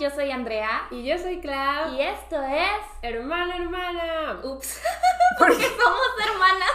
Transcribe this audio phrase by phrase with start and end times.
[0.00, 0.88] Yo soy Andrea.
[0.90, 1.92] Y yo soy Clau.
[1.92, 2.80] Y esto es.
[3.02, 4.40] Hermana, hermana.
[4.42, 4.80] Ups.
[5.38, 6.70] Porque somos hermanas.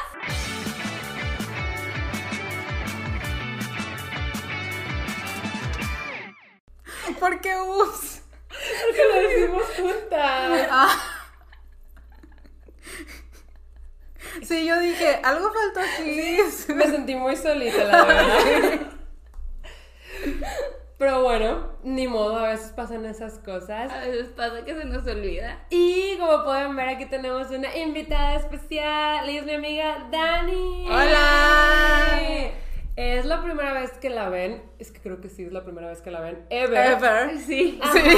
[7.19, 8.21] ¿Por qué ups?
[8.47, 10.67] Porque lo decimos juntas.
[10.69, 10.95] Ah.
[14.43, 16.37] Sí, yo dije, algo faltó aquí.
[16.75, 18.81] Me sentí muy solita, la verdad.
[20.99, 23.91] Pero bueno, ni modo, a veces pasan esas cosas.
[23.91, 25.59] A veces pasa que se nos olvida.
[25.69, 29.29] Y como pueden ver, aquí tenemos una invitada especial.
[29.29, 30.87] Ella es mi amiga Dani.
[30.89, 32.19] Hola.
[32.95, 34.63] Es la primera vez que la ven.
[34.79, 36.45] Es que creo que sí es la primera vez que la ven.
[36.49, 36.91] Ever.
[36.93, 37.37] Ever.
[37.39, 37.79] Sí.
[37.81, 38.17] Ajá, Sí.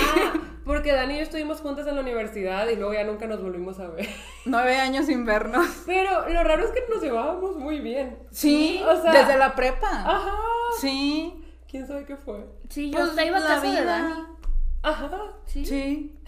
[0.66, 3.80] Porque Dani y yo estuvimos juntas en la universidad y luego ya nunca nos volvimos
[3.80, 4.08] a ver.
[4.46, 5.66] Nueve años sin vernos.
[5.86, 8.18] Pero lo raro es que nos llevábamos muy bien.
[8.32, 9.90] Sí, o sea- desde la prepa.
[9.90, 10.34] Ajá.
[10.80, 11.44] Sí.
[11.70, 12.45] ¿Quién sabe qué fue?
[12.70, 13.84] Sí, yo Pues, iba a la casa de vida.
[13.85, 14.13] Dani.
[14.84, 15.34] Ajá.
[15.45, 15.66] Sí.
[15.66, 16.20] Sí.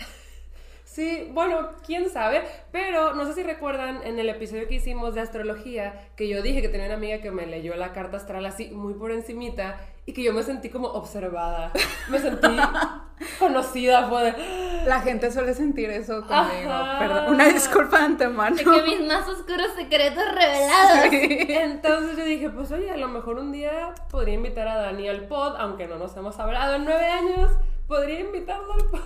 [0.84, 5.22] Sí, bueno, quién sabe, pero no sé si recuerdan en el episodio que hicimos de
[5.22, 8.72] astrología que yo dije que tenía una amiga que me leyó la carta astral así
[8.72, 9.80] muy por encimita
[10.10, 11.72] y que yo me sentí como observada,
[12.10, 12.48] me sentí
[13.40, 16.72] conocida, fue de, La gente suele sentir eso conmigo.
[16.72, 16.98] Ajá.
[16.98, 17.34] Perdón.
[17.36, 18.56] Una disculpa de antemano.
[18.56, 21.10] De que mis más oscuros secretos revelados.
[21.12, 21.46] Sí.
[21.50, 25.28] Entonces yo dije, pues oye, a lo mejor un día podría invitar a Dani al
[25.28, 27.52] pod, aunque no nos hemos hablado en nueve años,
[27.90, 29.02] podría invitarlo al pod.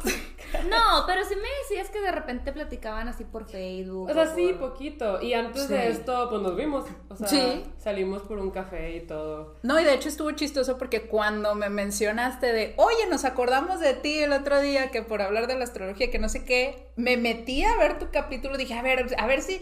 [0.70, 4.10] No, pero sí me decías que de repente platicaban así por Facebook.
[4.10, 5.20] O sea, sí, por- poquito.
[5.20, 5.74] Y antes Sí.
[5.74, 6.86] de esto, pues nos vimos.
[7.10, 7.64] O sea, Sí.
[7.80, 9.56] salimos por un café y todo.
[9.64, 13.96] No, y de hecho estuvo chistoso porque cuando me mencionaste de, oye, nos acordamos de
[13.96, 17.18] ti el otro día que por hablar de la astrología, que no sé qué, me
[17.18, 19.60] metí a ver tu capítulo, dije, a ver, a ver si,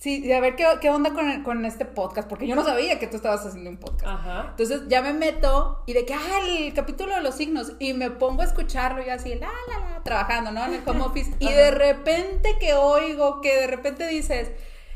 [0.00, 3.06] si a ver qué, qué onda con, con este podcast, porque yo no sabía que
[3.06, 4.06] tú estabas haciendo un podcast.
[4.06, 4.46] Ajá.
[4.50, 8.10] Entonces ya me meto y de que, ah, el capítulo de los signos, y me
[8.10, 10.64] pongo a escucharlo y así, la, la, la, trabajando, ¿no?
[10.64, 14.50] En el home office, y de repente que oigo, que de repente dices,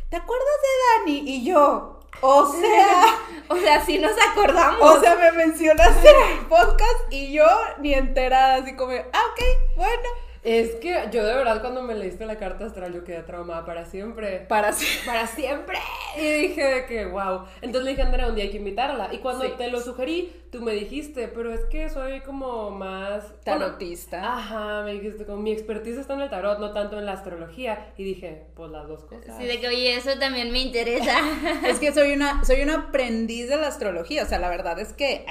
[0.08, 1.30] ¿te acuerdas de Dani?
[1.30, 3.04] Y yo, o sea...
[3.46, 4.80] O sea, sí nos acordamos.
[4.80, 7.44] O sea, me mencionaste en el podcast y yo
[7.78, 10.23] ni enterada, así como, ah, ok, bueno.
[10.44, 13.86] Es que yo de verdad cuando me leíste la carta astral yo quedé traumada para
[13.86, 14.40] siempre.
[14.46, 14.72] Para.
[15.06, 15.78] Para siempre.
[16.18, 17.44] Y dije de que, wow.
[17.62, 19.08] Entonces le dije a Andrea, un día hay que invitarla.
[19.12, 19.52] Y cuando Sí.
[19.56, 23.22] te lo sugerí, tú me dijiste, pero es que soy como más...
[23.22, 24.34] bueno, Tarotista.
[24.36, 27.92] Ajá, me dijiste, como mi expertise está en el tarot, no tanto en la astrología.
[27.96, 29.36] Y dije, pues las dos cosas.
[29.38, 31.18] Sí, de que, oye, eso también me interesa.
[31.66, 34.22] Es que soy una, soy una aprendiz de la astrología.
[34.24, 35.24] O sea, la verdad es que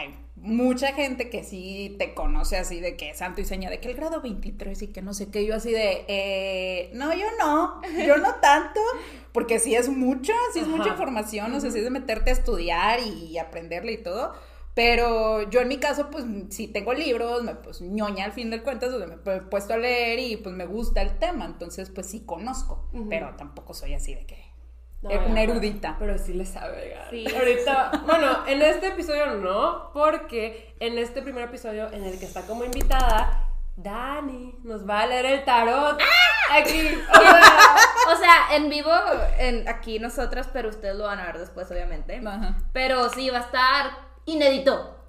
[0.44, 3.96] mucha gente que sí te conoce así de que santo y seña, de que el
[3.96, 5.46] grado 23 y que no sé qué.
[5.46, 8.80] Yo así de, eh, no, yo no, yo no tanto.
[9.32, 12.34] Porque sí es mucho, sí es mucha información, o sea, sí es de meterte a
[12.34, 14.34] estudiar y aprenderle y todo.
[14.76, 18.64] Pero yo en mi caso, pues sí tengo libros, me pues ñoña al fin del
[18.64, 22.08] cuentas, donde me he puesto a leer y pues me gusta el tema, entonces pues
[22.08, 24.53] sí conozco, pero tampoco soy así de que
[25.04, 25.98] No, eh, una erudita.
[26.00, 26.98] Pero sí le sabe.
[27.10, 27.26] Sí.
[27.36, 32.44] Ahorita, bueno, en este episodio no, porque en este primer episodio en el que está
[32.44, 36.00] como invitada, Dani nos va a leer el tarot.
[36.52, 36.98] Aquí.
[37.10, 38.92] O sea, O sea, en vivo,
[39.40, 42.22] en, aquí nosotras, pero ustedes lo van a ver después, obviamente.
[42.26, 42.60] Ajá.
[42.72, 43.92] Pero sí, va a estar
[44.26, 45.03] inédito.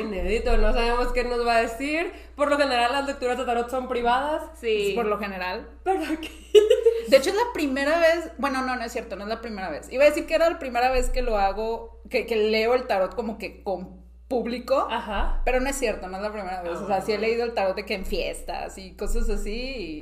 [0.00, 2.12] Inédito, no sabemos qué nos va a decir.
[2.36, 4.42] Por lo general las lecturas de tarot son privadas.
[4.60, 4.92] Sí.
[4.94, 5.68] Por lo general.
[5.84, 6.30] Pero aquí.
[7.08, 8.30] De hecho, es la primera vez.
[8.38, 9.90] Bueno, no, no es cierto, no es la primera vez.
[9.92, 12.86] Iba a decir que era la primera vez que lo hago, que, que leo el
[12.86, 14.86] tarot como que con público.
[14.88, 15.42] Ajá.
[15.44, 16.72] Pero no es cierto, no es la primera vez.
[16.78, 19.52] O sea, sí he leído el tarot de que en fiestas y cosas así.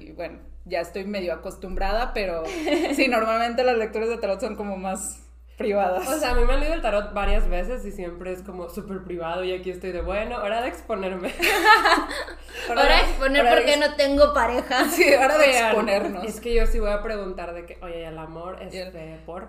[0.09, 2.45] Y bueno, ya estoy medio acostumbrada, pero
[2.95, 5.28] sí, normalmente las lecturas de tarot son como más
[5.59, 6.09] privadas.
[6.09, 8.71] O sea, a mí me han leído el tarot varias veces y siempre es como
[8.71, 11.35] súper privado y aquí estoy de bueno, hora de exponerme.
[12.69, 14.85] Ahora de- exponer hora de porque no tengo pareja.
[14.91, 16.25] Sí, hora de exponernos.
[16.25, 19.21] Es que yo sí voy a preguntar de que, oye, el amor, Y el- este,
[19.27, 19.49] por...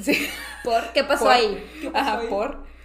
[0.00, 0.28] Sí.
[0.64, 1.90] ¿Por qué pasó Por- ahí?
[1.92, 2.26] pasó Ajá, ahí?
[2.28, 2.75] por.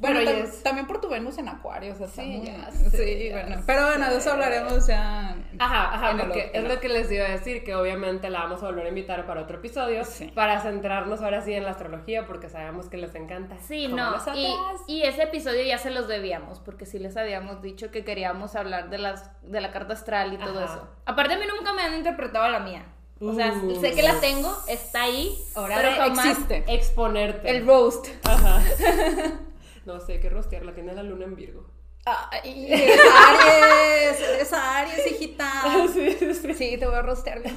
[0.00, 2.90] Bueno, tam- es- también por tu Venus en Acuario, o sea, Sí, muy- ya sé,
[2.90, 3.56] sí, ya bueno.
[3.58, 3.62] sé.
[3.66, 5.36] Pero bueno, de eso hablaremos ya.
[5.58, 8.66] Ajá, ajá, porque es lo que les iba a decir, que obviamente la vamos a
[8.66, 10.28] volver a invitar para otro episodio, Sí.
[10.34, 13.58] para centrarnos ahora sí en la astrología, porque sabemos que les encanta.
[13.60, 14.14] Sí, no.
[14.34, 14.56] Y,
[14.86, 18.88] y ese episodio ya se los debíamos, porque sí les habíamos dicho que queríamos hablar
[18.88, 20.74] de, las, de la carta astral y todo Ajá.
[20.76, 20.88] eso.
[21.04, 22.86] Aparte, a mí nunca me han interpretado la mía.
[23.22, 23.78] O sea, Uh.
[23.82, 26.64] sé que la tengo, está ahí, Ahora pero jamás existe.
[26.68, 27.50] Exponerte.
[27.50, 28.06] el roast.
[28.24, 28.62] Ajá.
[29.94, 31.66] no sé, hay que rostearla, tiene la luna en Virgo.
[32.06, 35.50] Ay, es Aries, es Aries, hijita.
[35.92, 36.54] sí, sí, sí.
[36.54, 37.42] Sí, te voy a rostear.
[37.42, 37.56] bien.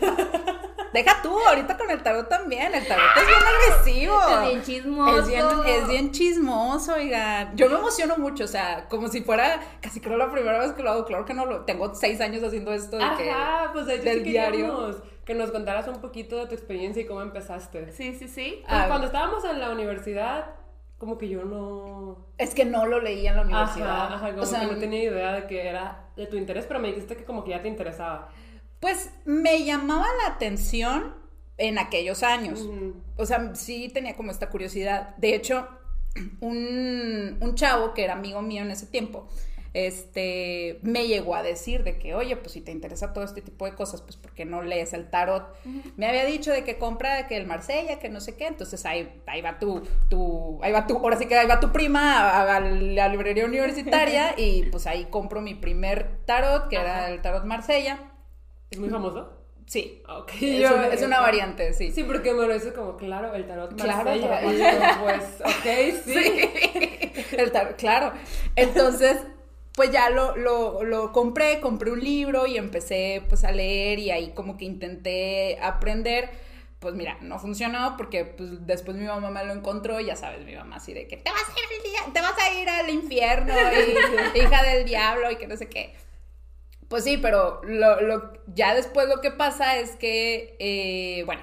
[0.94, 2.76] Deja tú, ahorita con el tarot también.
[2.76, 4.22] El tarot es bien agresivo.
[4.22, 5.20] Es bien chismoso.
[5.20, 7.56] Es bien, es bien chismoso, oigan.
[7.56, 10.84] Yo me emociono mucho, o sea, como si fuera casi creo la primera vez que
[10.84, 11.06] lo hago.
[11.06, 11.62] Claro que no lo.
[11.62, 13.32] Tengo seis años haciendo esto de que.
[13.32, 15.02] Ajá, pues de hecho del sí diario.
[15.26, 17.92] que nos contaras un poquito de tu experiencia y cómo empezaste.
[17.94, 18.60] Sí, sí, sí.
[18.62, 18.86] Pues Ah.
[18.88, 20.48] cuando estábamos en la universidad,
[21.04, 22.30] como que yo no...
[22.38, 24.06] Es que no lo leí en la universidad.
[24.06, 26.66] Ajá, ajá, como o sea, que no tenía idea de que era de tu interés,
[26.66, 28.30] pero me dijiste que como que ya te interesaba.
[28.80, 31.14] Pues me llamaba la atención
[31.58, 32.70] en aquellos años.
[33.18, 35.14] O sea, sí tenía como esta curiosidad.
[35.18, 35.68] De hecho,
[36.40, 39.28] un, un chavo que era amigo mío en ese tiempo,
[39.74, 43.66] este, me llegó a decir de que, oye, pues si te interesa todo este tipo
[43.66, 45.48] de cosas, pues ¿por qué no lees el tarot?
[45.98, 49.22] Me había dicho de que compra que el Marsella, que no sé qué, entonces ahí,
[49.26, 52.56] ahí va tu, tu, ahí va tu, ahora sí que ahí va tu prima a,
[52.58, 57.44] a la librería universitaria y pues ahí compro mi primer tarot, que era el tarot
[57.46, 58.00] Marsella.
[58.70, 59.40] ¿Es muy famoso?
[59.66, 60.02] Sí.
[60.08, 60.32] Ah, Ok.
[60.42, 61.92] Es, yo- un- es una variante, sí.
[61.92, 65.00] Sí, porque me lo hizo como, claro, el tarot Claro, tarot.
[65.02, 66.14] Pues, ok, sí.
[66.14, 68.12] Sí, el tar- claro.
[68.56, 69.18] Entonces,
[69.76, 74.12] pues ya lo, lo, lo compré, compré un libro y empecé pues a leer y
[74.12, 76.30] ahí como que intenté aprender.
[76.80, 80.46] Pues mira, no funcionó porque pues después mi mamá me lo encontró y ya sabes,
[80.46, 82.70] mi mamá así de que te vas a ir al, día- te vas a ir
[82.70, 83.54] al infierno,
[84.36, 85.96] y, hija del diablo y que no sé qué.
[86.90, 91.42] Pues sí, pero lo, lo- ya después lo que pasa es que, eh, bueno,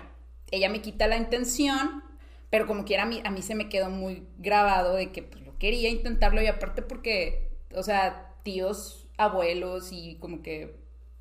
[0.50, 2.04] ella me quita la intención,
[2.50, 5.44] pero como quiera a mí, a mí se me quedó muy grabado de que pues,
[5.44, 10.78] yo quería intentarlo y aparte porque, o sea, tíos, abuelos y como que,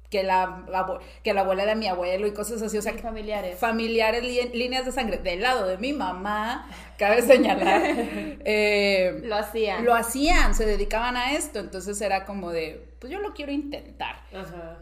[0.10, 3.60] que, la, abue- que la abuela de mi abuelo y cosas así, o sea, familiares.
[3.60, 6.68] familiares, li- líneas de sangre del lado de mi mamá,
[6.98, 7.82] cabe señalar,
[8.46, 9.86] eh, Lo hacían.
[9.86, 14.16] lo hacían, se dedicaban a esto, entonces era como de, pues yo lo quiero intentar.
[14.34, 14.80] Ajá.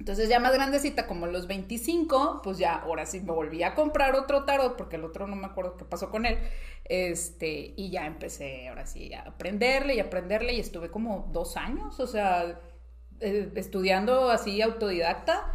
[0.00, 4.14] Entonces ya más grandecita, como los 25, pues ya ahora sí me volví a comprar
[4.14, 6.38] otro tarot, porque el otro no me acuerdo qué pasó con él,
[6.86, 12.00] este, y ya empecé ahora sí a aprenderle y aprenderle y estuve como dos años,
[12.00, 12.58] o sea,
[13.20, 15.54] eh, estudiando así autodidacta,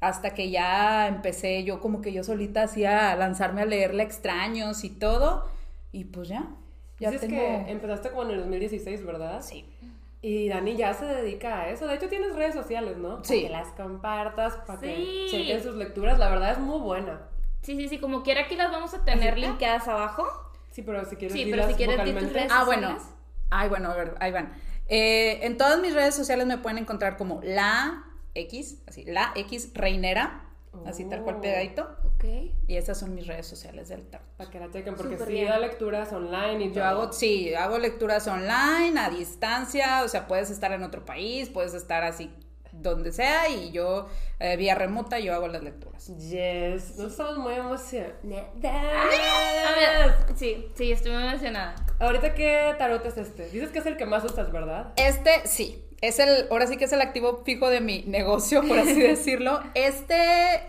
[0.00, 4.90] hasta que ya empecé yo como que yo solita hacía lanzarme a leerle extraños y
[4.90, 5.48] todo,
[5.92, 6.46] y pues ya,
[7.00, 7.40] ya Dices tengo...
[7.40, 9.40] que empezaste como en el 2016, ¿verdad?
[9.40, 9.64] Sí.
[10.20, 11.86] Y Dani ya se dedica a eso.
[11.86, 13.22] De hecho, tienes redes sociales, ¿no?
[13.24, 13.42] Sí.
[13.42, 15.26] Para que las compartas, para que Sí.
[15.30, 16.18] chequen sus lecturas.
[16.18, 17.20] La verdad es muy buena.
[17.62, 19.40] Sí, sí, sí, como quiera aquí las vamos a tener Así.
[19.42, 20.26] linkeadas abajo.
[20.70, 22.98] Sí, pero si quieres Sí, pero si quieres, tus redes Ah, bueno.
[23.50, 24.52] Ay, bueno, a ver, ahí van.
[24.88, 28.04] Eh, en todas mis redes sociales me pueden encontrar como la
[28.34, 30.44] X, así, la X Reinera,
[30.86, 31.88] así tal cual pegadito.
[32.14, 32.24] Ok.
[32.66, 34.26] Y esas son mis redes sociales del tarot.
[34.36, 35.48] Para que la chequen, porque Súper sí bien.
[35.48, 36.84] da lecturas online y Yo todo.
[36.84, 41.74] hago, sí, hago lecturas online, a distancia, o sea, puedes estar en otro país, puedes
[41.74, 42.32] estar así
[42.70, 44.06] donde sea y yo,
[44.38, 46.06] eh, vía remota, yo hago las lecturas.
[46.18, 48.46] Yes, no estamos muy emocionadas.
[50.36, 51.74] sí, sí, estoy muy emocionada.
[51.98, 53.48] Ahorita, ¿qué tarot es este?
[53.50, 54.92] Dices que es el que más usas, ¿verdad?
[54.96, 58.78] Este, sí, es el, ahora sí que es el activo fijo de mi negocio, por
[58.78, 59.60] así decirlo.
[59.74, 60.18] Este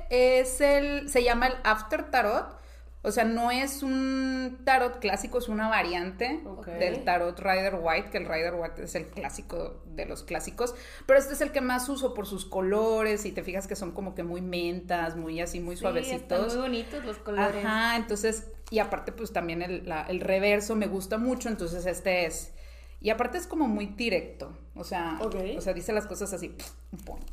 [0.10, 2.58] es el, se llama el After Tarot.
[3.02, 6.42] O sea, no es un tarot clásico, es una variante
[6.80, 11.18] del tarot Rider White, que el Rider White es el clásico de los clásicos, pero
[11.18, 14.16] este es el que más uso por sus colores y te fijas que son como
[14.16, 16.54] que muy mentas, muy así, muy Sí, están suavecitos.
[16.56, 17.64] muy bonitos los colores.
[17.64, 22.26] Ajá, entonces, y aparte pues también el, la- el reverso me gusta mucho, entonces este
[22.26, 22.52] es,
[23.00, 26.56] y aparte es como muy directo, o sea, o sea, dice las cosas así.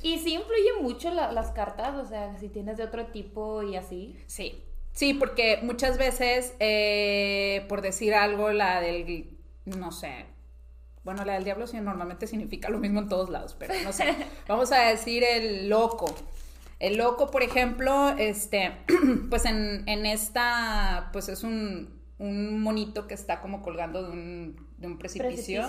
[0.03, 3.77] Y sí influye mucho la- las cartas, o sea, si tienes de otro tipo y
[3.77, 4.17] así.
[4.27, 4.63] Sí,
[4.93, 9.31] sí, porque muchas veces, eh, por decir algo, la del,
[9.65, 10.27] no sé,
[11.05, 14.15] bueno, la del diablo sí normalmente significa lo mismo en todos lados, pero no sé,
[14.49, 16.13] vamos a decir el loco.
[16.79, 18.73] El loco, por ejemplo, este,
[19.31, 24.67] pues en, en esta, pues es un, un monito que está como colgando de un,
[24.79, 25.63] de un precipicio.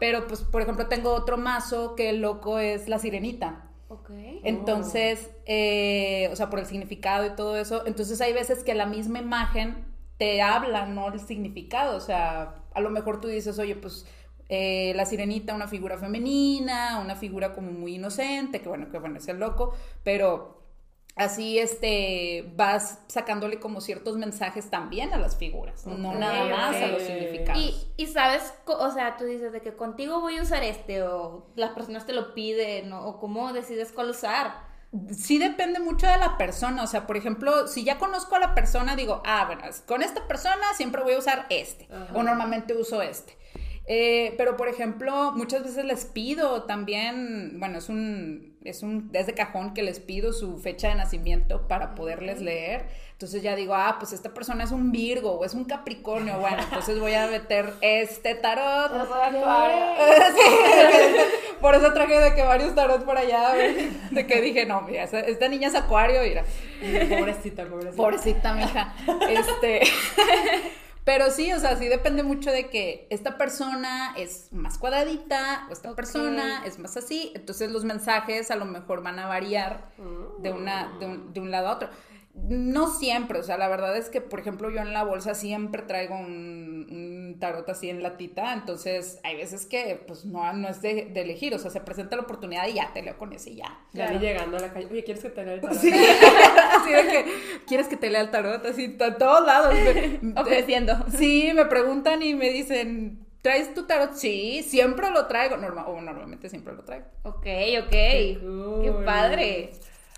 [0.00, 3.70] Pero, pues, por ejemplo, tengo otro mazo que el loco es la sirenita.
[3.88, 4.10] Ok.
[4.44, 8.86] Entonces, eh, o sea, por el significado y todo eso, entonces hay veces que la
[8.86, 9.84] misma imagen
[10.16, 14.06] te habla, no el significado, o sea, a lo mejor tú dices, oye, pues
[14.48, 19.18] eh, la sirenita, una figura femenina, una figura como muy inocente, que bueno, que bueno,
[19.18, 20.63] es el loco, pero
[21.16, 26.88] así, este, vas sacándole como ciertos mensajes también a las figuras, no nada más a
[26.88, 27.62] los significados.
[27.62, 31.46] Y, y sabes, o sea, tú dices de que contigo voy a usar este, o
[31.54, 34.74] las personas te lo piden, o, o cómo decides cuál usar.
[35.12, 38.54] Sí depende mucho de la persona, o sea, por ejemplo, si ya conozco a la
[38.54, 42.14] persona, digo, ah, bueno, con esta persona siempre voy a usar este, Ajá.
[42.14, 43.36] o normalmente uso este.
[43.86, 49.34] Eh, pero, por ejemplo, muchas veces les pido también, bueno, es un, es un, desde
[49.34, 52.86] cajón que les pido su fecha de nacimiento para poderles leer.
[53.12, 56.38] Entonces ya digo, ah, pues esta persona es un Virgo o es un Capricornio.
[56.38, 58.90] Bueno, entonces voy a meter este tarot.
[60.34, 60.40] Sí,
[61.60, 63.54] por eso traje de que varios tarot por allá,
[64.10, 66.44] de que dije, no, mira, esta niña es acuario, mira.
[67.18, 67.96] Pobrecita, pobrecita.
[67.96, 68.94] Pobrecita, mija.
[69.28, 69.82] Este.
[71.04, 75.72] Pero sí, o sea, sí depende mucho de que esta persona es más cuadradita o
[75.72, 77.30] esta persona es más así.
[77.34, 79.90] Entonces los mensajes a lo mejor van a variar
[80.38, 81.90] de, una, de, un, de un lado a otro.
[82.34, 85.82] No siempre, o sea, la verdad es que, por ejemplo, yo en la bolsa siempre
[85.82, 91.12] traigo un, tarot así en latita, entonces hay veces que, pues, no, no es de,
[91.14, 93.78] elegir, o sea, se presenta la oportunidad y ya te leo con ese y ya.
[93.92, 95.78] Ya llegando a la calle, oye, ¿quieres que te lea el tarot?
[95.78, 95.92] Sí,
[96.72, 97.24] así de que,
[97.66, 98.66] ¿quieres que te lea el tarot?
[98.66, 99.74] Así, a todos lados.
[100.36, 100.96] Ofreciendo.
[101.16, 104.14] Sí, me preguntan y me dicen, ¿traes tu tarot?
[104.14, 107.06] Sí, siempre lo traigo, Normal, o normalmente siempre lo traigo.
[107.22, 107.46] Ok,
[107.84, 109.72] ok, qué padre.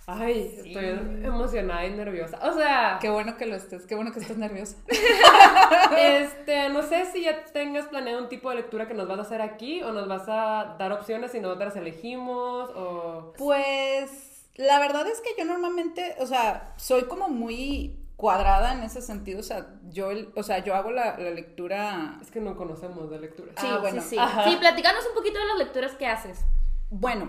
[0.08, 0.84] Ay, estoy
[1.24, 2.38] emocionada y nerviosa.
[2.42, 2.98] O sea.
[3.00, 4.76] Qué bueno que lo estés, qué bueno que estés nerviosa.
[5.98, 9.22] este, no sé si ya tengas planeado un tipo de lectura que nos vas a
[9.22, 13.32] hacer aquí o nos vas a dar opciones y nosotras elegimos o.
[13.36, 19.02] Pues, la verdad es que yo normalmente, o sea, soy como muy cuadrada en ese
[19.02, 22.18] sentido, o sea, yo, o sea, yo hago la, lectura...
[22.22, 23.52] Es que no conocemos de lectura.
[23.58, 24.00] Sí, ah, bueno.
[24.00, 24.50] Sí, sí.
[24.50, 26.44] sí, platícanos un poquito de las lecturas que haces.
[26.90, 27.28] Bueno,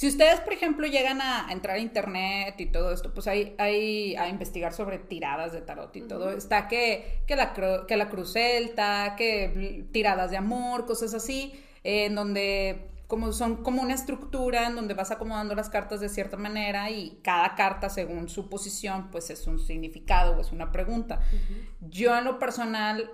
[0.00, 4.16] si ustedes, por ejemplo, llegan a, entrar a internet y todo esto, pues hay, hay
[4.16, 6.30] a investigar sobre tiradas de tarot y todo.
[6.30, 7.52] Está que, que, la,
[7.86, 11.52] que la cruz celta, que tiradas de amor, cosas así,
[11.84, 16.38] en donde como son como una estructura en donde vas acomodando las cartas de cierta
[16.38, 21.20] manera y cada carta según su posición pues es un significado o es una pregunta.
[21.82, 23.10] Yo en lo personal,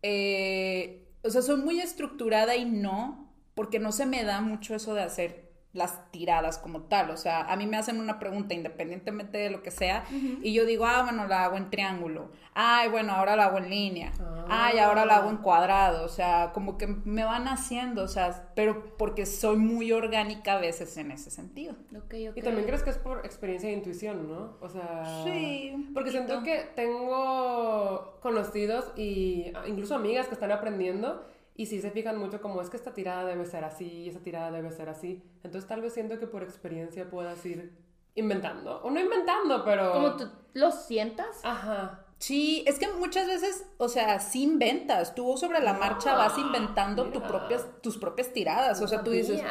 [0.00, 4.94] eh, o sea, soy muy estructurada y no, porque no se me da mucho eso
[4.94, 7.10] de hacer las tiradas como tal.
[7.10, 10.04] O sea, a mí me hacen una pregunta independientemente de lo que sea
[10.42, 12.30] y yo digo, ah, bueno, la hago en triángulo.
[12.54, 14.12] Ay, bueno, ahora la hago en línea.
[14.48, 16.04] Ay, ahora la hago en cuadrado.
[16.04, 20.60] O sea, como que me van haciendo, o sea, pero porque soy muy orgánica a
[20.60, 21.76] veces en ese sentido.
[22.10, 24.56] Y también crees que es por experiencia e intuición, ¿no?
[24.60, 25.22] O sea...
[25.24, 25.90] Sí.
[25.94, 31.24] Porque siento que tengo conocidos y incluso amigas que están aprendiendo
[31.60, 34.50] y sí se fijan mucho como es que esta tirada debe ser así, esa tirada
[34.50, 35.22] debe ser así.
[35.44, 37.76] Entonces tal vez siento que por experiencia puedas ir
[38.14, 38.80] inventando.
[38.82, 39.92] O no inventando, pero...
[39.92, 41.40] Como tú lo sientas.
[41.42, 42.06] Ajá.
[42.16, 45.14] Sí, es que muchas veces, o sea, sí inventas.
[45.14, 48.80] Tú sobre la marcha vas ah, inventando tu propias, tus propias tiradas.
[48.80, 49.42] o sea, tú dices,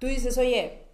[0.00, 0.88] tú dices, oye,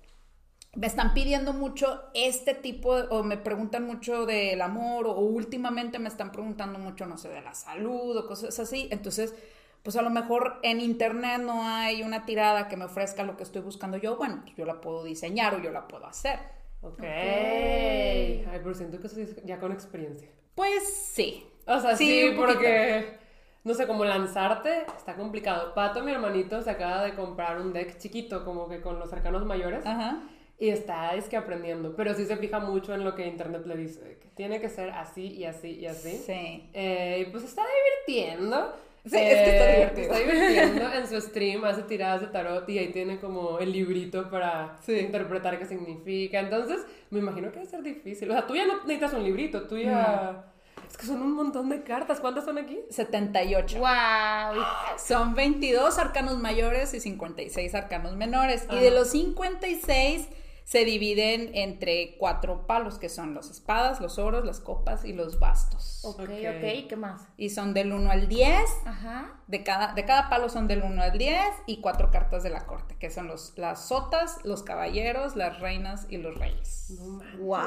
[0.74, 6.08] me están pidiendo mucho este tipo, o me preguntan mucho del amor, o últimamente me
[6.08, 8.88] están preguntando mucho, no sé, de la salud, o cosas así.
[8.90, 9.34] Entonces,
[9.82, 13.42] pues a lo mejor en internet no hay una tirada que me ofrezca lo que
[13.42, 16.38] estoy buscando yo, bueno, pues yo la puedo diseñar o yo la puedo hacer.
[16.82, 17.02] Ok.
[17.02, 20.28] Ay, pero siento que eso es ya con experiencia.
[20.54, 21.46] Pues sí.
[21.66, 23.18] O sea, sí, porque,
[23.64, 25.75] no sé, como lanzarte está complicado.
[25.75, 29.44] Pato, mi hermanito, se acaba de comprar un deck chiquito, como que con los cercanos
[29.44, 29.87] mayores.
[29.87, 30.22] Ajá.
[30.58, 33.76] Y está, es que aprendiendo, pero sí se fija mucho en lo que Internet le
[33.78, 36.18] dice, que tiene que ser así y así y así.
[36.18, 36.68] Sí.
[36.75, 37.62] Eh, pues está
[38.06, 38.75] divirtiendo.
[39.04, 40.12] Sí, es que está divertido.
[40.12, 44.30] Está divirtiendo en su stream, hace tiradas de tarot y ahí tiene como el librito
[44.30, 46.40] para interpretar qué significa.
[46.40, 48.30] Entonces, me imagino que debe ser difícil.
[48.30, 50.45] O sea, tú ya no necesitas un librito, tú ya...
[50.88, 52.21] Es que son un montón de cartas.
[52.21, 52.80] ¿Cuántas son aquí?
[52.90, 53.78] 78.
[53.78, 54.62] ¡Wow!
[54.99, 58.66] Son 22 arcanos mayores y 56 arcanos menores.
[58.73, 60.26] Y de los 56
[60.70, 65.40] se dividen entre cuatro palos, que son las espadas, los oros, las copas y los
[65.40, 66.04] bastos.
[66.04, 67.26] Ok, ok, ¿qué más?
[67.36, 68.54] Y son del 1 al 10.
[68.84, 69.32] Ajá.
[69.48, 71.36] De cada, de cada palo son del 1 al 10
[71.66, 76.06] y cuatro cartas de la corte, que son los, las sotas, los caballeros, las reinas
[76.08, 76.96] y los reyes.
[77.40, 77.58] ¡Wow!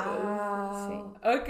[0.87, 1.27] Sí.
[1.27, 1.49] Ok,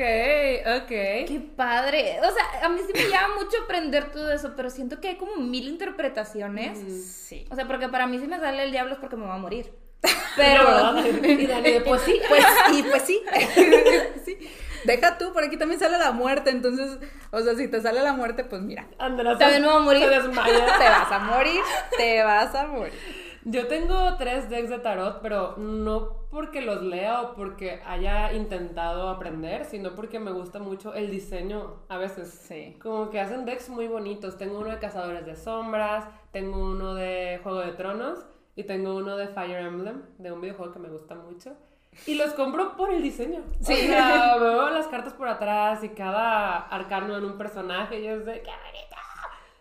[0.81, 0.87] ok.
[0.87, 2.19] ¡Qué padre!
[2.21, 5.17] O sea, a mí sí me llama mucho aprender todo eso, pero siento que hay
[5.17, 6.79] como mil interpretaciones.
[7.05, 7.45] Sí.
[7.51, 9.37] O sea, porque para mí si me sale el diablo es porque me va a
[9.37, 9.82] morir.
[10.35, 13.21] Pero, y pues sí, pues, y pues sí.
[14.25, 14.37] sí.
[14.83, 16.99] Deja tú, por aquí también sale la muerte, entonces,
[17.31, 18.87] o sea, si te sale la muerte, pues mira.
[18.99, 20.01] Andrés, también me va a morir.
[20.01, 21.61] te vas a morir,
[21.97, 22.93] te vas a morir.
[23.45, 29.09] Yo tengo tres decks de tarot, pero no porque los lea o porque haya intentado
[29.09, 32.29] aprender, sino porque me gusta mucho el diseño a veces.
[32.47, 32.77] Sí.
[32.81, 34.37] Como que hacen decks muy bonitos.
[34.37, 39.17] Tengo uno de Cazadores de Sombras, tengo uno de Juego de Tronos y tengo uno
[39.17, 41.55] de Fire Emblem, de un videojuego que me gusta mucho.
[42.07, 43.43] Y los compro por el diseño.
[43.61, 43.73] Sí.
[43.73, 48.25] O sea, veo las cartas por atrás y cada arcano en un personaje y es
[48.25, 48.95] de ¡qué bonito!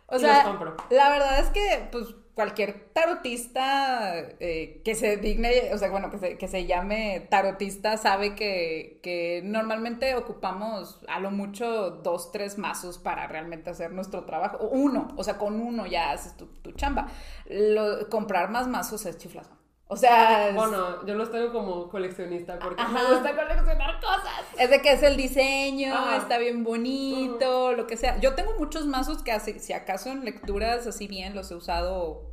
[0.06, 0.76] O sea, los compro.
[0.90, 6.18] la verdad es que, pues, cualquier tarotista eh, que se digne, o sea, bueno, que
[6.18, 12.58] se, que se llame tarotista sabe que, que normalmente ocupamos a lo mucho dos, tres
[12.58, 14.58] mazos para realmente hacer nuestro trabajo.
[14.68, 17.08] Uno, o sea, con uno ya haces tu, tu chamba.
[17.48, 19.50] Lo- comprar más mazos es chiflazo.
[19.92, 24.40] O sea, es, Bueno, yo los tengo como coleccionista porque me gusta coleccionar cosas.
[24.58, 26.16] es de que es el diseño, Ajá.
[26.16, 28.18] está bien bonito, lo que sea.
[28.18, 32.31] Yo tengo muchos mazos que si acaso en lecturas así bien los he usado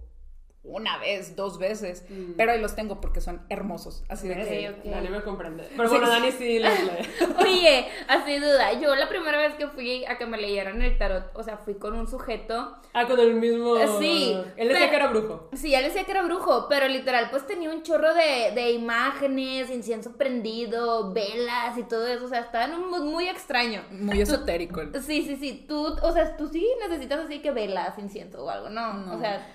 [0.63, 2.33] una vez, dos veces, Mm.
[2.37, 4.03] pero ahí los tengo porque son hermosos.
[4.09, 4.89] Así de que...
[4.89, 5.67] Dani me comprende.
[5.75, 5.95] Pero Sí.
[5.95, 7.09] bueno, Dani sí los lee.
[7.39, 11.31] Oye, así duda, yo la primera vez que fui a que me leyeran el tarot,
[11.33, 13.75] o sea, fui con un sujeto Ah, con el mismo.
[13.99, 15.49] Sí, Él decía pero- que era brujo.
[15.53, 19.69] Sí, él decía que era brujo, pero literal, pues tenía un chorro de, de imágenes,
[19.69, 22.25] incienso prendido, velas y todo eso.
[22.25, 23.83] O sea, estaba en un mood muy extraño.
[23.91, 24.81] Muy esotérico.
[25.05, 25.65] Sí, sí, sí.
[25.67, 28.93] Tú, o sea, tú sí necesitas así que velas, incienso o algo, ¿no?
[28.93, 29.15] No.
[29.15, 29.47] O sea,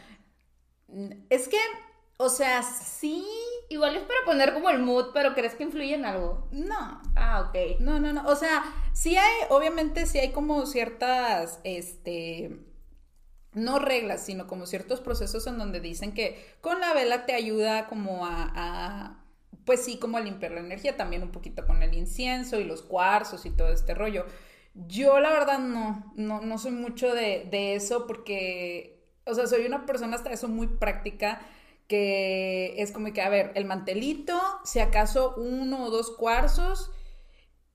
[1.30, 1.58] Es que,
[2.18, 3.26] o sea, sí,
[3.68, 6.48] igual es para poner como el mood, pero ¿crees que influye en algo?
[6.52, 7.02] no.
[7.16, 7.80] Ah, ok.
[7.80, 8.26] No, no, no.
[8.28, 12.58] O sea, sí hay, obviamente sí hay como ciertas, este,
[13.52, 17.86] no reglas, sino como ciertos procesos en donde dicen que con la vela te ayuda
[17.86, 19.24] como a, a,
[19.64, 22.82] pues sí, como a limpiar la energía, también un poquito con el incienso y los
[22.82, 24.26] cuarzos y todo este rollo.
[24.74, 28.93] Yo la verdad no, no, no soy mucho de, de eso porque,
[29.26, 31.40] o sea, soy una persona hasta eso muy práctica
[31.88, 36.90] que es como que, a ver, el mantelito, si acaso uno o dos cuarzos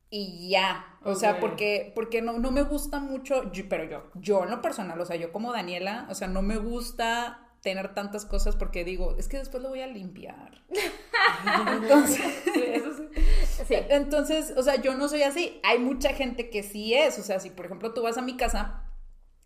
[0.10, 0.98] y ya.
[1.04, 4.62] O sea, porque, porque no, no me gusta mucho, yo- pero yo, yo en lo
[4.62, 8.84] personal, o sea, yo como Daniela, o sea, no me gusta tener tantas cosas porque
[8.84, 10.64] digo, es que después lo voy a limpiar.
[11.82, 12.22] Entonces,
[12.54, 13.04] Sí, eso sí.
[13.68, 13.76] Sí.
[13.90, 15.60] entonces, o sea, yo no soy así.
[15.64, 17.20] Hay mucha gente que sí es.
[17.20, 18.84] O sea, si por ejemplo tú vas a mi casa,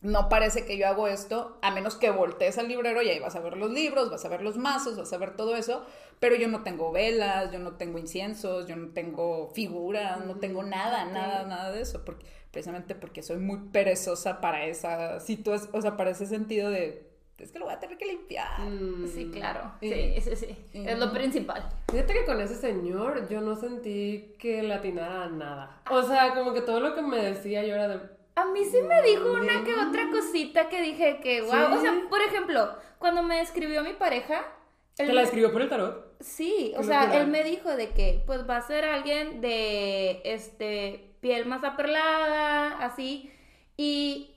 [0.03, 3.35] no parece que yo hago esto, a menos que voltees al librero y ahí vas
[3.35, 5.83] a ver los libros, vas a ver los mazos, vas a ver todo eso.
[6.19, 10.61] Pero yo no tengo velas, yo no tengo inciensos, yo no tengo figuras, no tengo
[10.63, 12.05] nada, nada, nada de eso.
[12.05, 17.09] Porque, precisamente porque soy muy perezosa para esa situación, o sea, para ese sentido de,
[17.39, 18.59] es que lo voy a tener que limpiar.
[18.61, 19.07] Mm.
[19.07, 19.71] Sí, claro.
[19.81, 20.57] Y- Sí, sí, sí.
[20.73, 21.67] Es lo principal.
[21.91, 25.81] Fíjate que con ese señor yo no sentí que le atinara a nada.
[25.91, 27.99] O sea, como que todo lo que me decía yo era de.
[28.35, 31.51] A mí sí me dijo una que otra cosita que dije que, wow.
[31.51, 31.57] ¿Sí?
[31.77, 34.41] O sea, por ejemplo, cuando me escribió mi pareja.
[34.95, 36.13] ¿Te la me- escribió por el tarot?
[36.19, 41.15] Sí, o sea, él me dijo de que pues va a ser alguien de este
[41.19, 43.31] piel más aperlada, así,
[43.77, 44.35] y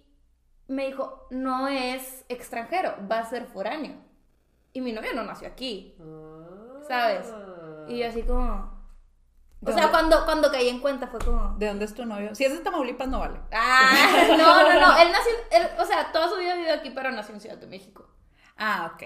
[0.68, 3.94] me dijo, no es extranjero, va a ser foráneo.
[4.72, 6.80] Y mi novio no nació aquí, Ah.
[6.88, 7.32] ¿sabes?
[7.88, 8.75] Y yo así como...
[9.62, 11.54] O ¿De sea, cuando, cuando caí en cuenta fue como...
[11.58, 12.34] ¿De dónde es tu novio?
[12.34, 13.40] Si es de Tamaulipas, no vale.
[13.52, 17.10] Ah, no, no, no, él nació, él, o sea, toda su vida vivió aquí, pero
[17.10, 18.06] nació en Ciudad de México.
[18.58, 19.02] Ah, ok.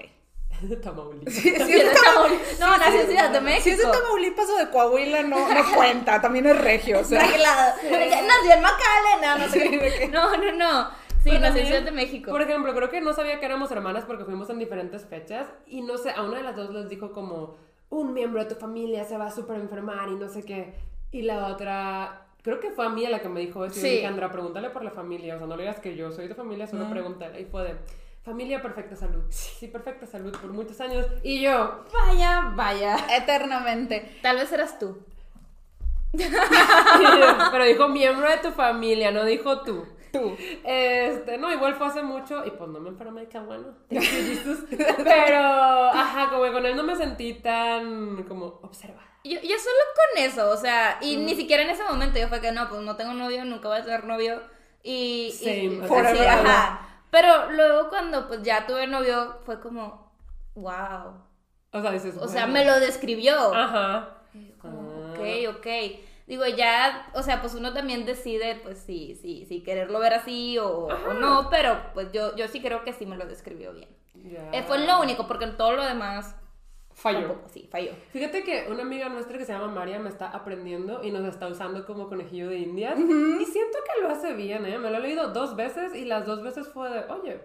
[0.61, 1.33] de Tamaulipas.
[1.33, 2.59] Si es Sí, es de Tamaulipas.
[2.59, 3.63] No, nació en Ciudad de México.
[3.63, 7.21] Si es de Tamaulipas o de Coahuila, no, no cuenta, también es regio, o sea.
[7.21, 10.07] Nació en McAllen, no, sé.
[10.09, 11.01] no, no, no.
[11.23, 12.31] Sí, Pero nació en Ciudad de México.
[12.31, 15.81] Por ejemplo, creo que no sabía que éramos hermanas porque fuimos en diferentes fechas y
[15.81, 17.57] no sé, a una de las dos les dijo como
[17.91, 20.73] un miembro de tu familia se va a súper enfermar y no sé qué.
[21.11, 23.75] Y la otra, creo que fue a mí a la que me dijo eso.
[23.77, 23.87] Y Sí.
[23.87, 25.35] yo dije, Andra, pregúntale por la familia.
[25.35, 26.89] O sea, no le digas que yo soy de familia, solo Ah.
[26.89, 27.39] pregúntale.
[27.41, 27.75] Y fue de,
[28.23, 29.23] familia, perfecta salud.
[29.29, 31.05] Sí, perfecta salud por muchos años.
[31.23, 32.97] Y yo, vaya, vaya.
[33.17, 34.17] Eternamente.
[34.21, 34.97] Tal vez eras tú.
[37.51, 39.85] Pero dijo miembro de tu familia, no dijo tú.
[40.11, 40.35] Tú.
[40.63, 43.67] Este, no, igual fue hace mucho y pues no me enfermé, qué bueno.
[43.89, 49.07] Pero, ajá, como que con él no me sentí tan como observada.
[49.23, 52.41] Yo, yo solo con eso, o sea, y ni siquiera en ese momento yo fue
[52.41, 54.41] que no, pues no tengo novio, nunca voy a tener novio.
[54.83, 55.27] Y.
[55.27, 56.27] y- Same, sí, alone.
[56.27, 56.87] ajá.
[57.11, 60.11] Pero luego cuando pues ya tuve novio fue como,
[60.55, 61.21] wow.
[61.73, 62.53] O sea, dices, O sea, bueno.
[62.53, 63.53] me lo describió.
[63.53, 64.09] Ajá.
[64.59, 65.13] Como, Ah.
[65.13, 65.67] ok, ok.
[66.31, 70.57] Digo, ya, o sea, pues uno también decide, pues sí, sí, sí, quererlo ver así
[70.59, 73.89] o, o no, pero pues yo, yo sí creo que sí me lo describió bien.
[74.13, 74.49] Ya.
[74.53, 76.37] Eh, fue lo único, porque en todo lo demás,
[76.93, 77.27] Falló.
[77.27, 77.91] tampoco, sí, falló.
[78.13, 81.47] Fíjate que una amiga nuestra que se llama María me está aprendiendo y nos está
[81.47, 82.97] usando como conejillo de indias.
[82.97, 84.79] Y siento que lo hace bien, ¿eh?
[84.79, 87.41] Me lo he leído dos veces y las dos veces fue de, oye,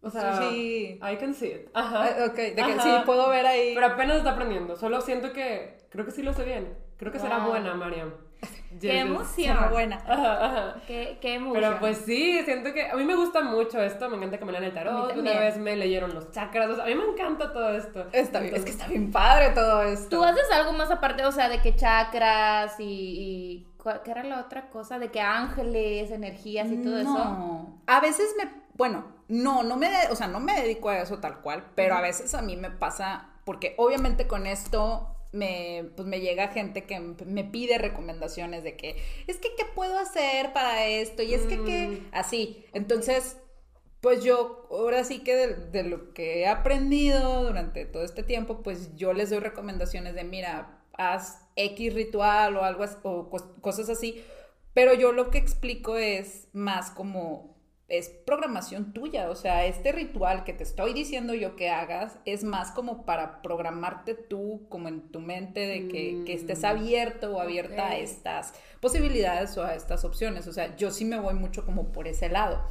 [0.00, 0.98] o sea, Sí.
[1.02, 1.68] I can see it.
[1.74, 2.02] Ajá.
[2.04, 2.82] Ah, ok, de que Ajá.
[2.82, 3.74] sí puedo ver ahí.
[3.74, 4.74] Pero apenas está aprendiendo.
[4.76, 6.74] Solo siento que, creo que sí lo sé bien.
[7.02, 8.12] Creo que será buena, Mariam.
[8.80, 9.56] ¡Qué emoción!
[9.60, 9.96] me buena.
[10.06, 10.74] Ajá, ajá.
[10.86, 11.60] ¡Qué, qué emoción!
[11.64, 14.52] Pero pues sí, siento que a mí me gusta mucho esto, me encanta que me
[14.52, 17.52] lean el tarot, una vez me leyeron los chakras, o sea, a mí me encanta
[17.52, 18.06] todo esto.
[18.12, 20.16] Está bien, es que está bien padre todo esto.
[20.16, 22.84] ¿Tú haces algo más aparte, o sea, de que chakras y...
[22.84, 25.00] y ¿cuál- ¿Qué era la otra cosa?
[25.00, 27.12] De que ángeles, energías y todo eso.
[27.12, 27.82] No.
[27.88, 31.18] A veces me, bueno, no, no me, de- o sea, no me dedico a eso
[31.18, 36.06] tal cual, pero a veces a mí me pasa, porque obviamente con esto me, pues
[36.06, 40.86] me llega gente que me pide recomendaciones de que, es que, ¿qué puedo hacer para
[40.86, 41.22] esto?
[41.22, 42.02] Y es que, ¿qué?
[42.12, 42.64] Así.
[42.74, 43.38] Entonces,
[44.00, 48.62] pues yo, ahora sí que de, de lo que he aprendido durante todo este tiempo,
[48.62, 53.88] pues yo les doy recomendaciones de, mira, haz X ritual o algo o cos- cosas
[53.88, 54.22] así,
[54.74, 57.51] pero yo lo que explico es más como
[57.98, 62.42] es programación tuya, o sea, este ritual que te estoy diciendo yo que hagas es
[62.42, 67.40] más como para programarte tú, como en tu mente, de que, que estés abierto o
[67.40, 71.64] abierta a estas posibilidades o a estas opciones, o sea, yo sí me voy mucho
[71.66, 72.64] como por ese lado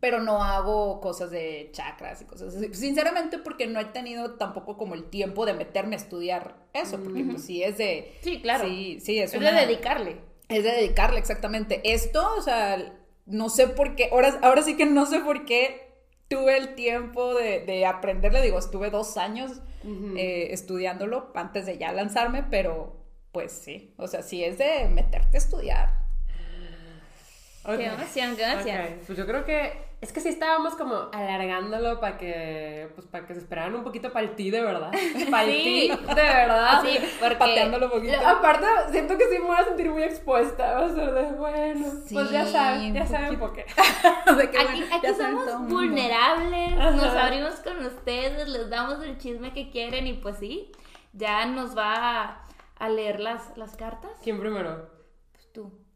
[0.00, 2.74] pero no hago cosas de chakras y cosas así.
[2.74, 7.22] Sinceramente, porque no he tenido tampoco como el tiempo de meterme a estudiar eso, porque
[7.22, 8.12] pues sí es de...
[8.20, 8.64] Sí, claro.
[8.64, 10.16] Sí, sí, es, Es una- de dedicarle.
[10.48, 11.80] Es de dedicarle, exactamente.
[11.84, 15.92] Esto, o sea, no sé por qué, ahora, ahora sí que no sé por qué
[16.28, 19.60] tuve el tiempo de, de aprenderle, digo, estuve dos años
[20.16, 25.36] eh, estudiándolo antes de ya lanzarme, pero pues sí, o sea, sí es de meterte
[25.36, 26.01] a estudiar.
[27.64, 27.76] Ok.
[27.76, 28.80] Qué emoción, qué emoción.
[28.80, 33.24] Ok, Pues yo creo que es que sí estábamos como alargándolo para que pues para
[33.24, 34.90] que se esperaran un poquito para el ti de verdad.
[35.30, 35.62] Para el Sí.
[35.96, 36.82] ti de verdad.
[36.82, 37.36] Sí, porque...
[37.36, 38.14] Pateándolo un poquito.
[38.26, 40.72] Aparte, siento que sí me voy a sentir muy expuesta.
[40.80, 41.86] Va a ser de bueno.
[42.12, 43.64] pues ya Sí, saben, ya saben por qué.
[44.26, 46.90] Aquí, aquí somos vulnerables, Ajá.
[46.90, 50.72] nos abrimos con ustedes, les damos el chisme que quieren y pues sí,
[51.12, 52.46] ya nos va a,
[52.80, 54.10] a leer las, las cartas.
[54.22, 54.90] ¿Quién primero?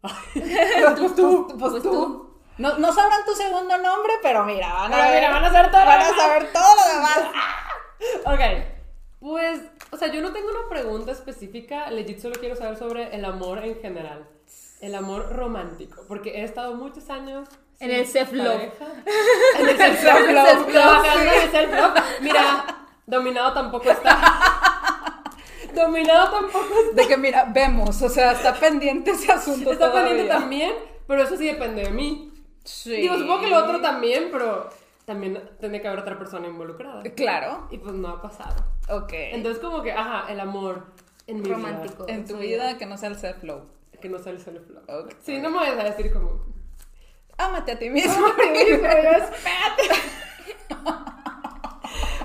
[0.00, 1.46] Pues tú.
[1.48, 1.80] Pues tú, pues, tú.
[1.82, 2.36] tú.
[2.58, 5.14] No, no sabrán tu segundo nombre, pero mira, van a Pero ver.
[5.20, 6.20] mira, van a saber todo lo van a demás.
[6.20, 7.18] saber todo lo demás.
[8.26, 8.40] Ok.
[9.20, 13.24] Pues, o sea, yo no tengo una pregunta específica, legit solo quiero saber sobre el
[13.24, 14.28] amor en general.
[14.80, 17.48] El amor romántico, porque he estado muchos años
[17.80, 18.70] En el self-love.
[19.58, 22.02] En el self-love, en el self-love.
[22.20, 24.60] Mira, dominado tampoco está.
[25.76, 27.02] Dominado tampoco está.
[27.02, 29.70] De que mira, vemos, o sea, está pendiente ese asunto.
[29.72, 30.40] Está pendiente todavía.
[30.40, 30.72] también,
[31.06, 32.32] pero eso sí depende de mí.
[32.64, 32.96] Sí.
[32.96, 34.68] Digo, supongo que lo otro también, pero
[35.04, 37.02] también tiene que haber otra persona involucrada.
[37.14, 37.68] Claro.
[37.70, 38.64] Y pues no ha pasado.
[38.88, 39.12] Ok.
[39.12, 40.86] Entonces, como que, ajá, el amor
[41.26, 42.06] en mi Romántico.
[42.08, 43.62] en tu vida que no sea el self-love.
[43.62, 44.82] vida, que no sea el self-love.
[44.88, 45.12] Ok.
[45.22, 46.44] Sí, no me vayas a decir como...
[47.38, 48.26] Ámate a ti mismo.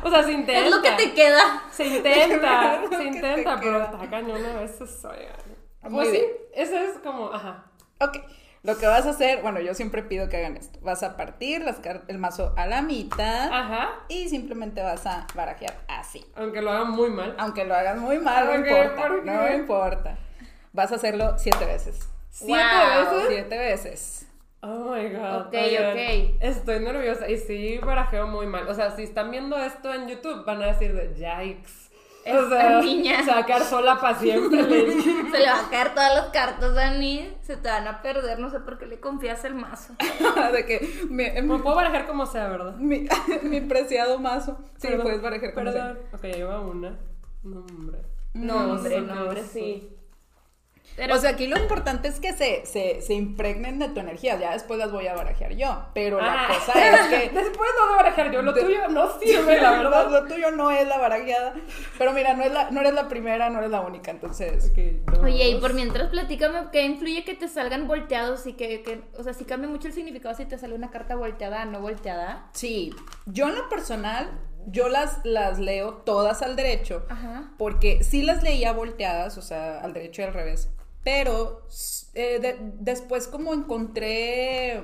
[0.03, 0.65] O sea, se intenta.
[0.65, 1.63] Es lo que te queda.
[1.71, 5.05] Se intenta, se intenta, te pero está cañón a veces,
[5.89, 6.21] Pues sí,
[6.53, 7.65] eso es como, ajá.
[7.99, 8.17] Ok.
[8.63, 10.77] Lo que vas a hacer, bueno, yo siempre pido que hagan esto.
[10.83, 15.73] Vas a partir las el mazo a la mitad Ajá, y simplemente vas a barajear
[15.87, 16.23] así.
[16.35, 17.35] aunque lo hagan muy mal.
[17.39, 19.09] Aunque lo hagas muy mal, no importa.
[19.23, 20.17] No importa.
[20.73, 22.07] Vas a hacerlo siete veces.
[22.29, 23.13] ¿Siete Wow.
[23.15, 23.27] veces?
[23.29, 24.27] Siete veces.
[24.63, 25.47] Oh my god.
[25.47, 26.35] Ok, oigan, ok.
[26.39, 28.67] Estoy nerviosa y sí barajeo muy mal.
[28.67, 31.71] O sea, si están viendo esto en YouTube, van a decir de yikes.
[32.23, 33.25] O Esta sea, niña.
[33.25, 34.61] sacar sola para siempre.
[34.61, 37.27] le- Se le va a caer todas las cartas, Dani.
[37.41, 39.93] Se te van a perder, no sé por qué le confías el mazo.
[40.53, 42.75] de que Me puedo barajar como sea, ¿verdad?
[42.75, 43.07] mi,
[43.41, 44.59] mi preciado mazo.
[44.77, 45.87] Sí, Perdón, puedes barajar como sea.
[45.93, 45.99] Perdón.
[46.13, 46.99] Ok, lleva una.
[47.41, 47.97] Nombre.
[48.35, 49.49] Nombre, Oso, nombre, oso.
[49.51, 49.97] sí.
[50.95, 54.37] Pero O sea, aquí lo importante es que se, se, se impregnen de tu energía.
[54.39, 55.85] Ya después las voy a barajear yo.
[55.93, 56.47] Pero la Ah.
[56.47, 57.29] cosa es que.
[57.39, 60.09] Después no de barajar yo, lo De- tuyo no sirve, la verdad.
[60.11, 61.53] Lo tuyo no es la barajeada.
[61.97, 64.11] Pero mira, no, es la, no eres la primera, no eres la única.
[64.11, 64.71] Entonces.
[65.21, 69.23] Oye, y por mientras platícame, ¿qué influye que te salgan volteados y que, que- o
[69.23, 72.49] sea, si cambia mucho el significado si te sale una carta volteada, no volteada?
[72.53, 72.93] Sí,
[73.25, 74.29] yo en lo personal,
[74.67, 77.05] yo las, las leo todas al derecho.
[77.09, 77.51] Ajá.
[77.57, 80.69] Porque sí las leía volteadas, o sea, al derecho y al revés.
[81.03, 81.67] Pero
[82.13, 84.83] eh, de- después como encontré,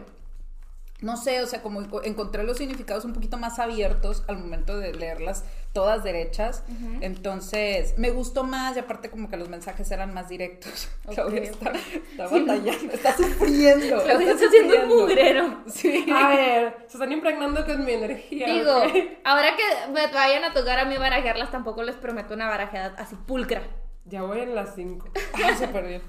[1.02, 4.78] no sé, o sea, como enco- encontré los significados un poquito más abiertos al momento
[4.80, 6.64] de leerlas todas derechas.
[7.02, 10.90] Entonces, me gustó más y aparte como que los mensajes eran más directos.
[11.14, 14.02] Claudia está, está batallando, está sufriendo.
[14.04, 14.96] Claudia está está haciendo un sufriendo.
[15.04, 15.64] mugrero.
[15.68, 16.06] Sí.
[16.12, 18.48] A ver, se están impregnando con mi energía.
[18.52, 18.94] Digo, ¿ok?
[19.24, 23.16] ahora que me vayan a tocar a mí barajearlas, tampoco les prometo una barajeada así
[23.16, 23.62] pulcra.
[24.10, 25.08] Ya voy en las 5.
[25.34, 26.02] Ah, súper bien.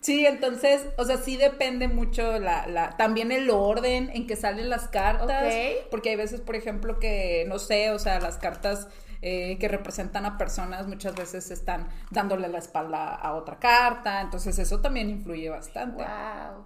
[0.00, 4.70] Sí, entonces, o sea, sí depende mucho la, la, también el orden en que salen
[4.70, 5.52] las cartas.
[5.54, 5.88] Ok.
[5.90, 8.88] Porque hay veces, por ejemplo, que, no sé, o sea, las cartas
[9.20, 14.22] eh, que representan a personas muchas veces están dándole la espalda a otra carta.
[14.22, 16.02] Entonces, eso también influye bastante.
[16.02, 16.64] Wow.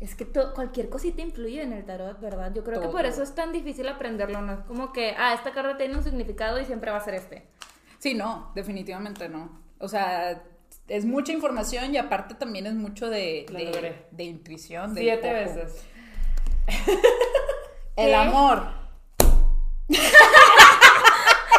[0.00, 2.52] Es que to- cualquier cosita influye en el tarot, ¿verdad?
[2.54, 4.52] Yo creo que por eso es tan difícil aprenderlo, ¿no?
[4.52, 7.46] Es como que, ah, esta carta tiene un significado y siempre va a ser este.
[8.04, 9.48] Sí, no, definitivamente no.
[9.78, 10.42] O sea,
[10.88, 14.92] es mucha información y aparte también es mucho de, de, de intuición.
[14.94, 15.86] de Siete veces.
[17.96, 18.14] El ¿Qué?
[18.14, 18.62] amor.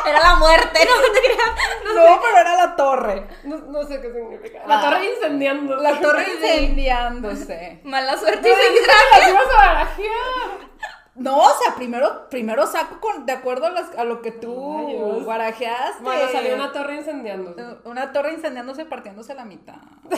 [0.08, 1.49] Era la muerte, no te creas.
[1.95, 3.27] No, pero era la torre.
[3.43, 4.67] No, no sé qué significa.
[4.67, 4.81] La Ah.
[4.91, 5.75] torre incendiando.
[5.77, 7.79] La torre incendiándose.
[7.86, 8.58] Mala suerte y No,
[9.19, 10.69] las ibas a barajear.
[11.15, 14.78] No, o sea, primero, primero saco con, de acuerdo a, las- a lo que tú
[14.86, 15.25] Rayos.
[15.25, 16.04] barajeaste.
[16.04, 17.56] Bueno, salió una torre incendiando.
[17.86, 19.75] Una torre incendiándose partiéndose a la mitad.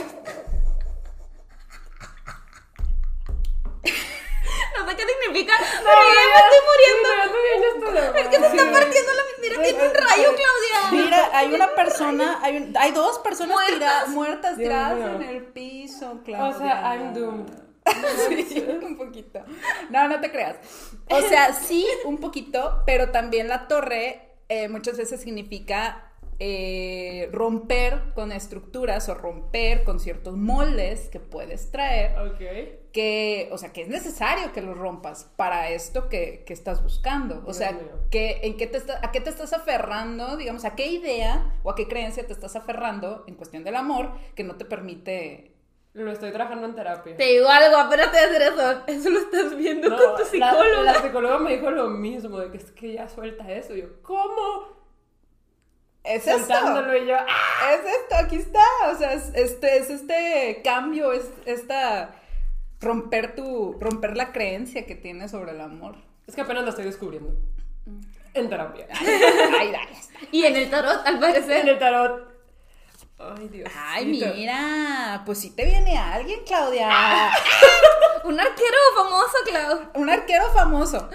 [4.78, 8.20] No sé qué significa, pero ya me estoy muriendo.
[8.20, 9.42] Es que se está partiendo la mitad.
[9.42, 11.04] Mira, tiene un rayo, Claudia.
[11.04, 13.78] Mira, hay una persona, hay, un- hay dos personas Muertas.
[13.80, 16.56] tira- muertas tiradas en el piso, Claudia.
[16.56, 17.67] O sea, I'm doomed.
[18.48, 19.40] Sí, un poquito.
[19.90, 20.58] No, no te creas.
[21.10, 26.04] O sea, sí, un poquito, pero también la torre eh, muchas veces significa
[26.40, 32.40] eh, romper con estructuras o romper con ciertos moldes que puedes traer, Ok.
[32.94, 37.40] que, o sea, que es necesario que los rompas para esto que, que estás buscando.
[37.40, 37.90] O Dios sea, mío.
[38.12, 40.38] que, ¿en qué te está- ¿a qué te estás aferrando?
[40.38, 44.12] Digamos, ¿a qué idea o a qué creencia te estás aferrando en cuestión del amor
[44.36, 45.54] que no te permite
[45.98, 47.16] Lo estoy trabajando en terapia.
[47.18, 48.84] Te digo algo, apenas te voy a hacer eso.
[48.88, 50.84] Eso lo estás viendo No, con tu la- psicólogo.
[50.84, 53.76] La, psicóloga me dijo lo mismo, de que es que ya suelta eso.
[53.76, 54.78] Y yo, ¿cómo?
[56.04, 56.38] Es esto.
[56.40, 57.72] Soltándolo y yo, ¡ah!
[57.74, 58.60] Es esto, aquí está.
[58.92, 62.14] O sea, es este, es este cambio, es esta
[62.80, 65.96] romper tu, romper la creencia que tienes sobre el amor.
[66.28, 67.34] Es que apenas lo estoy descubriendo.
[68.36, 68.88] En terapia.
[69.60, 69.90] Ay, dale.
[70.32, 71.68] Y en el tarot, al En parecer.
[71.68, 72.37] el tarot.
[73.20, 73.70] Ay, Dios.
[73.76, 77.32] Ay, mira, pues sí te viene alguien, Claudia.
[78.24, 79.80] Un arquero famoso, Clau.
[79.96, 81.10] Un arquero famoso.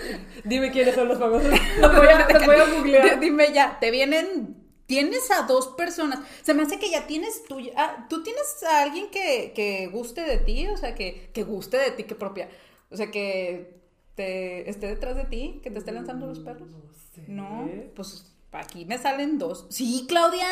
[0.44, 1.48] Dime quiénes son los famosos.
[1.78, 3.20] Los voy a, los voy a googlear.
[3.20, 4.56] Dime ya, te vienen.
[4.86, 6.18] Tienes a dos personas.
[6.42, 7.58] Se me hace que ya tienes tú.
[7.76, 11.76] ah, Tú tienes a alguien que, que guste de ti, o sea, que, que guste
[11.78, 12.48] de ti, que propia.
[12.90, 13.80] O sea, que
[14.16, 16.68] te esté detrás de ti, que te esté lanzando los perros.
[16.70, 16.80] No
[17.14, 17.22] sé.
[17.28, 19.66] No, pues aquí me salen dos.
[19.70, 20.46] Sí, Claudia.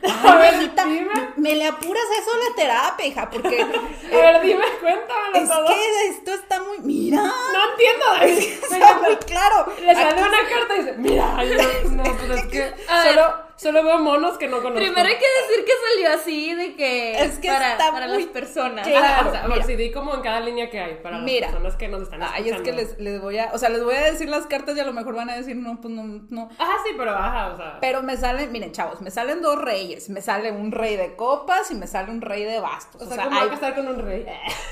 [0.00, 0.54] A ver,
[0.86, 1.28] dime.
[1.36, 3.60] me le apuras eso a la terapia, hija, porque
[4.12, 5.66] A ver, dime, cuéntamelo es todo.
[5.66, 6.78] que esto está muy.
[6.80, 7.20] Mira.
[7.22, 8.54] No entiendo.
[8.70, 9.72] Está muy claro.
[9.80, 13.14] Le sale Aquí- una carta y dice, mira, yo, no, pues es que A ver.
[13.14, 14.78] solo, solo veo monos que no conozco.
[14.78, 17.20] Primero hay que decir que salió así de que.
[17.22, 18.86] Es que para, está para muy las personas.
[18.88, 19.06] claro.
[19.06, 19.56] Ah, o sea, a mira.
[19.58, 21.48] ver, si di como en cada línea que hay para las Mira.
[21.48, 22.56] personas que nos están Ay, escuchando.
[22.56, 23.50] es que les, les voy a.
[23.52, 25.56] O sea, les voy a decir las cartas y a lo mejor van a decir,
[25.56, 26.48] no, pues no, no.
[26.58, 27.78] Ah, sí, pero baja, o sea.
[27.80, 30.08] Pero me salen, miren, chavos, me salen dos reyes.
[30.08, 33.02] Me sale un rey de copas y me sale un rey de bastos.
[33.02, 34.26] o sea, ¿cómo hay- a casar con un rey?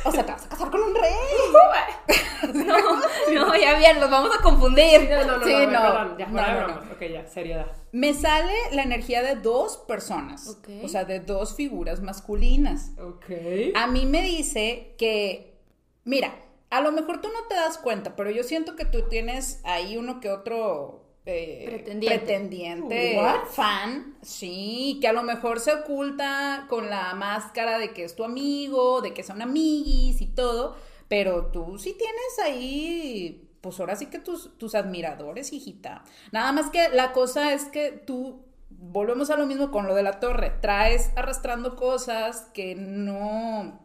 [0.04, 1.12] o sea, te vas a casar con un rey.
[2.52, 5.08] No, no, ya bien, los vamos a confundir.
[5.10, 5.80] No, no, no, Sí, no, no.
[5.82, 6.92] perdón, ya fuera No, de no, bromas.
[6.92, 7.66] Ok, ya, seriedad.
[7.92, 10.48] Me sale la energía de dos personas.
[10.48, 10.68] Ok.
[10.84, 12.90] O sea, de dos figuras masculinas.
[12.98, 13.26] Ok.
[13.74, 15.54] A mí me dice que,
[16.04, 16.34] mira,
[16.70, 19.96] a lo mejor tú no te das cuenta, pero yo siento que tú tienes ahí
[19.96, 22.18] uno que otro eh, Pretendiente.
[22.18, 23.46] pretendiente, What?
[23.46, 28.24] fan, sí, que a lo mejor se oculta con la máscara de que es tu
[28.24, 30.76] amigo, de que son amiguis y todo,
[31.08, 36.04] pero tú sí tienes ahí, pues ahora sí que tus, tus admiradores, hijita.
[36.32, 40.02] Nada más que la cosa es que tú volvemos a lo mismo con lo de
[40.02, 40.50] la torre.
[40.60, 43.80] Traes arrastrando cosas que no,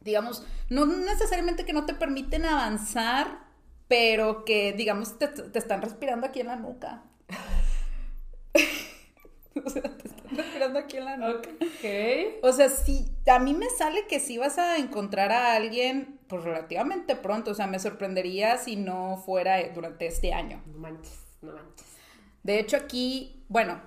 [0.00, 3.40] digamos, no necesariamente que no te permiten avanzar,
[3.88, 7.02] pero que, digamos, te, te están respirando aquí en la nuca.
[9.64, 11.48] o sea, te están respirando aquí en la nuca.
[11.60, 12.42] Ok.
[12.42, 16.44] O sea, sí, a mí me sale que sí vas a encontrar a alguien, pues
[16.44, 17.50] relativamente pronto.
[17.50, 20.62] O sea, me sorprendería si no fuera durante este año.
[20.66, 21.86] No manches, no manches.
[22.42, 23.80] De hecho, aquí, bueno,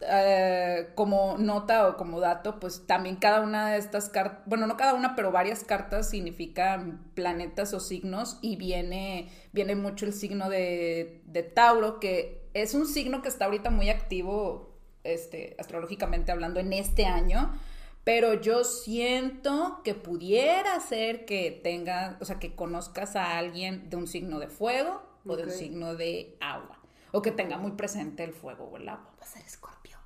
[0.00, 4.76] eh, como nota o como dato, pues también cada una de estas cartas, bueno, no
[4.76, 10.48] cada una, pero varias cartas significan planetas o signos y viene, viene mucho el signo
[10.48, 14.71] de, de Tauro, que es un signo que está ahorita muy activo,
[15.04, 17.52] este, astrológicamente hablando, en este año.
[18.04, 23.96] Pero yo siento que pudiera ser que tengas, o sea, que conozcas a alguien de
[23.96, 26.80] un signo de fuego o de un signo de agua.
[27.12, 29.14] O que tenga muy presente el fuego o el agua.
[29.20, 29.98] Va a ser Scorpio.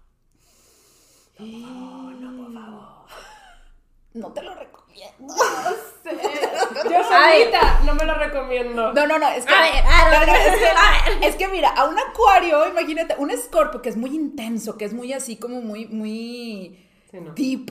[1.38, 3.06] No
[4.32, 5.34] te lo recomiendo.
[6.84, 8.92] Yo solita no me lo recomiendo.
[8.92, 9.54] No, no, no, es que.
[9.54, 11.24] A ver, a ver, no, no, es, que a ver.
[11.24, 14.94] es que mira, a un acuario, imagínate, un escorpio que es muy intenso, que es
[14.94, 17.32] muy así como muy, muy Sí, no.
[17.34, 17.70] deep.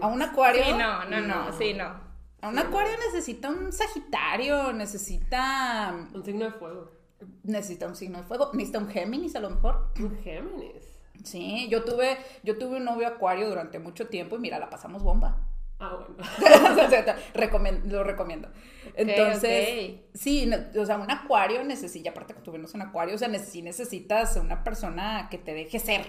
[0.00, 0.64] A un acuario.
[0.64, 2.00] Sí, no, no, no, sí, no.
[2.40, 5.94] A un acuario necesita un sagitario, necesita.
[6.12, 6.90] Un signo de fuego.
[7.42, 9.88] Necesita un signo de fuego, necesita un Géminis a lo mejor.
[9.98, 10.84] Un Géminis.
[11.22, 15.02] Sí, yo tuve, yo tuve un novio acuario durante mucho tiempo y mira, la pasamos
[15.02, 15.38] bomba.
[15.80, 16.16] Ah, bueno.
[16.86, 18.48] O sea, recomen- lo recomiendo.
[18.94, 20.00] Entonces, ok.
[20.14, 23.28] sí, no- o sea, un acuario necesita, aparte que tú vienes un acuario, o sea,
[23.28, 26.06] neces- sí necesitas una persona que te deje ser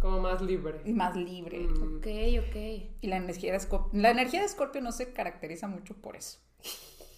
[0.00, 0.80] Como más libre.
[0.84, 1.60] y más libre.
[1.60, 1.98] Mm.
[1.98, 2.06] Ok,
[2.48, 2.56] ok.
[3.00, 6.38] Y la energía de Scorpio, la energía de Scorpio no se caracteriza mucho por eso.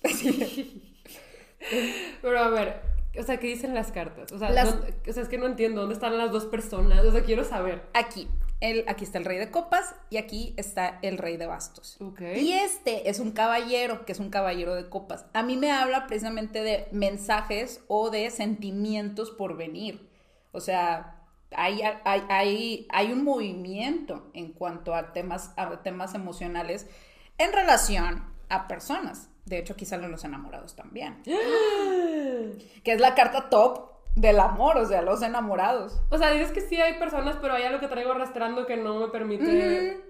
[0.05, 0.97] Sí.
[2.23, 2.81] Pero a ver,
[3.19, 4.33] o sea, ¿qué dicen las cartas?
[4.33, 7.05] O sea, Las- no- o sea, es que no entiendo dónde están las dos personas.
[7.05, 7.83] O sea, quiero saber.
[7.95, 8.29] Aquí,
[8.61, 11.97] el, aquí está el rey de copas y aquí está el rey de bastos.
[12.01, 12.21] Ok.
[12.37, 15.25] Y este es un caballero, que es un caballero de copas.
[15.33, 20.11] A mí me habla precisamente de mensajes o de sentimientos por venir.
[20.53, 21.21] O sea,
[21.57, 26.87] hay, hay, hay, hay un movimiento en cuanto a temas, a temas emocionales
[27.39, 29.31] en relación a personas.
[29.47, 31.23] De hecho, aquí salen los enamorados también.
[32.83, 33.90] Que es la carta top
[34.21, 36.01] del amor, o sea, los enamorados.
[36.11, 38.99] O sea, dices que sí hay personas, pero hay algo que traigo arrastrando que no
[39.01, 40.03] me permite.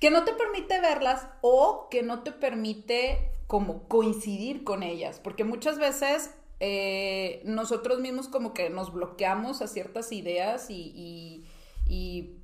[0.00, 5.44] que no te permite verlas o que no te permite como coincidir con ellas, porque
[5.44, 11.44] muchas veces eh, nosotros mismos como que nos bloqueamos a ciertas ideas y, y-
[11.86, 12.36] y,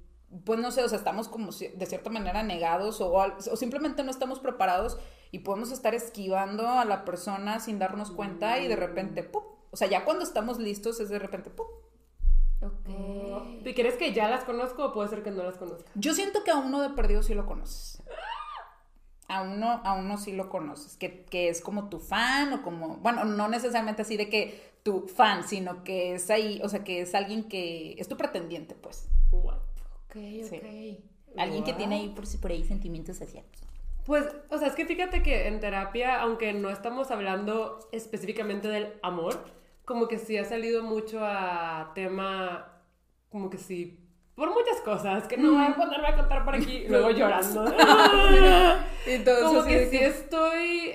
[0.45, 4.11] pues no sé, o sea, estamos como de cierta manera negados o, o simplemente no
[4.11, 4.99] estamos preparados
[5.31, 9.45] y podemos estar esquivando a la persona sin darnos cuenta y de repente, ¡pum!
[9.71, 11.67] O sea, ya cuando estamos listos es de repente, ¡pum!
[12.63, 13.67] Ok.
[13.67, 15.91] ¿Y crees que ya las conozco o puede ser que no las conozca?
[15.95, 18.03] Yo siento que a uno de perdido sí lo conoces.
[19.29, 22.99] A uno, a uno sí lo conoces, que, que es como tu fan o como,
[22.99, 27.01] bueno, no necesariamente así de que tu fan, sino que es ahí, o sea, que
[27.01, 29.09] es alguien que es tu pretendiente, pues.
[29.33, 29.57] What?
[30.07, 30.15] Ok,
[30.49, 31.03] Sí.
[31.33, 31.39] ok.
[31.39, 33.59] Alguien que tiene ahí por, si- por ahí sentimientos hacia ti.
[34.07, 38.95] Pues, o sea, es que fíjate que en terapia, aunque no estamos hablando específicamente del
[39.03, 39.35] amor,
[39.85, 42.83] como que sí ha salido mucho a tema,
[43.29, 43.99] como que sí,
[44.37, 47.65] por muchas cosas, que no voy a ponerme a contar por aquí, luego llorando.
[49.07, 50.93] Entonces, como que sí estoy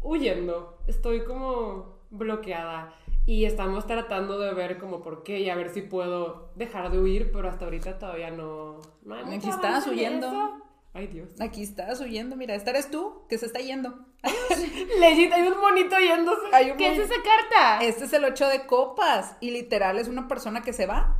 [0.00, 2.94] huyendo, estoy como bloqueada
[3.26, 6.98] y estamos tratando de ver como por qué y a ver si puedo dejar de
[6.98, 8.80] huir, pero hasta ahorita todavía no...
[9.02, 10.28] no hay Aquí estás huyendo.
[10.28, 10.63] eso.
[10.96, 11.28] Ay, Dios.
[11.40, 14.06] Aquí estás huyendo, mira, esta eres tú que se está yendo.
[15.00, 16.46] Legit, hay un monito yéndose.
[16.52, 17.84] Hay un ¿Qué es esa carta?
[17.84, 21.16] Este es el ocho de copas y literal es una persona que se va.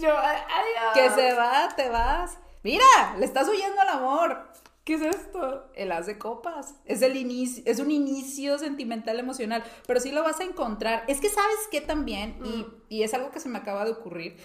[0.00, 0.92] Yo, adiós.
[0.92, 2.36] Que se va, te vas.
[2.64, 2.84] Mira,
[3.16, 4.50] le estás huyendo al amor.
[4.82, 5.70] ¿Qué es esto?
[5.74, 6.74] El as de copas.
[6.84, 11.04] Es el inicio, es un inicio sentimental emocional, pero sí lo vas a encontrar.
[11.06, 14.36] Es que sabes que también, y, y es algo que se me acaba de ocurrir,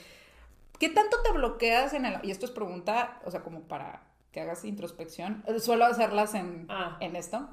[0.77, 2.23] ¿qué tanto te bloqueas en el...
[2.23, 5.43] Y esto es pregunta, o sea, como para que hagas introspección.
[5.47, 6.97] eh, Suelo hacerlas en, Ah.
[7.01, 7.49] en esto.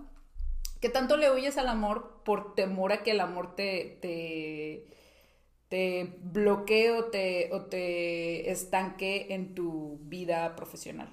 [0.80, 3.98] ¿Qué tanto le huyes al amor por temor a que el amor te...
[4.00, 4.86] te
[5.68, 11.10] te bloquee o te, o te estanque en tu vida profesional.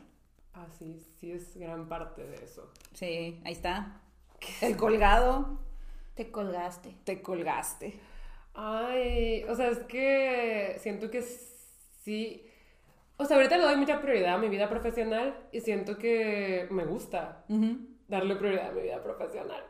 [0.53, 2.71] Ah, sí, sí es gran parte de eso.
[2.93, 3.99] Sí, ahí está.
[4.61, 5.59] El colgado,
[6.13, 6.95] Te colgaste.
[7.03, 7.99] te colgaste.
[8.53, 11.21] Ay, o sea, es que siento que
[12.03, 12.44] sí.
[13.17, 16.85] O sea, ahorita le doy mucha prioridad a mi vida profesional y siento que me
[16.85, 17.45] gusta
[18.07, 19.63] darle prioridad a mi vida profesional.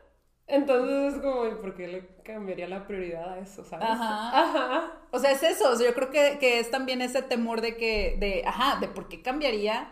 [0.48, 3.88] Entonces es como, ¿y ¿por qué le cambiaría la prioridad a eso, sabes?
[3.90, 4.42] Ajá.
[4.42, 4.92] Ajá.
[5.12, 5.72] O sea, es eso.
[5.72, 8.88] o sea, yo creo que, que es también ese temor de que, de, ajá, de
[8.88, 9.92] por qué cambiaría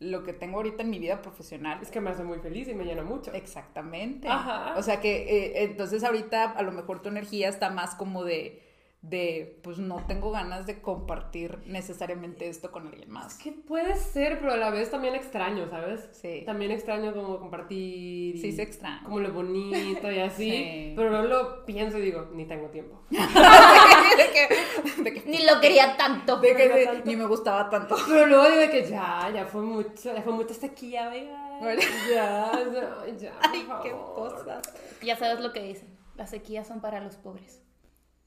[0.00, 1.78] lo que tengo ahorita en mi vida profesional.
[1.80, 3.32] Es que me hace muy feliz y me llena mucho.
[3.32, 4.28] Exactamente.
[4.28, 4.74] Ajá.
[4.76, 8.60] O sea que eh, entonces ahorita a lo mejor tu energía está más como de,
[9.02, 13.36] de, pues no tengo ganas de compartir necesariamente esto con alguien más.
[13.36, 16.08] Que puede ser, pero a la vez también extraño, ¿sabes?
[16.12, 16.44] Sí.
[16.46, 18.36] También extraño como compartir.
[18.36, 19.02] y Sí, se extraña.
[19.02, 20.50] Como lo bonito y así.
[20.52, 20.92] Sí.
[20.96, 23.00] Pero luego lo pienso y digo, ni tengo tiempo.
[23.10, 23.18] de
[24.32, 26.38] que, de que- Ni lo quería tanto.
[26.38, 27.02] de que no de- tanto.
[27.04, 27.96] ni me gustaba tanto.
[28.08, 31.58] Pero luego digo que ya, ya fue mucho, ya fue mucha sequía, venga.
[31.60, 31.80] Bueno.
[32.08, 33.32] Ya, ya, ya.
[33.32, 34.62] por Ay, qué cosas.
[35.02, 35.88] Ya sabes lo que dicen.
[36.16, 37.62] Las sequías son para los pobres.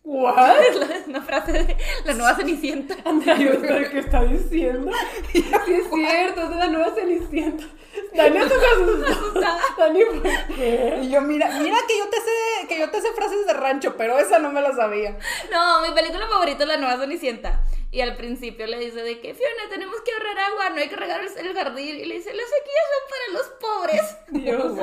[0.06, 0.56] ¿What?
[0.62, 2.96] Es una frase de la nueva Cenicienta.
[3.06, 4.92] Andrea, qué está diciendo.
[5.32, 7.66] Sí, es cierto, es de la nueva Cenicienta.
[8.14, 9.40] Dani se asustó.
[9.78, 10.22] Dani, ¿por
[10.56, 11.00] qué?
[11.02, 13.96] Y yo, mira, mira que yo te sé, que yo te sé frases de rancho,
[13.98, 15.18] pero esa no me la sabía.
[15.52, 17.62] No, mi película favorita es la nueva Cenicienta.
[17.96, 20.98] Y al principio le dice de que, Fiona, tenemos que ahorrar agua, no hay que
[20.98, 21.96] regar el, jardín.
[21.96, 24.18] Y le dice, las sequías son para los pobres.
[24.44, 24.78] Dios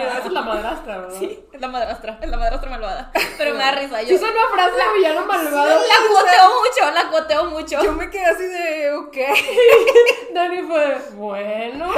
[0.00, 1.18] esa es la madrastra, ¿verdad?
[1.18, 3.10] Sí, es la madrastra, es la madrastra malvada.
[3.36, 4.02] Pero me da risa.
[4.02, 5.80] Yo Sí, es una frase de villano malvado.
[5.80, 7.82] la cuoteo mucho, la cuoteo mucho.
[7.82, 9.16] Yo me quedé así de, ok.
[10.32, 11.90] Dani fue, bueno.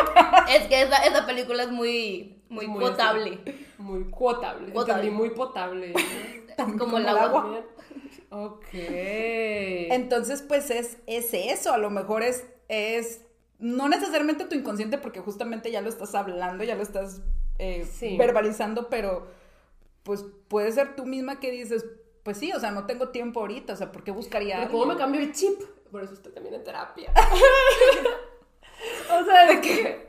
[0.48, 3.38] Es que esa, esa película es muy, muy, muy potable.
[3.76, 4.72] Muy potable.
[4.72, 5.08] Potable.
[5.08, 5.92] Entendí, muy potable.
[6.56, 7.40] Como, como el el agua.
[7.40, 7.60] agua.
[8.34, 8.66] Ok.
[8.72, 13.20] Entonces, pues es, es eso, a lo mejor es, es
[13.58, 17.20] no necesariamente tu inconsciente, porque justamente ya lo estás hablando, ya lo estás
[17.58, 18.16] eh, Sí.
[18.18, 19.26] verbalizando, pero
[20.02, 21.86] pues puede ser tú misma que dices,
[22.24, 24.86] pues sí, o sea, no tengo tiempo ahorita, o sea, ¿por qué buscaría Pero ¿Cómo
[24.86, 25.60] me cambió el chip?
[25.90, 27.12] Por eso estoy también en terapia.
[29.10, 30.08] o sea, es que,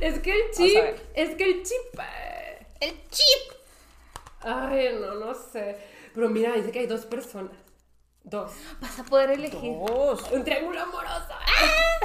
[0.00, 0.84] es que el chip,
[1.14, 1.98] es que el chip...
[1.98, 3.52] eh, El chip.
[4.40, 5.76] Ay, no, no sé.
[6.14, 7.52] Pero mira, dice que hay dos personas.
[8.22, 8.52] Dos.
[8.80, 9.74] Vas a poder elegir.
[9.86, 10.30] Dos.
[10.32, 11.34] Un triángulo amoroso.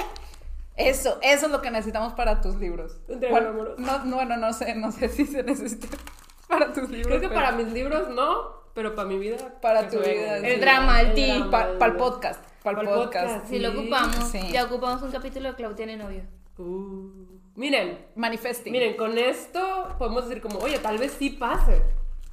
[0.75, 3.01] Eso, eso es lo que necesitamos para tus libros.
[3.09, 3.81] Un triángulo Bueno, amoroso.
[3.81, 5.87] no, no, bueno, no sé, no sé si se necesita
[6.47, 7.07] para tus libros.
[7.07, 9.37] Creo que pero para mis libros no, pero para mi vida.
[9.61, 10.37] Para tu vida.
[10.37, 13.27] El drama, el drama, Para el el- podcast, para el podcast.
[13.27, 13.47] podcast.
[13.49, 14.51] Si lo Sí, ocupamos, sí.
[14.53, 16.21] ya ocupamos un capítulo de Clau tiene novio.
[16.57, 17.09] Uh,
[17.55, 18.71] miren, Manifesting.
[18.71, 21.81] miren, con esto podemos decir como, oye, tal vez sí pase.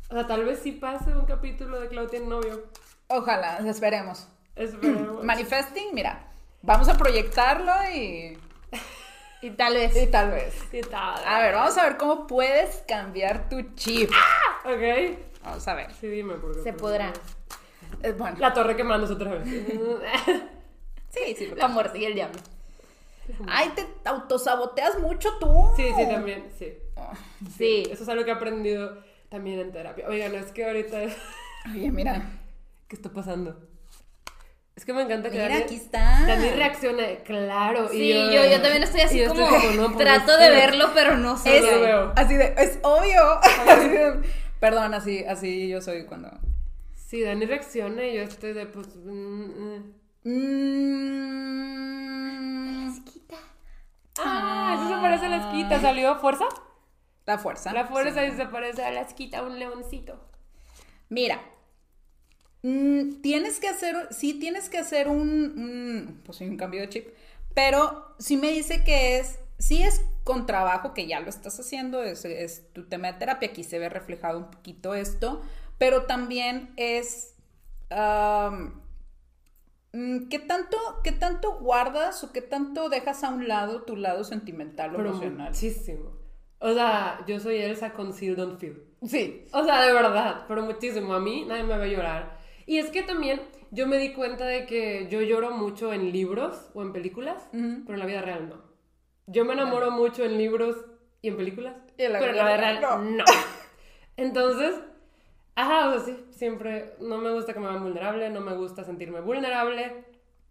[0.08, 2.64] O sea, tal vez sí pase un capítulo de Claudia en novio.
[3.08, 4.28] Ojalá, esperemos.
[4.54, 5.24] Esperemos.
[5.24, 6.28] Manifesting, mira,
[6.62, 8.38] vamos a proyectarlo y,
[9.42, 9.96] Y tal vez.
[9.96, 10.54] y tal vez.
[10.70, 11.20] ¿Qué tal?
[11.26, 14.10] A ver, vamos a ver cómo puedes cambiar tu chip.
[14.64, 15.18] Ok.
[15.42, 15.92] Vamos a ver.
[15.94, 16.62] Sí, dime, porque.
[16.62, 17.12] Se pues, podrá.
[18.02, 19.44] Eh, bueno, La torre quemándose otra vez.
[21.10, 21.52] sí, sí.
[21.56, 22.40] La muerte y el diablo.
[23.48, 25.68] Ay, te autosaboteas mucho tú.
[25.76, 26.78] sí, sí, también, sí.
[27.56, 27.82] Sí.
[27.90, 29.02] Eso es algo que he aprendido
[29.36, 30.08] también en terapia.
[30.08, 30.96] Oigan, es que ahorita.
[31.74, 32.22] Oye, mira.
[32.88, 33.68] ¿Qué está pasando?
[34.74, 36.24] Es que me encanta que Mira, Dani, aquí está.
[36.26, 37.92] Dani reacciona, claro.
[37.92, 39.40] y Sí, yo, yo también estoy así como,
[39.74, 41.58] no puede trato de verlo, pero no sé.
[41.58, 42.12] Es, lo veo.
[42.16, 43.40] así de, es obvio.
[43.68, 44.20] Así de-
[44.60, 46.30] perdón, así, así yo soy cuando.
[46.94, 48.88] Sí, Dani reacciona y yo estoy de pues.
[48.96, 49.94] mm, mm.
[50.24, 51.56] Mm,
[54.18, 55.80] Ah, eso se parece a la esquita.
[55.80, 56.46] ¿Salió fuerza?
[57.26, 57.72] La fuerza.
[57.72, 58.32] La fuerza sí.
[58.32, 60.18] y se parece a la esquita, un leoncito.
[61.08, 61.40] Mira,
[62.62, 67.08] mm, tienes que hacer, sí tienes que hacer un, pues un cambio de chip,
[67.54, 72.02] pero sí me dice que es, sí es con trabajo, que ya lo estás haciendo,
[72.02, 75.42] es, es tu tema de terapia, aquí se ve reflejado un poquito esto,
[75.78, 77.34] pero también es,
[79.92, 84.24] mm, ¿qué tanto, qué tanto guardas o qué tanto dejas a un lado tu lado
[84.24, 85.60] sentimental o Pero emocional?
[85.60, 86.18] muchísimo.
[86.58, 88.82] O sea, yo soy Elsa con Seal Don't Feel.
[89.06, 91.12] Sí, O sea, de verdad, pero muchísimo.
[91.14, 92.38] A mí nadie me ve llorar.
[92.64, 93.40] Y es que también
[93.70, 97.82] yo me di cuenta de que yo lloro mucho en libros o en películas, Ujú.
[97.84, 98.62] pero en la vida real no.
[99.26, 100.76] Yo me enamoro mucho en libros
[101.20, 103.24] y en películas, Y en la pero en la vida real real no.
[104.16, 104.74] Entonces,
[105.56, 108.84] ajá, o sea, sí, siempre no me gusta que me vean vulnerable, no me gusta
[108.84, 110.04] sentirme vulnerable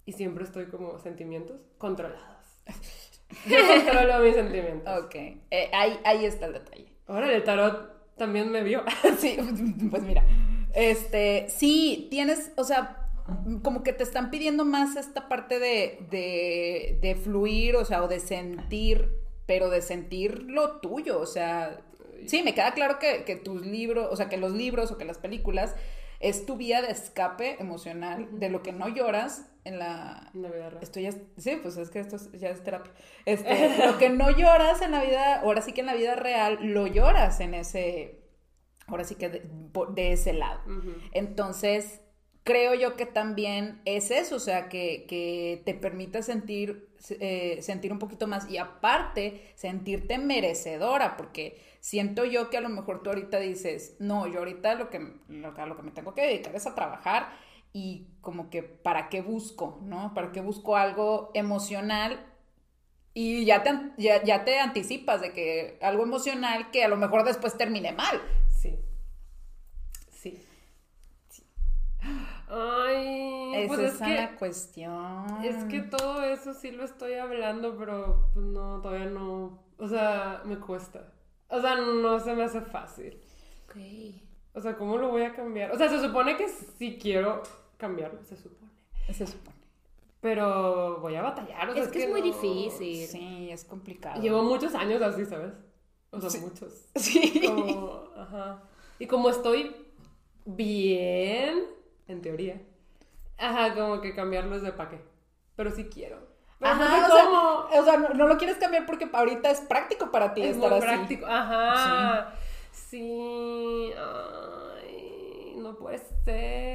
[0.05, 2.45] y siempre estoy como sentimientos controlados.
[3.45, 5.03] Yo controlo mis sentimientos.
[5.03, 5.15] ok,
[5.51, 6.87] Eh, ahí, ahí está el detalle.
[7.07, 8.83] Ahora el tarot también me vio.
[9.19, 9.37] Sí,
[9.89, 10.23] pues mira,
[10.73, 13.07] este, sí, tienes, o sea,
[13.63, 18.07] como que te están pidiendo más esta parte de, de, de fluir, o sea, o
[18.07, 19.09] de sentir,
[19.45, 21.81] pero de sentir lo tuyo, o sea,
[22.25, 25.05] sí, me queda claro que, que tus libros, o sea, que los libros o que
[25.05, 25.75] las películas
[26.19, 30.29] es tu vía de escape emocional de lo que no lloras en la...
[30.33, 30.83] En la vida real.
[30.83, 32.93] Esto ya sí, pues es que esto es- ya es terapia.
[33.25, 36.59] Este, lo que no lloras en la vida, ahora sí que en la vida real,
[36.61, 38.21] lo lloras en ese,
[38.87, 39.41] ahora sí que de,
[39.95, 40.61] de ese lado.
[41.11, 42.01] Entonces,
[42.43, 46.89] creo yo que también es eso, o sea, que, que te permita sentir,
[47.19, 52.69] eh, sentir un poquito más y aparte sentirte merecedora, porque siento yo que a lo
[52.69, 54.99] mejor tú ahorita dices, no, yo ahorita lo que,
[55.29, 57.29] lo, que- a lo que me tengo que dedicar es a trabajar
[57.75, 60.13] y como que para qué busco, ¿no?
[60.13, 62.25] ¿Para qué busco algo emocional?
[63.13, 67.25] Y ya te, ya, ya te anticipas de que algo emocional que a lo mejor
[67.25, 68.21] después termine mal.
[68.49, 68.79] Sí.
[70.09, 70.41] Sí.
[72.47, 75.43] Ay, Esa pues es es la cuestión.
[75.43, 79.65] es que todo eso sí lo estoy hablando, pero pues no, todavía no.
[79.77, 81.11] O sea, me cuesta.
[81.49, 83.21] O sea, no se me hace fácil.
[83.65, 83.75] Ok.
[84.53, 85.73] O sea, ¿cómo lo voy a cambiar?
[85.73, 87.43] O sea, se supone que sí quiero
[87.77, 88.71] cambiarlo, se supone.
[89.13, 89.55] Se supone.
[90.21, 91.69] Pero voy a batallar.
[91.69, 93.07] O sea, Es que es muy no- difícil.
[93.07, 94.19] Sí, es complicado.
[94.21, 95.53] Llevo muchos años así, ¿sabes?
[96.11, 96.39] O sea, Sí.
[96.39, 96.87] muchos.
[96.95, 97.41] Sí.
[97.45, 98.63] Como, ajá.
[98.97, 99.75] Y como estoy
[100.45, 101.65] bien,
[102.07, 102.61] en teoría,
[103.37, 104.99] ajá, como que cambiarlo es de pa' qué.
[105.55, 106.19] Pero sí quiero.
[106.59, 107.81] Pero Ajá, no sé o sea, cómo.
[107.81, 110.69] o sea, no, no lo quieres cambiar porque ahorita es práctico para ti es estar
[110.69, 110.87] muy así.
[110.87, 111.25] práctico.
[111.27, 112.33] Ajá.
[112.71, 113.91] Sí.
[113.97, 116.74] Ay, no puede ser.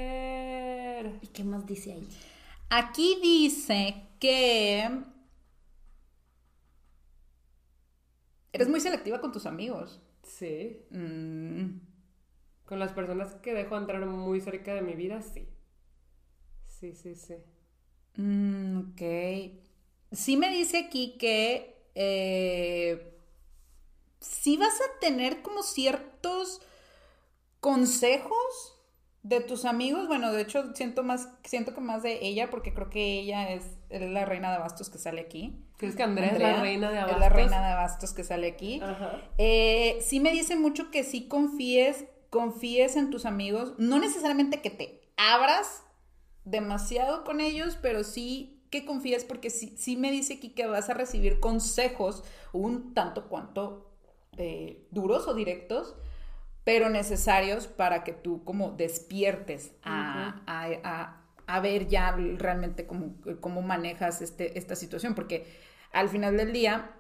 [1.23, 2.09] ¿Y qué más dice ahí?
[2.71, 4.89] Aquí dice que
[8.53, 10.01] eres muy selectiva con tus amigos.
[10.23, 10.87] Sí.
[10.91, 11.81] Mm,
[12.65, 15.47] Con las personas que dejo entrar muy cerca de mi vida, sí.
[16.67, 17.35] Sí, sí, sí.
[18.17, 19.03] mm, ok.
[20.13, 23.19] sí me dice aquí que eh,
[24.21, 26.61] sí vas a tener como ciertos
[27.61, 28.80] consejos
[29.23, 30.07] de tus amigos.
[30.09, 33.65] Bueno, de hecho, siento más, siento que más de ella, porque creo que ella es,
[33.91, 35.55] es la reina de bastos que sale aquí.
[35.77, 37.21] ¿Crees que Andrea, es la reina de Es abastos?
[37.21, 38.81] la reina de bastos que sale aquí.
[38.83, 39.21] Ajá.
[39.39, 43.75] Eh, sí me dice mucho que sí confíes, confíes en tus amigos.
[43.79, 45.83] No necesariamente que te abras
[46.45, 50.89] demasiado con ellos, pero sí que confíes porque sí, sí me dice aquí que vas
[50.91, 53.91] a recibir consejos un tanto cuanto
[54.37, 55.97] eh, duros o directos,
[56.65, 63.15] pero necesarios para que tú como despiertes a, a- a- a ver ya realmente cómo,
[63.41, 65.47] cómo manejas este, esta situación, porque
[65.93, 66.93] al final del día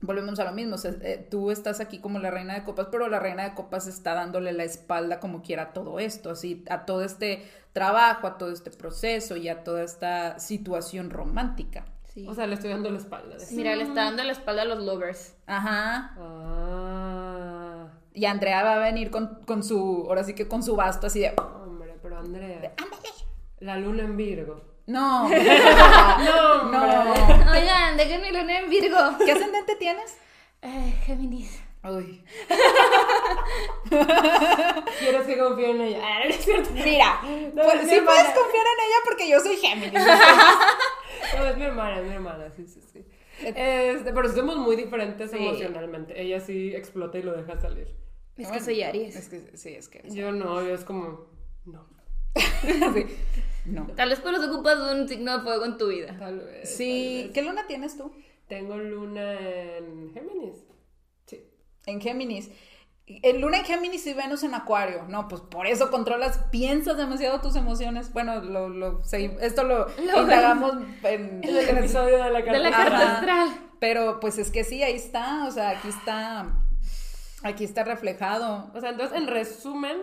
[0.00, 2.88] volvemos a lo mismo, o sea, eh, tú estás aquí como la reina de copas,
[2.90, 6.64] pero la reina de copas está dándole la espalda como quiera a todo esto, así,
[6.70, 11.84] a todo este trabajo, a todo este proceso y a toda esta situación romántica.
[12.12, 12.26] Sí.
[12.28, 13.36] O sea, le estoy dando la espalda.
[13.36, 15.34] de- Mira, le está dando la espalda a los lovers.
[15.46, 16.14] Ajá.
[16.18, 16.91] Ah.
[18.14, 21.20] Y Andrea va a venir con, con su, ahora sí que con su basto así
[21.20, 21.32] de...
[21.64, 22.74] Hombre, pero Andrea.
[23.60, 24.62] La luna en Virgo.
[24.86, 27.52] No, No, no.
[27.52, 28.98] Oigan, déjenme luna en Virgo.
[29.24, 30.18] ¿Qué ascendente tienes?
[30.60, 31.62] Eh, Géminis.
[31.84, 32.22] Uy.
[35.00, 35.98] ¿Quieres que confíe en ella?
[36.02, 36.70] Ah, no es cierto.
[36.72, 37.20] Mira,
[37.54, 38.04] No, pues, sí hermana.
[38.06, 39.92] puedes confiar en ella porque yo soy Géminis.
[41.38, 43.06] No, es mi hermana, es mi hermana, sí, sí, sí.
[43.40, 45.36] Este, pero somos muy diferentes Sí.
[45.36, 46.20] emocionalmente.
[46.20, 47.88] Ella sí explota y lo deja salir.
[48.36, 49.14] Es que soy Aries.
[49.16, 50.02] Es que sí, es que...
[50.10, 51.26] Yo no, yo es como,
[51.64, 51.86] no.
[52.62, 53.06] Sí.
[53.66, 53.86] No.
[53.94, 56.16] Tal vez por eso ocupas un signo de fuego en tu vida.
[56.18, 56.76] Tal vez.
[56.76, 57.34] Sí, tal vez.
[57.34, 58.12] ¿qué luna tienes tú?
[58.48, 60.56] Tengo luna en Géminis.
[61.26, 61.44] Sí.
[61.86, 62.50] En Géminis.
[63.06, 65.04] En Luna en Géminis y Venus en Acuario.
[65.08, 68.12] No, pues por eso controlas, piensas demasiado tus emociones.
[68.12, 69.02] Bueno, lo, lo,
[69.40, 72.52] esto lo, Lo- indagamos en, En el episodio de la carta.
[72.52, 72.84] De la Ajá.
[72.84, 73.48] carta astral.
[73.80, 75.46] Pero pues es que sí, ahí está.
[75.46, 76.46] O sea, aquí está.
[77.42, 78.70] Aquí está reflejado.
[78.74, 79.96] O sea, entonces, en resumen,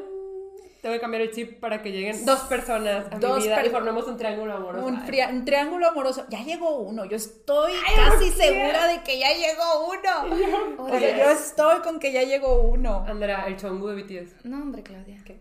[0.82, 3.66] tengo que cambiar el chip para que lleguen dos personas a Dos mi vida per-
[3.66, 4.86] y formemos un triángulo amoroso.
[4.86, 6.26] Un, triángulo amoroso.
[6.30, 7.06] Ya llegó uno.
[7.06, 10.80] Yo estoy casi segura de que ya llegó uno.
[10.84, 13.04] O sea, yo estoy con que ya llegó uno.
[13.08, 14.46] Andrea, el chongu de BTS.
[14.46, 15.22] No, hombre, Claudia.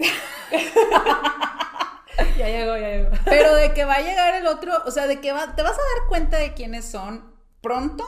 [2.36, 3.10] Ya llegó, ya llegó.
[3.24, 5.72] Pero de que va a llegar el otro, o sea, de que va, te vas
[5.72, 8.04] a dar cuenta de quiénes son pronto.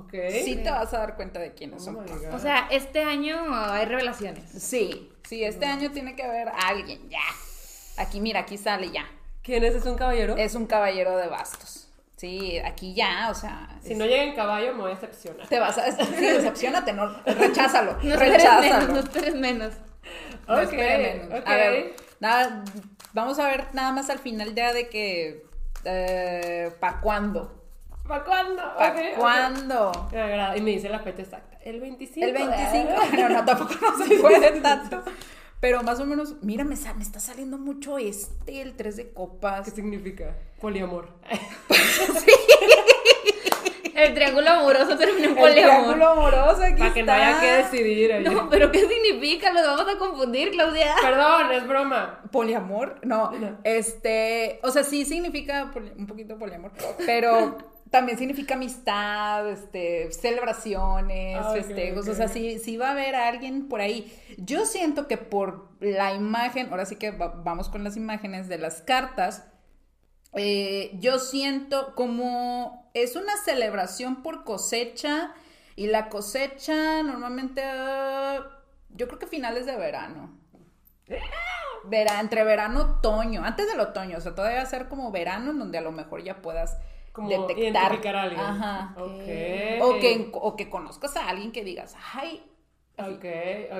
[0.00, 0.12] Ok.
[0.44, 2.06] Sí te vas a dar cuenta de quiénes Oh son.
[2.32, 4.50] O sea, este año hay revelaciones.
[4.62, 7.20] Sí, sí, este año tiene que haber alguien, ya.
[7.98, 9.04] Aquí, mira, aquí sale ya.
[9.42, 9.74] ¿quién es?
[9.74, 10.36] ¿Es un caballero?
[10.36, 11.88] Es un caballero de bastos.
[12.16, 13.68] Sí, aquí ya, o sea.
[13.82, 15.48] Si es- no llega en caballo, me voy a decepcionar.
[15.48, 15.90] Te vas a.
[15.90, 17.12] Sí, decepcionate, no.
[17.24, 17.94] Recházalo.
[17.94, 18.92] No esperes menos, recházalo.
[18.92, 19.74] no esperes menos.
[20.46, 21.40] No Ok, menos.
[21.40, 21.46] ok.
[21.48, 22.64] A ver, nada,
[23.12, 25.44] vamos a ver nada más al final ya de que.
[26.80, 27.61] ¿Para cuándo?
[28.06, 28.62] ¿Para cuándo?
[28.76, 29.18] ¿Para Ok, ok.
[29.18, 30.08] cuándo?
[30.12, 30.56] Me agrada.
[30.56, 31.58] Y me dice la fecha exacta.
[31.64, 32.26] El 25.
[32.26, 32.90] El 25.
[33.16, 35.02] No, no, tampoco no se puede tanto.
[35.60, 39.64] Pero más o menos, mira, me, está saliendo mucho este, el 3 de copas.
[39.64, 40.36] ¿Qué significa?
[40.60, 41.08] Poliamor.
[43.94, 46.34] El triángulo amoroso termina en El triángulo poliamor.
[46.34, 48.12] amoroso aquí Para que no haya que decidir.
[48.12, 48.28] oye.
[48.28, 49.52] No, pero ¿qué significa?
[49.52, 50.94] Los vamos a confundir, Claudia.
[51.00, 52.20] Perdón, es broma.
[52.32, 53.58] Poliamor, no, No.
[53.64, 56.72] este, o sea, sí significa un poquito poliamor,
[57.06, 57.58] pero
[57.92, 63.80] también significa amistad, este, celebraciones, festejos, o sea, sí, sí va a haber alguien por
[63.80, 64.12] ahí.
[64.38, 68.58] Yo siento que por la imagen, ahora sí que va- vamos con las imágenes de
[68.58, 69.44] las cartas,
[70.34, 75.34] eh, yo siento como es una celebración por cosecha
[75.76, 78.40] y la cosecha normalmente, ah,
[78.90, 80.30] yo creo que finales de verano.
[81.84, 85.50] Vera, entre verano otoño, antes del otoño, o sea, todavía va a ser como verano
[85.50, 86.78] en donde a lo mejor ya puedas
[87.12, 87.58] Como detectar.
[87.92, 88.40] identificar a alguien.
[88.40, 88.94] Ajá.
[88.96, 89.82] Ok.
[89.82, 92.42] O que, o que conozcas a alguien que digas, ay,
[92.98, 93.24] Ok,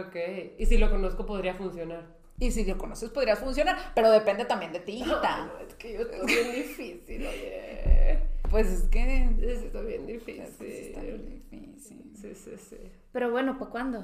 [0.06, 0.16] ok.
[0.58, 2.06] Y si lo conozco, podría funcionar.
[2.38, 5.46] y si lo conoces podrías funcionar, pero depende también de ti, hijita.
[5.46, 8.18] No, es que yo estoy bien difícil, oye.
[8.50, 10.42] Pues es que Sí, Está bien difícil.
[10.66, 12.12] está bien difícil.
[12.16, 12.76] Sí, sí, sí.
[13.12, 14.02] Pero bueno, ¿para cuándo?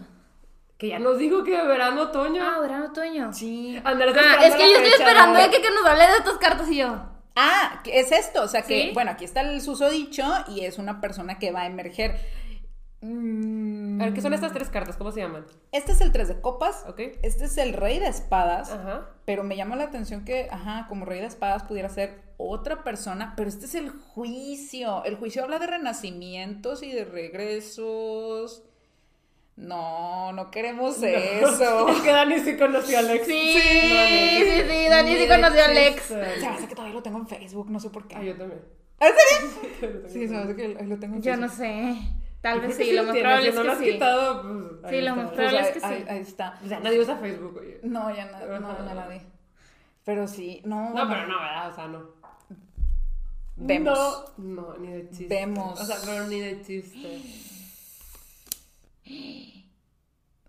[0.77, 2.43] Que ya nos dijo que verano, otoño.
[2.45, 3.33] Ah, verano, otoño.
[3.33, 3.81] Sí.
[3.85, 5.45] Andrea está Ah, es que yo estoy fecha, esperando ¿no?
[5.45, 6.97] de que, que nos hable de estas cartas y yo.
[7.37, 8.91] Ah, es esto, o sea que, ¿Sí?
[8.95, 12.19] bueno, aquí está el susodicho y es una persona que va a emerger.
[13.01, 14.97] Mm, A ver, ¿qué son estas tres cartas?
[14.97, 15.47] ¿Cómo se llaman?
[15.71, 17.01] Este es el tres de copas, Ok.
[17.23, 19.09] este es el rey de espadas, Ajá.
[19.25, 23.35] pero me llama la atención que, ajá, como rey de espadas pudiera ser otra persona,
[23.37, 25.05] pero este es el juicio.
[25.05, 28.65] El juicio habla de renacimientos y de regresos.
[29.61, 31.89] No, no queremos eso.
[31.89, 33.27] Es que Dani sí conoció a Alex.
[33.27, 36.03] Sí, sí, sí, Dani sí conoció a Alex.
[36.05, 38.15] Se me hace que todavía lo tengo en Facebook, no sé por qué.
[38.17, 38.63] Ah, yo también.
[39.01, 39.13] ¿En
[39.81, 40.03] serio?
[40.09, 41.51] Sí, sabes que ahí lo tengo en Yo Facebook.
[41.51, 41.99] no sé.
[42.41, 43.79] Tal Yo vez sí, que lo sí más probable si es no lo que has
[43.85, 43.93] sí.
[43.93, 44.43] quitado,
[44.81, 45.87] pues, Sí, lo más probable es ahí, que sí.
[45.87, 46.61] ahí- ahí está.
[46.65, 47.81] O sea, nadie usa Facebook, oye.
[47.83, 49.19] No, ya no, no, no la vi.
[50.05, 50.91] Pero sí, no.
[50.95, 51.71] No, pero no, ¿verdad?
[51.71, 52.03] O sea, no.
[53.57, 54.25] Vemos.
[54.39, 55.27] No, no, ni de chiste.
[55.29, 55.81] Vemos.
[55.81, 57.21] O sea, pero ni de chiste.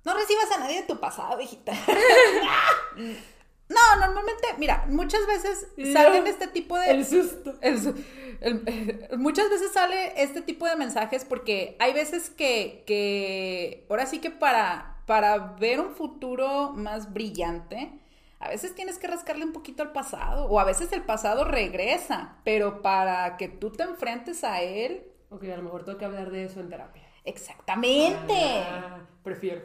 [0.06, 1.74] No recibas a nadie de tu pasado, hijita.
[2.96, 6.92] no, normalmente, mira, muchas veces salen este tipo de...
[6.92, 7.56] El susto.
[7.62, 7.96] el su-
[8.42, 8.64] el-
[9.10, 14.20] el- muchas veces sale este tipo de mensajes porque hay veces que, que ahora sí
[14.20, 17.92] que para, para ver un futuro más brillante,
[18.40, 22.38] a veces tienes que rascarle un poquito al pasado o a veces el pasado regresa,
[22.46, 26.32] pero para que tú te enfrentes a él, Ok, a lo mejor tengo que hablar
[26.32, 27.04] de eso en terapia.
[27.30, 28.34] Exactamente.
[28.68, 29.62] Ah, prefiero.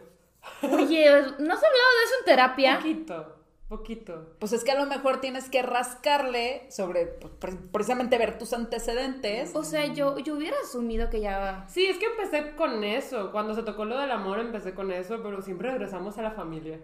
[0.62, 1.06] Oye,
[1.38, 2.76] ¿no has hablado de eso en terapia?
[2.76, 3.36] Poquito,
[3.68, 4.36] poquito.
[4.38, 8.52] Pues es que a lo mejor tienes que rascarle sobre pues, pre- precisamente ver tus
[8.52, 9.54] antecedentes.
[9.56, 11.64] O sea, yo, yo hubiera asumido que ya...
[11.68, 13.32] Sí, es que empecé con eso.
[13.32, 16.78] Cuando se tocó lo del amor, empecé con eso, pero siempre regresamos a la familia.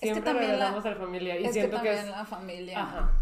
[0.00, 1.34] que Siempre también la- regresamos a la familia.
[1.38, 2.10] Y es que siento que, también es.
[2.10, 2.82] la familia.
[2.82, 3.12] Ajá.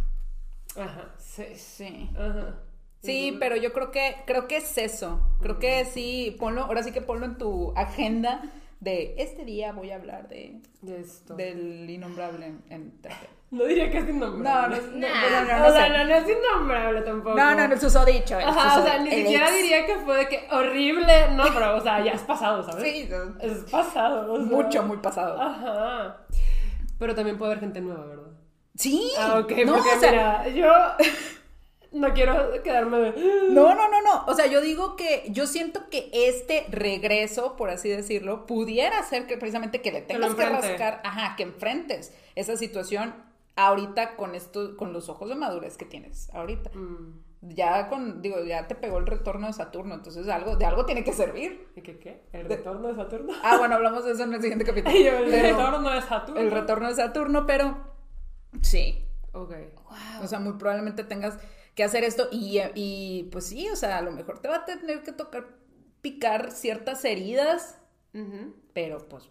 [0.77, 1.45] Ajá, sí.
[1.57, 2.11] Sí.
[2.17, 2.55] Ajá.
[3.03, 5.21] Sí, pero yo creo que creo que es eso.
[5.41, 8.43] Creo que sí, ponlo, ahora sí que ponlo en tu agenda
[8.81, 11.35] de este día voy a hablar de De esto.
[11.35, 13.29] del innombrable en terapia.
[13.51, 14.77] No diría que es No, no, innombrable.
[14.77, 15.45] no, no, Nah.
[15.45, 15.77] no, no, o sé.
[15.77, 17.37] sea, no, no es innombrable tampoco.
[17.37, 18.37] No, no, no, susodicho.
[18.39, 19.57] Ajá, o sea, susodicho, ni siquiera ex.
[19.63, 21.29] diría que fue de que horrible.
[21.35, 22.83] No, pero, o sea, ya es pasado, ¿sabes?
[22.85, 24.33] Sí, no, Es pasado.
[24.33, 24.47] o sea.
[24.47, 25.41] mucho, muy pasado.
[25.41, 26.19] Ajá.
[26.99, 28.31] Pero también puede haber gente nueva, ¿verdad?
[28.75, 29.11] Sí.
[29.19, 30.73] Ah, ok, no, porque o sea, mira, yo
[31.93, 33.11] no quiero quedarme de...
[33.51, 34.25] No, no, no, no.
[34.27, 39.27] O sea, yo digo que yo siento que este regreso, por así decirlo, pudiera ser
[39.27, 43.15] que precisamente que le tengas que, rascar, ajá, que enfrentes esa situación
[43.57, 46.71] ahorita con esto, con los ojos de madurez que tienes ahorita.
[46.75, 50.87] Mm, Ya con, digo, ya te pegó el retorno de Saturno, entonces algo, de algo
[50.87, 51.69] tiene que servir.
[51.77, 52.23] ¿Y qué qué?
[52.33, 53.33] ¿El retorno de Saturno?
[53.43, 54.95] Ah, bueno, hablamos de eso en el siguiente capítulo.
[54.95, 56.41] Ay, el Pero- retorno de Saturno.
[56.41, 57.77] el retorno de Saturno, pero
[58.63, 59.05] sí.
[59.33, 59.53] Ok.
[60.23, 61.37] O sea, muy probablemente tengas
[61.75, 64.65] que hacer esto y, y pues sí, o sea, a lo mejor te va a
[64.65, 65.47] tener que tocar
[66.01, 67.79] picar ciertas heridas,
[68.73, 69.31] pero pues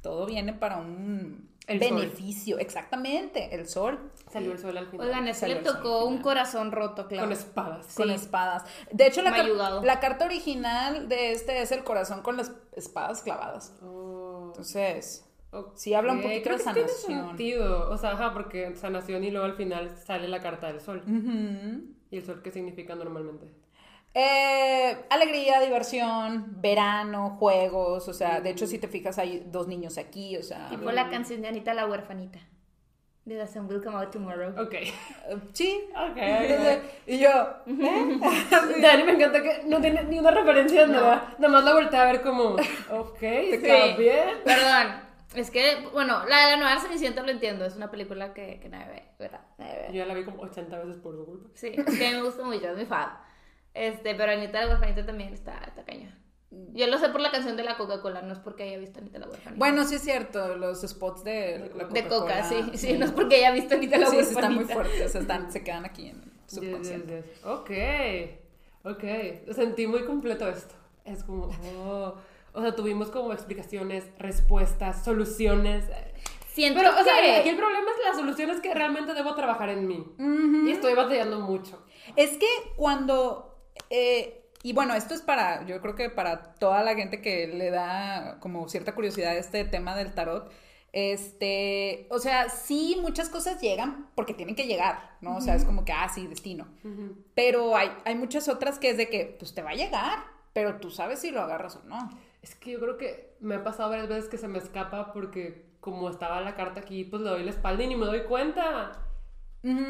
[0.00, 1.96] todo viene para un El sol.
[1.96, 2.58] beneficio.
[2.58, 5.08] Exactamente, el sol Salió el sol al final.
[5.08, 7.24] Oigan, eso le tocó un corazón roto, claro.
[7.24, 7.94] Con espadas.
[7.94, 8.14] con Sí.
[8.14, 8.64] espadas.
[8.90, 9.46] De hecho, la, car-
[9.84, 13.74] la carta original de este es el corazón con las espadas clavadas.
[13.82, 14.46] Oh.
[14.46, 15.72] Entonces, Ok.
[15.76, 17.28] sí habla un poquito Creo de que sí tiene sanación.
[17.28, 17.90] sentido.
[17.90, 21.02] O sea, ajá, porque sanación y luego al final sale la carta del sol.
[21.06, 21.94] ujú.
[22.10, 23.46] ¿Y el sol qué significa normalmente?
[24.14, 29.96] Eh, alegría, diversión, verano, juegos, o sea, de hecho si te fijas hay dos niños
[29.96, 32.38] aquí, o sea, Tipo la canción de Anita la huerfanita.
[33.24, 34.60] De The Sun Will Come Out Tomorrow.
[34.60, 34.74] Ok.
[34.74, 34.92] eh,
[35.52, 35.80] sí.
[35.92, 36.16] Ok.
[36.16, 37.30] Entonces, y yo,
[37.66, 38.18] ¿eh?
[38.82, 40.92] Dani, me encanta que no tiene ni una referencia, No.
[40.94, 41.34] nada.
[41.38, 42.56] Nada más la volteé a ver como,
[42.90, 43.94] ok, está Sí.
[43.96, 44.28] bien.
[44.44, 45.01] Perdón.
[45.34, 47.64] Es que, bueno, la de la nueva Cenicienta lo entiendo.
[47.64, 49.40] Es una película que, que nadie ve, ¿verdad?
[49.58, 49.86] Nadie ve.
[49.88, 51.48] Yo ya la vi como 80 veces por su culpa.
[51.54, 53.10] Sí, es que me gusta mucho, es mi fan.
[53.74, 56.14] Este, pero Anita la huerfanita también está, está cañón.
[56.74, 59.18] Yo lo sé por la canción de la Coca-Cola, no es porque haya visto Anita
[59.18, 59.58] la huerfanita.
[59.58, 63.12] Bueno, sí es cierto, los spots de la de Coca, Coca-Cola, sí, sí, no es
[63.12, 64.40] porque haya visto Anita la Sí, sí, huerfanita.
[64.40, 67.16] están muy fuertes, están, se quedan aquí en el Yes, subconsciente.
[67.16, 67.46] yes, yes.
[67.46, 67.70] Ok,
[68.84, 69.54] ok.
[69.54, 70.74] Sentí muy completo esto.
[71.06, 72.16] Es como, oh.
[72.52, 75.84] O sea, tuvimos como explicaciones, respuestas, soluciones.
[76.48, 79.70] Siento Pero, o sea, que- aquí el problema es las soluciones que realmente debo trabajar
[79.70, 80.04] en mí.
[80.66, 81.82] Y estoy batallando mucho.
[82.16, 82.46] Es que
[82.76, 87.46] cuando, eh, y bueno, esto es para, yo creo que para toda la gente que
[87.46, 90.52] le da como cierta curiosidad este tema del tarot,
[90.92, 95.36] este, o sea, sí, muchas cosas llegan porque tienen que llegar, ¿no?
[95.36, 96.66] O sea, es como que, ah, sí, destino.
[97.34, 100.18] Pero hay, hay muchas otras que es de que, pues te va a llegar,
[100.52, 102.10] pero tú sabes si lo agarras o no.
[102.42, 105.70] Es que yo creo que me ha pasado varias veces que se me escapa porque
[105.80, 108.92] como estaba la carta aquí, pues le doy la espalda y ni me doy cuenta.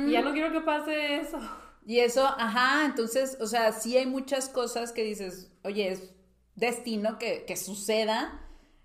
[0.06, 1.38] Y ya no quiero que pase eso.
[1.84, 6.14] Y eso, ajá, entonces, o sea, sí hay muchas cosas que dices, oye, es
[6.54, 8.40] destino que, que suceda,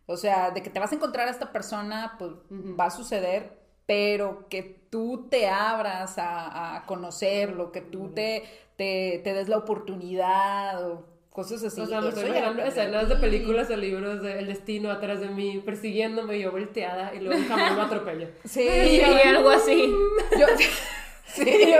[0.05, 3.59] o sea, de que te vas a encontrar a esta persona, pues va a suceder,
[3.85, 8.43] pero que tú te abras a, a conocerlo, que tú te,
[8.77, 11.05] te, te des la oportunidad o
[11.37, 11.81] cosas así.
[11.81, 15.27] o sea, me estoy depende escenas de películas o libros de El Destino atrás de
[15.27, 18.27] mí, persiguiéndome y yo volteada y luego un camión me atropella.
[18.43, 19.93] Sí, Sí, algo así.
[20.39, 20.47] Yo,
[21.27, 21.75] sí.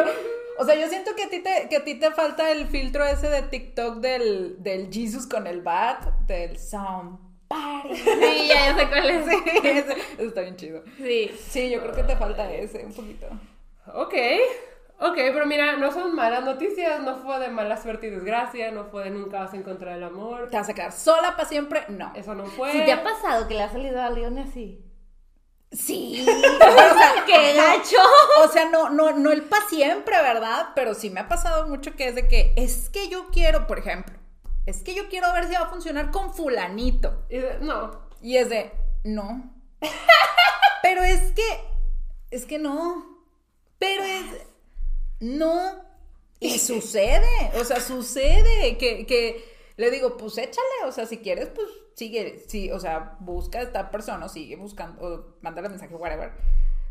[0.60, 3.04] O sea, yo siento que a ti te, que a ti te falta el filtro
[3.04, 7.96] ese de TikTok del, del Jesus con el bat, del somebody.
[7.96, 9.26] Sí, ya, sé cuál es.
[9.26, 10.84] Sí, ese, eso está bien chido.
[10.98, 11.32] Sí.
[11.50, 13.28] Sí, yo creo que te falta ese un poquito.
[13.96, 14.14] Ok,
[15.00, 18.86] Ok, pero mira, no son malas noticias, no fue de mala suerte y desgracia, no
[18.86, 20.50] fue de nunca vas a encontrar el amor.
[20.50, 21.84] ¿Te vas a quedar sola para siempre?
[21.90, 22.12] No.
[22.16, 22.72] Eso no fue.
[22.72, 24.84] Si te ha pasado que le ha salido a alguien así.
[25.72, 26.24] Sí.
[26.26, 27.98] Pero, o sea, ¡Qué gacho!
[28.44, 30.70] O sea, no, no, no el para siempre, ¿verdad?
[30.74, 33.78] Pero sí me ha pasado mucho que es de que es que yo quiero, por
[33.78, 34.16] ejemplo,
[34.66, 37.26] es que yo quiero ver si va a funcionar con fulanito.
[37.30, 38.08] Y de- no.
[38.22, 38.72] Y es de,
[39.04, 39.54] no.
[40.82, 41.44] Pero es que,
[42.32, 43.06] es que no.
[43.78, 44.26] Pero es,
[45.20, 45.88] no.
[46.40, 49.44] Y sucede, o sea, sucede que, que
[49.76, 53.64] le digo, pues échale, o sea, si quieres, pues sigue, sí, o sea, busca a
[53.64, 56.32] esta persona, o sigue buscando, o mándale mensaje, whatever.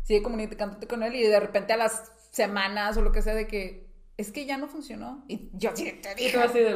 [0.03, 3.47] Sigue comunicándote con él y de repente a las semanas o lo que sea de
[3.47, 5.23] que es que ya no funcionó.
[5.27, 6.37] Y yo sí te dije.
[6.37, 6.73] así de.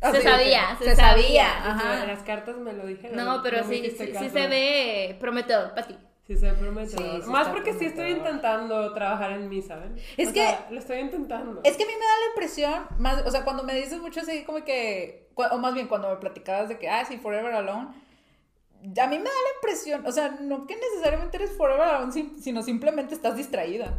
[0.00, 1.70] así que sabía, se se sabía.
[1.70, 2.06] Ajá.
[2.06, 3.16] Las cartas me lo dijeron.
[3.16, 5.98] No, pero no sí, sí, sí se ve prometedor para ti.
[6.34, 6.96] Sí se promete.
[6.96, 9.96] Sí, sí Más porque sí estoy intentando trabajar en mí, ¿saben?
[10.16, 11.60] Es O que- sea, lo estoy intentando.
[11.64, 14.20] Es que a mí me da la impresión, más, o sea, cuando me dices mucho
[14.20, 17.88] así como que, o más bien cuando me platicabas de que, ah, sí, Forever Alone,
[17.88, 22.62] a mí me da la impresión, o sea, no que necesariamente eres Forever Alone, sino
[22.62, 23.92] simplemente estás distraída.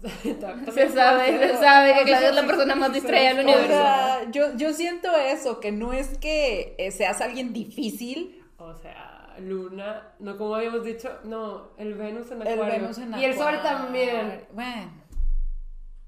[0.02, 3.68] Se sabe, se sabe que Claudia es la persona más distraída del O universo.
[3.68, 10.12] sea, yo, yo siento eso, que no es que seas alguien difícil, O sea, Luna,
[10.18, 12.80] no como habíamos dicho, no, el Venus en el Acuario.
[12.80, 13.62] Venus en Y el Sol Acuario.
[13.62, 14.46] también.
[14.52, 15.00] Bueno.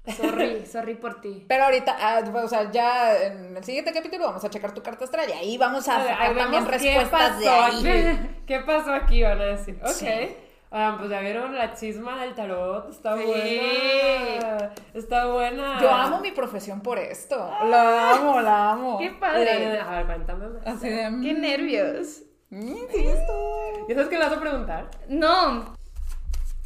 [0.05, 1.45] Sorry, sorry por ti.
[1.47, 5.05] Pero ahorita, ah, o sea, ya en el siguiente capítulo vamos a checar tu carta
[5.05, 7.87] astral y ahí vamos a A ver, sacar también respuestas de ahí.
[7.87, 8.29] aquí.
[8.45, 9.23] ¿Qué pasó aquí?
[9.23, 9.79] Van a decir.
[9.81, 9.89] Ok.
[9.91, 10.35] Sí.
[10.75, 12.89] Ah, pues ya vieron la chisma del tarot.
[12.89, 13.23] Está Sí.
[13.25, 14.71] buena.
[14.93, 15.79] Está buena.
[15.79, 17.37] Yo amo mi profesión por esto.
[17.65, 18.97] La amo, la amo.
[18.97, 19.79] Qué padre.
[19.79, 20.65] A ver, cuéntame más.
[20.67, 21.09] Así de.
[21.11, 22.23] mm, Qué nervios.
[22.55, 23.85] Mm, sí, esto.
[23.87, 24.91] ¿Y sabes qué le vas a preguntar?
[25.07, 25.59] No.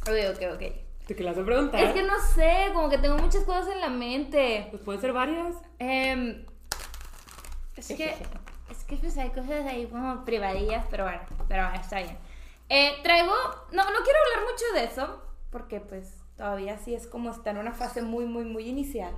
[0.02, 0.60] Ok, ok, ok.
[1.08, 1.80] ¿De qué le vas a preguntar?
[1.80, 4.68] Es que no sé, como que tengo muchas cosas en la mente.
[4.70, 5.54] Pues pueden ser varias.
[5.78, 6.44] Em,
[7.76, 8.14] es que,
[8.70, 12.18] es que pues hay cosas ahí como privadillas, pero bueno, pero bueno, está bien.
[12.68, 13.32] Eh, traigo,
[13.72, 17.58] no, no quiero hablar mucho de eso, porque pues todavía sí es como está en
[17.58, 19.14] una fase muy, muy, muy inicial.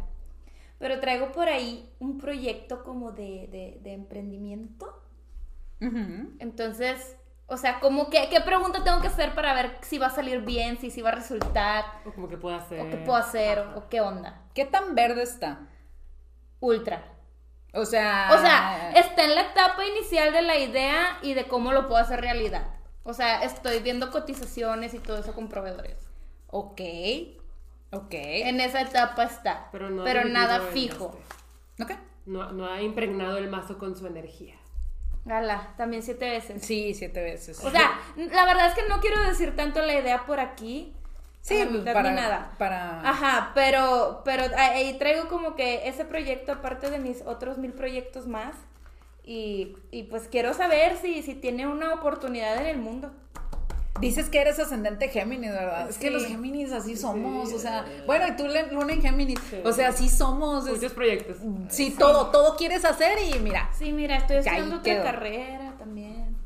[0.79, 5.00] Pero traigo por ahí un proyecto como de, de, de emprendimiento.
[5.81, 7.17] Entonces,
[7.47, 10.43] o sea, como que, ¿qué pregunta tengo que hacer para ver si va a salir
[10.43, 12.81] bien, si, si va a resultar, O como que pueda hacer.
[12.81, 14.43] o qué puedo hacer, o, o qué onda?
[14.55, 15.61] ¿Qué tan verde está?
[16.61, 17.03] Ultra.
[17.73, 18.29] O sea.
[18.33, 22.01] O sea, está en la etapa inicial de la idea y de cómo lo puedo
[22.03, 22.67] hacer realidad.
[23.03, 25.97] O sea, estoy viendo cotizaciones y todo eso con proveedores.
[26.49, 26.81] Ok.
[27.93, 28.13] Ok.
[28.13, 29.69] En esa etapa está.
[29.73, 31.19] Pero no pero nada fijo.
[31.79, 31.83] este.
[31.95, 31.99] Ok.
[32.27, 34.57] No, no ha impregnado el mazo con su energía.
[35.31, 36.61] Gala, también siete veces.
[36.61, 37.63] Sí, siete veces.
[37.65, 40.93] O sea, la verdad es que no quiero decir tanto la idea por aquí.
[41.41, 42.51] sí, para, nada.
[42.59, 43.09] para.
[43.09, 48.27] Ajá, pero, pero ahí traigo como que ese proyecto aparte de mis otros mil proyectos
[48.27, 48.57] más.
[49.23, 53.13] Y, y pues quiero saber si, si tiene una oportunidad en el mundo.
[53.99, 55.89] Dices que eres ascendente Géminis, ¿verdad?
[55.91, 59.73] Es que los Géminis así somos, o sea, bueno, y tú luna en Géminis, o
[59.73, 60.67] sea, así somos.
[60.67, 61.37] es- Muchos proyectos.
[61.69, 63.69] sí, todo, todo quieres hacer y mira.
[63.77, 65.03] Sí, mira, estoy estudiando otra quedó.
[65.05, 66.37] carrera también.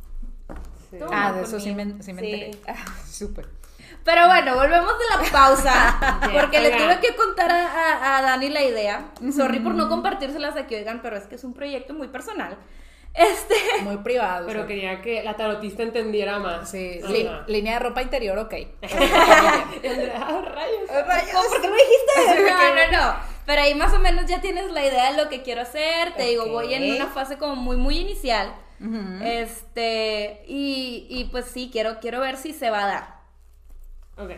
[1.11, 2.33] Ah, no, de eso sí me, sí me Sí.
[2.33, 2.51] enteré.
[2.69, 3.49] Ah, súper.
[4.05, 6.21] Pero bueno, volvemos de la pausa.
[6.33, 9.07] Porque le tuve que contar a, a- a Dani la idea.
[9.35, 12.57] Sorry por no compartírselas aquí, oigan, pero es que es un proyecto muy personal.
[13.15, 13.55] Este.
[13.83, 14.47] Muy privado.
[14.47, 16.69] Pero o sea, quería que la tarotista entendiera más.
[16.71, 18.55] Sí, li- línea de ropa interior, ok.
[18.83, 21.33] Ah, rayos.
[21.33, 21.49] ¿Cómo?
[21.49, 22.43] ¿Por qué lo dijiste?
[22.51, 23.17] No, no, no.
[23.47, 26.15] Pero ahí más o menos ya tienes la idea de lo que quiero hacer.
[26.17, 28.55] Te digo, voy en una fase como muy, muy inicial.
[29.23, 30.43] Este.
[30.47, 33.15] Y, y pues sí, quiero, quiero ver si se va a dar.
[34.17, 34.33] Ok.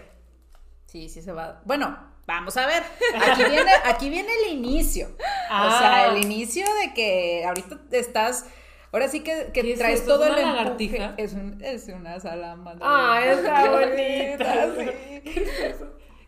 [0.87, 1.61] Sí, sí se va.
[1.64, 1.97] Bueno,
[2.27, 2.83] vamos a ver.
[3.22, 5.09] Aquí viene, aquí viene el inicio.
[5.09, 5.18] O
[5.51, 5.77] Ah.
[5.79, 8.47] sea, el inicio de que ahorita estás.
[8.93, 11.14] Ahora sí que, que ¿Qué es traes todo ¿Es el una lagartija?
[11.16, 12.87] Es, un- es una salamandra.
[12.89, 14.68] Ah, está bonita.
[14.78, 14.91] sí.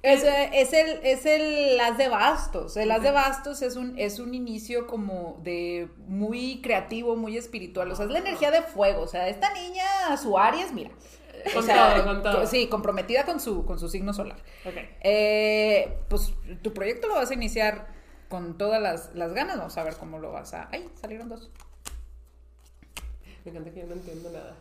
[0.00, 2.76] Es, eh, es el, es el as de bastos.
[2.76, 7.90] El as de bastos es un, es un inicio como de muy creativo, muy espiritual.
[7.90, 9.02] O sea, es la energía de fuego.
[9.02, 10.90] O sea, esta niña, su Aries, mira.
[11.50, 12.46] O Con sea, todo, con todo.
[12.46, 14.38] Sí, comprometida con su, con su signo solar.
[14.64, 14.74] Ok.
[15.02, 16.32] Eh, pues
[16.62, 17.88] tu proyecto lo vas a iniciar
[18.28, 19.56] con todas las, las ganas.
[19.58, 20.68] Vamos a ver cómo lo vas a.
[20.70, 20.88] ¡Ay!
[21.00, 21.50] Salieron dos.
[23.48, 24.56] Me encanta que yo no entiendo nada.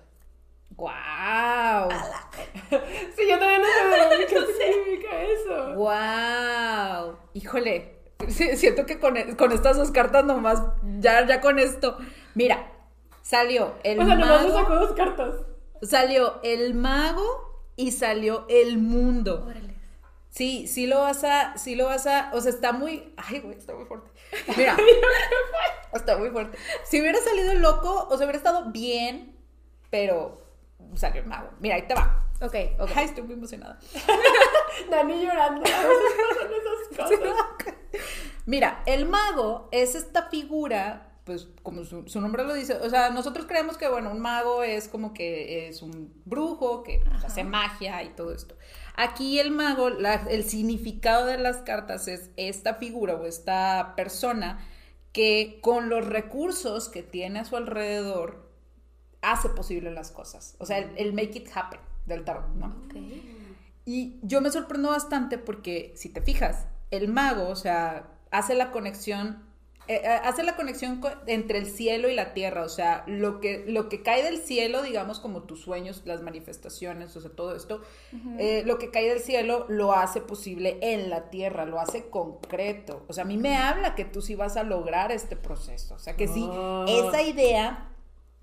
[0.70, 1.90] ¡Guau!
[2.70, 4.28] Sí, yo también no qué
[4.64, 5.74] significa eso.
[5.76, 7.18] ¡Guau!
[7.34, 8.00] Híjole.
[8.30, 10.62] sí, Siento que con, con estas dos cartas nomás,
[11.00, 11.98] ya, ya con esto.
[12.34, 12.72] Mira,
[13.22, 15.36] salió el O sea, nomás mago, sacó dos cartas.
[15.82, 19.46] salió el mago y salió el mundo.
[19.50, 19.76] Órale.
[20.30, 23.58] Sí, sí lo vas a, sí lo vas a, o sea, está muy, ay, güey,
[23.58, 24.12] está muy fuerte.
[24.56, 24.78] Mira,
[25.94, 26.58] está muy fuerte.
[26.84, 29.36] Si hubiera salido loco, o sea, hubiera estado bien,
[29.90, 30.46] pero
[30.96, 31.50] salió el mago.
[31.60, 32.26] Mira, ahí te va.
[32.42, 32.92] Ok, ok.
[32.96, 33.80] Ay, estoy muy emocionada.
[34.92, 35.64] Dani llorando.
[35.66, 37.76] Esas cosas.
[38.46, 43.10] Mira, el mago es esta figura, pues como su, su nombre lo dice, o sea,
[43.10, 47.44] nosotros creemos que, bueno, un mago es como que es un brujo que pues, hace
[47.44, 48.56] magia y todo esto.
[48.98, 54.60] Aquí el mago, la- el significado de las cartas es esta figura o esta persona
[55.14, 58.50] que con los recursos que tiene a su alrededor
[59.22, 60.56] hace posible las cosas.
[60.60, 62.68] O sea, el, el make it happen del tarot, ¿no?
[62.88, 62.96] Ok.
[63.86, 68.72] Y yo me sorprendo bastante porque, si te fijas, el mago, o sea, hace la
[68.72, 69.44] conexión,
[69.88, 73.40] eh, eh, hace la conexión co- entre el cielo y la tierra, o sea, lo
[73.40, 77.56] que, lo que cae del cielo, digamos, como tus sueños, las manifestaciones, o sea, todo
[77.56, 77.82] esto,
[78.38, 83.04] eh, lo que cae del cielo lo hace posible en la tierra, lo hace concreto.
[83.08, 86.00] O sea, a mí me habla que tú sí vas a lograr este proceso, o
[86.00, 86.86] sea, que sí, Ah.
[86.88, 87.90] esa idea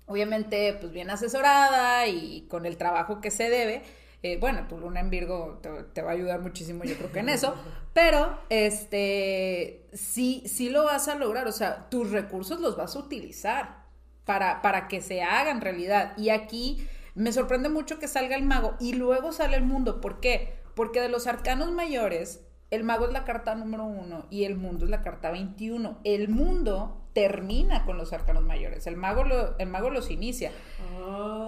[0.07, 3.81] obviamente, pues bien asesorada y con el trabajo que se debe.
[4.25, 7.19] Eh, bueno, tu luna en Virgo te, te va a ayudar muchísimo, yo creo que
[7.19, 7.53] en eso,
[7.93, 12.99] pero este, sí, sí lo vas a lograr, o sea, tus recursos los vas a
[12.99, 13.85] utilizar
[14.25, 16.17] para, para que se hagan realidad.
[16.17, 20.01] Y aquí me sorprende mucho que salga el mago y luego sale el mundo.
[20.01, 20.55] ¿Por qué?
[20.73, 22.41] Porque de los arcanos mayores,
[22.75, 25.99] el mago es la carta número uno y el mundo es la carta 21.
[26.03, 28.85] El mundo termina con los arcanos mayores.
[28.87, 30.51] El mago, lo- el mago los inicia.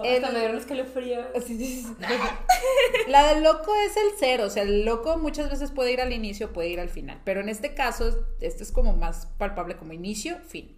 [0.02, 1.26] El- hasta me dieron escalofríos.
[3.08, 6.12] La del loco es el cero, o sea, el loco muchas veces puede ir al
[6.12, 9.92] inicio, puede ir al final, pero en este caso, este es como más palpable como
[9.92, 10.76] inicio, fin.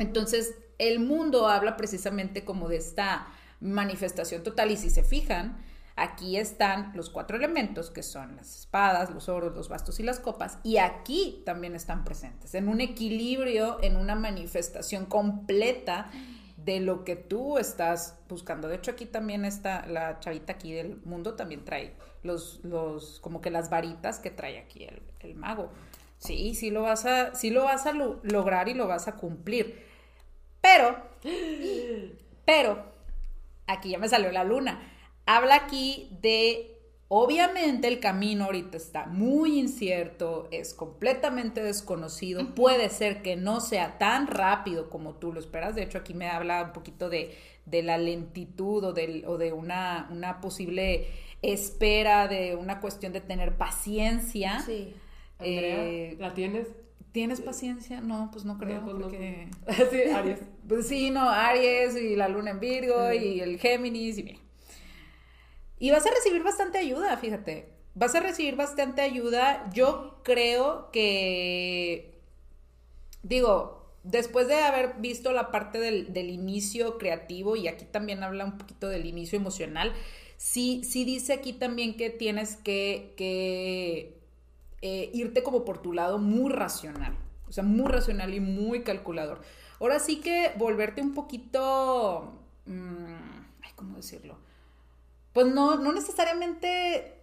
[0.00, 3.28] Entonces, el mundo habla precisamente como de esta
[3.60, 5.64] manifestación total y si se fijan,
[5.96, 10.18] aquí están los cuatro elementos que son las espadas, los oros, los bastos y las
[10.18, 16.10] copas y aquí también están presentes en un equilibrio, en una manifestación completa
[16.56, 18.68] de lo que tú estás buscando.
[18.68, 23.40] De hecho, aquí también está la chavita aquí del mundo, también trae los, los, como
[23.40, 24.86] que las varitas que trae aquí
[25.20, 25.70] el, mago.
[26.18, 29.16] Sí, sí lo vas a, sí lo vas a lo- lograr y lo vas a
[29.16, 29.84] cumplir.
[30.62, 30.96] Pero,
[32.46, 32.82] pero,
[33.66, 34.80] aquí ya me salió la luna.
[35.26, 36.76] Habla aquí de,
[37.08, 43.98] obviamente el camino ahorita está muy incierto, es completamente desconocido, puede ser que no sea
[43.98, 45.74] tan rápido como tú lo esperas.
[45.74, 49.52] De hecho, aquí me habla un poquito de, de la lentitud o, del, o de
[49.52, 51.08] una, una posible
[51.42, 54.60] espera, de una cuestión de tener paciencia.
[54.66, 54.94] Sí.
[55.38, 56.68] Andrea, Eh, ¿la tienes?
[57.12, 58.00] ¿Tienes paciencia?
[58.00, 59.02] No, pues no creo, No, pues no.
[59.02, 59.48] porque...
[59.90, 60.40] sí, Aries.
[60.68, 64.43] Pues sí, no, Aries y la luna en Virgo y el Géminis y bien.
[65.78, 67.68] Y vas a recibir bastante ayuda, fíjate.
[67.94, 69.70] Vas a recibir bastante ayuda.
[69.72, 72.18] Yo creo que,
[73.22, 78.58] digo, después de haber visto la parte del, inicio creativo y aquí también habla un
[78.58, 79.92] poquito del inicio emocional,
[80.36, 84.18] sí, sí dice aquí también que tienes que, que
[84.82, 87.16] eh, irte como por tu lado muy racional.
[87.48, 89.40] O sea, muy racional y muy calculador.
[89.80, 92.32] Ahora sí que volverte un poquito...
[92.66, 94.36] mm, ay, ¿cómo decirlo?
[95.34, 97.20] Pues no, no necesariamente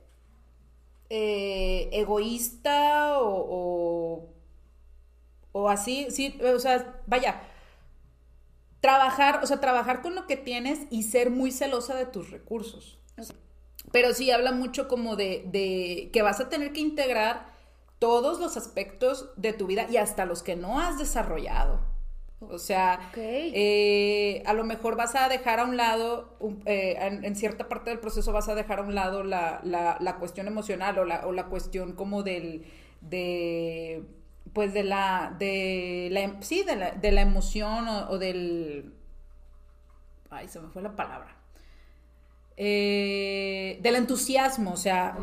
[1.09, 4.29] eh, egoísta o,
[5.53, 7.41] o, así, sí, o sea, vaya,
[8.81, 12.99] trabajar, o sea, trabajar con lo que tienes y ser muy celosa de tus recursos.
[13.93, 17.47] Pero sí habla mucho como de, de que vas a tener que integrar
[17.97, 21.90] todos los aspectos de tu vida y hasta los que no has desarrollado.
[22.49, 22.99] O sea,
[23.53, 26.35] eh, a lo mejor vas a dejar a un lado,
[26.65, 29.97] eh, en, en cierta parte del proceso vas a dejar a un lado la, la-
[30.01, 32.65] la cuestión emocional o la, o la cuestión como del,
[33.01, 34.03] de,
[34.53, 38.91] pues de la, de la, em- sí, de la, de la emoción o, o del,
[40.29, 41.35] ay, se me fue la palabra,
[42.57, 45.17] Eh, del entusiasmo, o sea,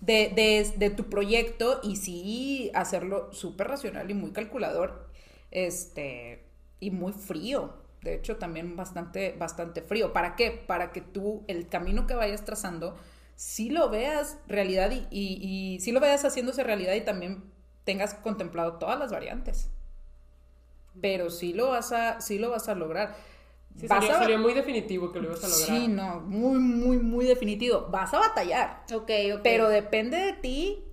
[0.00, 5.07] de, de- de tu proyecto y sí hacerlo súper racional y muy calculador,
[5.50, 6.44] este,
[6.80, 7.74] y muy frío.
[8.02, 10.12] De hecho, también bastante, bastante frío.
[10.12, 10.50] ¿Para qué?
[10.52, 12.96] Para que tú, el camino que vayas trazando,
[13.36, 17.44] sí lo veas realidad y, y, y sí lo veas haciéndose realidad y también
[17.84, 19.70] tengas contemplado todas las variantes.
[21.00, 23.16] Pero sí lo vas a, sí lo vas a lograr.
[23.76, 25.78] Sí, sería, a- sería muy definitivo que lo ibas a lograr.
[25.78, 27.88] Sí, no, muy, muy, muy definitivo.
[27.90, 29.42] Vas a batallar, Ok, ok.
[29.42, 30.84] pero depende de ti,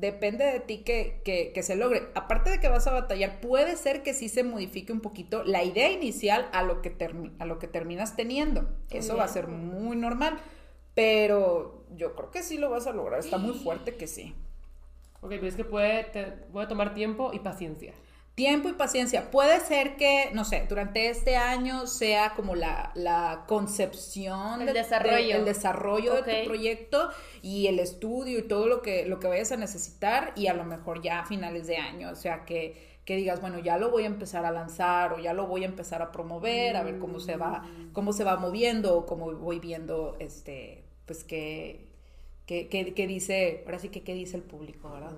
[0.00, 2.08] depende de ti que, que- que se logre.
[2.14, 5.62] Aparte de que vas a batallar, puede ser que sí se modifique un poquito la
[5.62, 8.68] idea inicial a lo que, termi- a lo que terminas teniendo.
[8.90, 10.38] Eso va a ser muy normal.
[10.94, 13.20] pero yo creo que sí lo vas a lograr.
[13.20, 14.34] Está muy fuerte que sí.
[15.22, 17.94] Ok, pero es que puede, te- puede tomar tiempo y paciencia.
[18.40, 19.30] Tiempo y paciencia.
[19.30, 24.72] Puede ser que, no sé, durante este año sea como la, la concepción, El de-
[24.72, 25.14] desarrollo.
[25.16, 26.26] de- el desarrollo de Ok.
[26.40, 27.10] tu proyecto
[27.42, 30.64] y el estudio y todo lo que, lo que vayas a necesitar y a lo
[30.64, 34.04] mejor ya a finales de año, o sea, que, que digas, bueno, ya lo voy
[34.04, 37.20] a empezar a lanzar o ya lo voy a empezar a promover, a ver cómo
[37.20, 41.89] se va, cómo se va moviendo o cómo voy viendo, este, pues que,
[42.50, 45.16] que, que, que dice, ahora sí que qué dice el público, ¿verdad?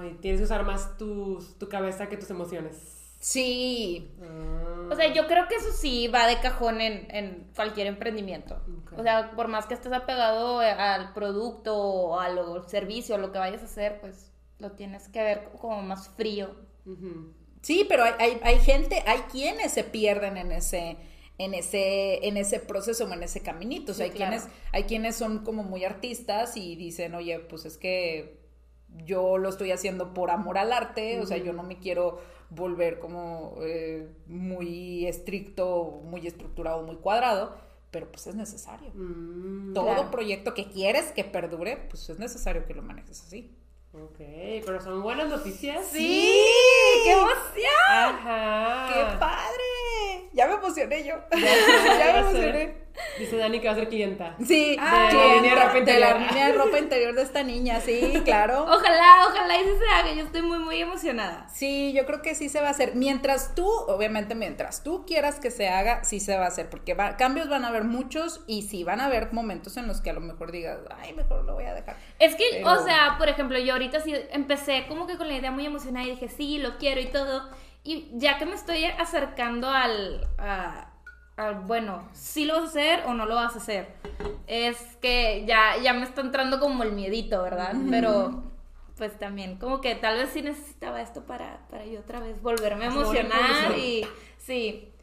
[0.00, 3.14] Ay, tienes que usar más tus- tu cabeza que tus emociones.
[3.20, 4.88] Sí, Ah.
[4.90, 8.60] O sea, yo creo que eso sí va de cajón en, en cualquier emprendimiento.
[8.98, 13.38] O sea, por más que estés apegado al producto o al servicio o lo que
[13.38, 16.56] vayas a hacer, pues lo tienes que ver como más frío.
[17.62, 20.96] Sí, pero hay, hay, hay gente, hay quienes se pierden en ese,
[21.38, 23.92] en ese, en ese proceso o en ese caminito.
[23.92, 24.30] O sea, Sí, hay claro.
[24.36, 28.38] quienes, hay quienes son como muy artistas y dicen, oye, pues es que
[29.04, 32.20] yo lo estoy haciendo por amor al arte, o sea, yo no me quiero
[32.50, 37.56] volver como eh, muy estricto, muy estructurado, muy cuadrado,
[37.90, 38.92] pero pues es necesario.
[38.94, 40.10] Mm, Todo claro.
[40.12, 43.56] proyecto que quieres que perdure, pues es necesario que lo manejes así.
[43.92, 44.18] ok,
[44.64, 45.84] pero son buenas noticias.
[45.90, 46.32] ¡Sí!
[47.04, 47.90] ¡Qué emoción!
[47.90, 48.90] Ajá.
[48.92, 49.64] ¡Qué padre!
[50.32, 51.14] Ya me emocioné yo.
[51.32, 51.38] Ya,
[51.98, 52.84] ya me emocioné.
[53.18, 54.36] Dice Dani que va a ser clienta.
[54.46, 57.22] Sí, Ah, de la clienta línea de ropa de la línea de ropa interior de
[57.22, 58.62] esta niña, sí, claro.
[58.62, 60.12] Ojalá, ojalá y se haga.
[60.12, 61.48] Yo estoy muy, muy emocionada.
[61.52, 62.94] Sí, yo creo que sí se va a hacer.
[62.94, 66.94] Mientras tú, obviamente, mientras tú quieras que se haga, sí se va a hacer, porque
[66.94, 70.10] va- cambios van a haber muchos y sí van a haber momentos en los que
[70.10, 71.96] a lo mejor digas, ay, mejor lo voy a dejar.
[72.20, 75.34] Es que, Pero- o sea, por ejemplo, yo ahorita sí empecé como que con la
[75.34, 77.50] idea muy emocionada y dije, sí, lo quiero y todo.
[77.84, 80.90] Y ya que me estoy acercando al, a-
[81.36, 83.88] al, bueno, sí lo vas a hacer o no lo vas a hacer.
[84.46, 87.74] Es que ya, ya me está entrando como el miedito, ¿verdad?
[87.90, 88.42] Pero,
[88.96, 92.86] pues también, como que tal vez sí necesitaba esto para, para yo otra vez volverme
[92.86, 94.06] a una emocionar y,
[94.38, 94.93] sí,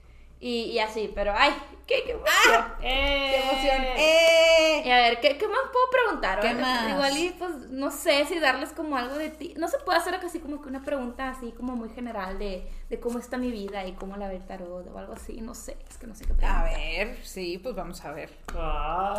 [0.42, 1.54] y, y así, pero, ay,
[1.86, 2.74] qué, qué emoción.
[2.82, 3.32] ¡Eh!
[3.32, 3.86] ¡Qué emoción!
[3.96, 4.82] ¡Eh!
[4.84, 6.40] Y a ver, ¿qué, qué más puedo preguntar?
[6.40, 6.90] ¿Qué más?
[6.90, 9.54] Igual y pues no sé si darles como algo de ti.
[9.58, 13.00] No se puede hacer así como que una pregunta así como muy general de, de
[13.00, 15.40] cómo está mi vida y cómo la ve el tarot o algo así.
[15.40, 16.64] No sé, es que no sé qué A preguntar.
[16.76, 18.30] ver, sí, pues vamos a ver.
[18.54, 19.18] Ah.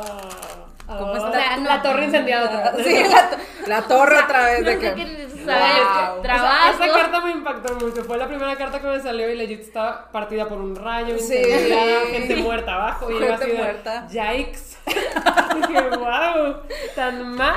[0.86, 2.86] ¿Cómo está sea, La torre incendiada otra vez.
[2.86, 4.94] Sí, la, to- la torre otra vez No de sé que...
[4.94, 5.46] qué, ¿sabes?
[5.46, 5.48] Wow.
[5.48, 6.84] O sea, Trabajo.
[6.84, 8.04] esa carta me impactó mucho.
[8.04, 11.34] Fue la primera carta que me salió y legit estaba partida por un rayo, Sí.
[11.36, 13.10] incendiada, gente muerta abajo.
[13.10, 14.06] Y Gente así de, muerta.
[14.08, 14.72] Yikes.
[15.54, 16.56] Dije, wow,
[16.96, 17.56] tan mal.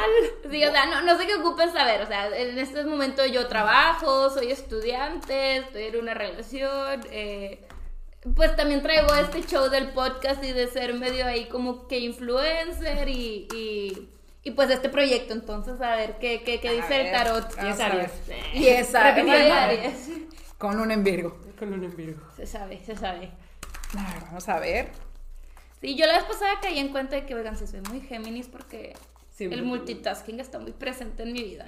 [0.49, 2.01] Sí, o sea, no, no sé qué ocupes saber.
[2.03, 7.01] O sea, en este momento yo trabajo, soy estudiante, estoy en una relación.
[7.11, 7.67] eh,
[8.35, 13.07] pues también traigo este show del podcast y de ser medio ahí como que influencer
[13.07, 14.09] y, y,
[14.43, 15.33] y pues este proyecto.
[15.33, 17.55] Entonces, a ver qué, qué, dice el tarot.
[17.59, 18.11] Aries.
[18.53, 20.09] Y esa, Aries.
[20.57, 21.37] con un en Virgo.
[21.59, 22.15] Con un envío.
[22.35, 23.31] Se sabe, se sabe.
[23.97, 24.89] A ver, vamos a ver.
[25.81, 28.47] Sí, yo la vez pasada caí en cuenta de que, oigan, si soy muy Géminis
[28.47, 28.93] porque
[29.35, 29.59] Siempre.
[29.59, 31.65] el multitasking está muy presente en mi vida.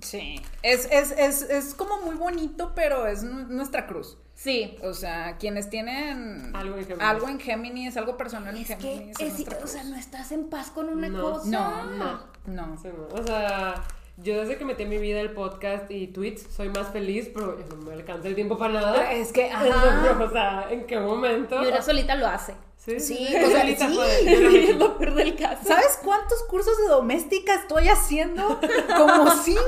[0.00, 0.40] Sí.
[0.62, 4.18] Es, es, es, es como muy bonito, pero es nu- nuestra cruz.
[4.34, 4.76] Sí.
[4.82, 7.04] O sea, quienes tienen Algo en Géminis.
[7.06, 9.20] algo en Géminis, algo personal en Es que, Géminis.
[9.20, 11.22] es- o sea, no estás en paz con una No.
[11.34, 11.48] cosa.
[11.48, 12.20] no, No.
[12.46, 12.76] no.
[12.82, 13.06] Sí, no.
[13.16, 13.74] O sea,
[14.16, 17.56] yo desde que metí en mi vida el podcast y tweets soy más feliz, pero
[17.70, 19.12] no me alcanza el tiempo para nada.
[19.12, 20.18] Es que, ajá.
[20.24, 21.62] o sea, ¿en qué momento?
[21.62, 22.54] Y una solita lo hace.
[22.82, 23.94] Sí, Sí, sí, o sea, solita sí.
[23.94, 24.64] puede, yo la metí.
[24.70, 25.62] Es lo peor del caso.
[25.66, 28.58] ¿Sabes cuántos cursos de doméstica estoy haciendo?
[28.96, 29.60] Como cinco.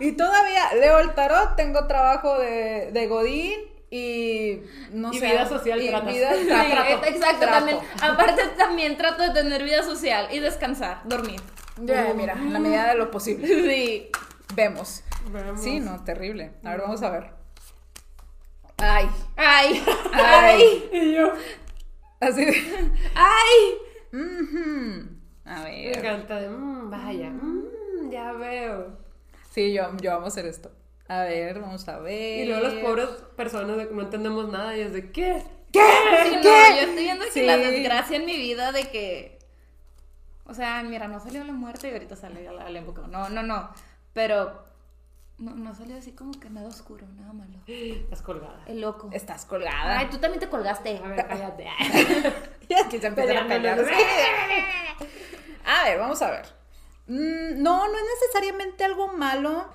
[0.00, 3.60] Y todavía leo el tarot, tengo trabajo de, de Godín
[3.90, 4.60] y
[4.92, 5.26] no Y sé.
[5.26, 6.14] vida social y tratas.
[6.14, 7.52] vida- Sí, tra- trato, exacto, trato.
[7.56, 7.78] también.
[8.00, 11.40] Aparte también trato de tener vida social y descansar, dormir.
[11.78, 13.46] Ya, mira, en la medida de lo posible.
[13.48, 14.10] Sí.
[14.54, 15.02] Vemos.
[15.30, 15.60] Vemos.
[15.60, 16.52] Sí, no, terrible.
[16.62, 17.30] A ver, vamos a ver.
[18.78, 20.22] Ay, Ay, Ay.
[20.24, 21.32] ay, Y yo,
[22.22, 22.52] así de.
[23.14, 23.78] ay.
[25.44, 25.98] A me ver.
[25.98, 28.96] encanta de, "Mm, vaya, mm, ya veo.
[29.50, 30.70] Sí, yo, yo vamos a hacer esto.
[31.08, 32.44] A ver, vamos a ver.
[32.44, 35.42] Y luego las pobres personas de que no entendemos nada y es de, ¿qué?
[35.72, 35.80] ¿Qué?
[36.24, 36.76] Sí, no, ¿Qué?
[36.76, 37.42] yo estoy viendo que Sí.
[37.46, 39.38] la desgracia en mi vida de que.
[40.44, 43.02] O sea, mira, no salió la muerte y ahorita sale la, la época.
[43.08, 43.70] No, no, no.
[44.12, 44.64] Pero.
[45.38, 47.58] No, no salió así como que nada oscuro, nada malo.
[47.66, 48.62] Estás colgada.
[48.66, 49.10] El loco.
[49.12, 49.98] Estás colgada.
[49.98, 50.98] Ay, tú también te colgaste.
[50.98, 51.66] A ver, cállate.
[52.68, 53.80] Y aquí se empiezan a pelear.
[55.66, 56.46] A ver, vamos a ver.
[57.06, 59.66] Mm, no, no es necesariamente algo malo.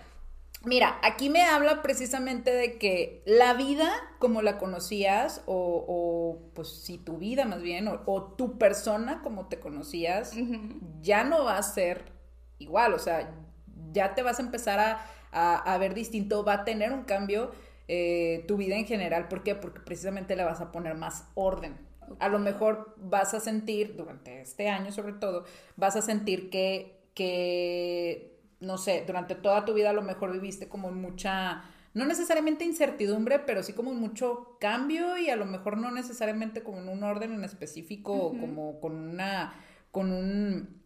[0.64, 6.70] Mira, aquí me habla precisamente de que la vida como la conocías, o, o pues
[6.70, 10.34] si tu vida más bien, o, o tu persona como te conocías,
[11.02, 12.12] ya no va a ser
[12.58, 13.32] igual, o sea,
[13.92, 17.52] ya te vas a empezar a, a, a ver distinto, va a tener un cambio
[17.88, 19.28] eh, tu vida en general.
[19.28, 19.56] ¿Por qué?
[19.56, 21.78] Porque precisamente le vas a poner más orden.
[22.20, 27.10] A lo mejor vas a sentir, durante este año sobre todo, vas a sentir que,
[27.14, 31.64] que, no sé, durante toda tu vida a lo mejor viviste como mucha,
[31.94, 36.80] no necesariamente incertidumbre, pero sí como mucho cambio y a lo mejor no necesariamente como
[36.80, 39.54] en un orden en específico o como con una,
[39.92, 40.82] con un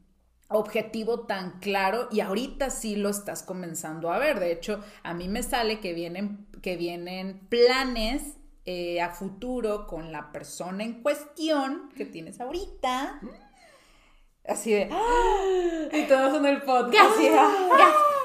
[0.54, 4.39] objetivo tan claro y ahorita sí lo estás comenzando a ver.
[4.39, 10.12] De hecho, a mí me sale que vienen, que vienen planes eh, a futuro con
[10.12, 13.20] la persona en cuestión que tienes ahorita.
[14.45, 14.89] Así de.
[15.93, 17.18] Y todos en el podcast.
[17.34, 18.18] ¡ah!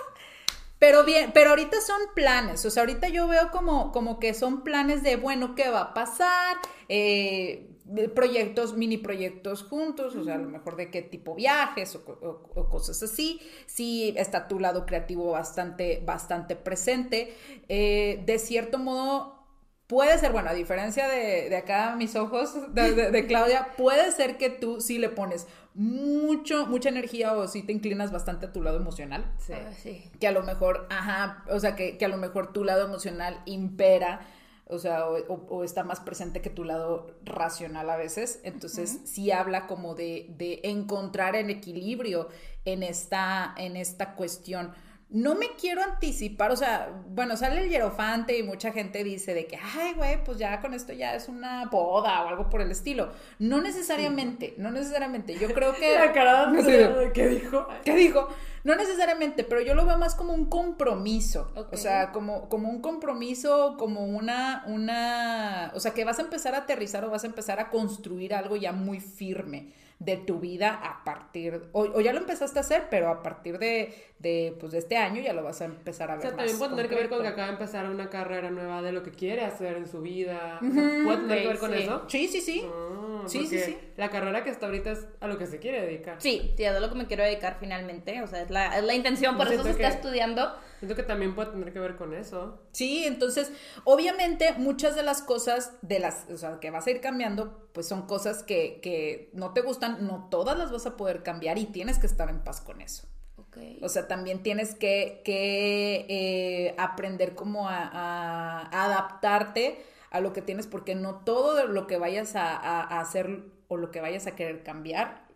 [0.86, 4.62] Pero bien, pero ahorita son planes, o sea, ahorita yo veo como, como que son
[4.62, 6.56] planes de, bueno, ¿qué va a pasar?
[6.88, 7.72] Eh,
[8.14, 12.60] proyectos, mini proyectos juntos, o sea, a lo mejor de qué tipo viajes o, o-
[12.60, 13.40] o cosas así.
[13.66, 17.34] Sí, está tu lado creativo bastante, bastante presente.
[17.68, 19.44] Eh, de cierto modo,
[19.88, 24.12] puede ser, bueno, a diferencia de, de acá mis ojos, de, de- de Claudia, puede
[24.12, 28.52] ser que tú sí le pones mucho, mucha energía o sí te inclinas bastante a
[28.52, 29.52] tu lado emocional Sí.
[29.54, 30.10] Ah, sí.
[30.18, 33.40] que a lo mejor, ajá, o sea, que, que a lo mejor tu lado emocional
[33.44, 34.20] impera,
[34.68, 38.40] o sea, o, o- o está más presente que tu lado racional a veces.
[38.42, 42.28] Entonces, sí habla como de, de encontrar el equilibrio
[42.64, 44.72] en esta, en esta cuestión.
[45.08, 49.46] No me quiero anticipar, o sea, bueno, sale el hierofante y mucha gente dice de
[49.46, 52.72] que, ay, güey, pues ya con esto ya es una boda o algo por el
[52.72, 53.12] estilo.
[53.38, 55.38] No necesariamente, no necesariamente.
[55.38, 55.94] Yo creo que...
[55.98, 56.88] La cara No sé.
[56.88, 57.68] de ¿qué dijo?
[57.84, 58.28] ¿Qué dijo?
[58.64, 61.52] No necesariamente, pero yo lo veo más como un compromiso.
[61.70, 65.70] O sea, como, como un compromiso, como una, una.
[65.76, 68.56] O sea, que vas a empezar a aterrizar o vas a empezar a construir algo
[68.56, 71.62] ya muy firme de tu vida a partir.
[71.72, 74.98] O, o ya lo empezaste a hacer, pero a partir de, de, pues, de este
[74.98, 76.22] año ya lo vas a empezar a O ver.
[76.22, 78.82] sea, más también puede tener que ver con que acaba de empezar una carrera nueva
[78.82, 80.58] de lo que quiere hacer en su vida.
[80.60, 81.78] ¿Puede tener que ver con sí.
[81.82, 82.04] eso?
[82.08, 82.62] Sí, sí, sí.
[82.66, 83.76] Ah, Sí, sí, sí.
[83.96, 86.20] La carrera que está ahorita es a lo que se quiere dedicar.
[86.20, 88.22] Sí, sí, es a lo que me quiero dedicar finalmente.
[88.22, 90.54] O sea, es la, es la intención, por Yo eso se está que- estudiando.
[90.78, 92.60] Siento que también puede tener que ver con eso.
[92.72, 93.50] Sí, entonces,
[93.84, 97.88] obviamente muchas de las cosas de las, o sea, que vas a ir cambiando, pues
[97.88, 101.66] son cosas que, que no te gustan, no todas las vas a poder cambiar y
[101.66, 103.06] tienes que estar en paz con eso.
[103.38, 103.56] Ok.
[103.82, 110.66] O sea, también tienes que, que eh, aprender como a, adaptarte a lo que tienes,
[110.66, 114.36] porque no todo lo que vayas a, a- a hacer o lo que vayas a
[114.36, 115.26] querer cambiar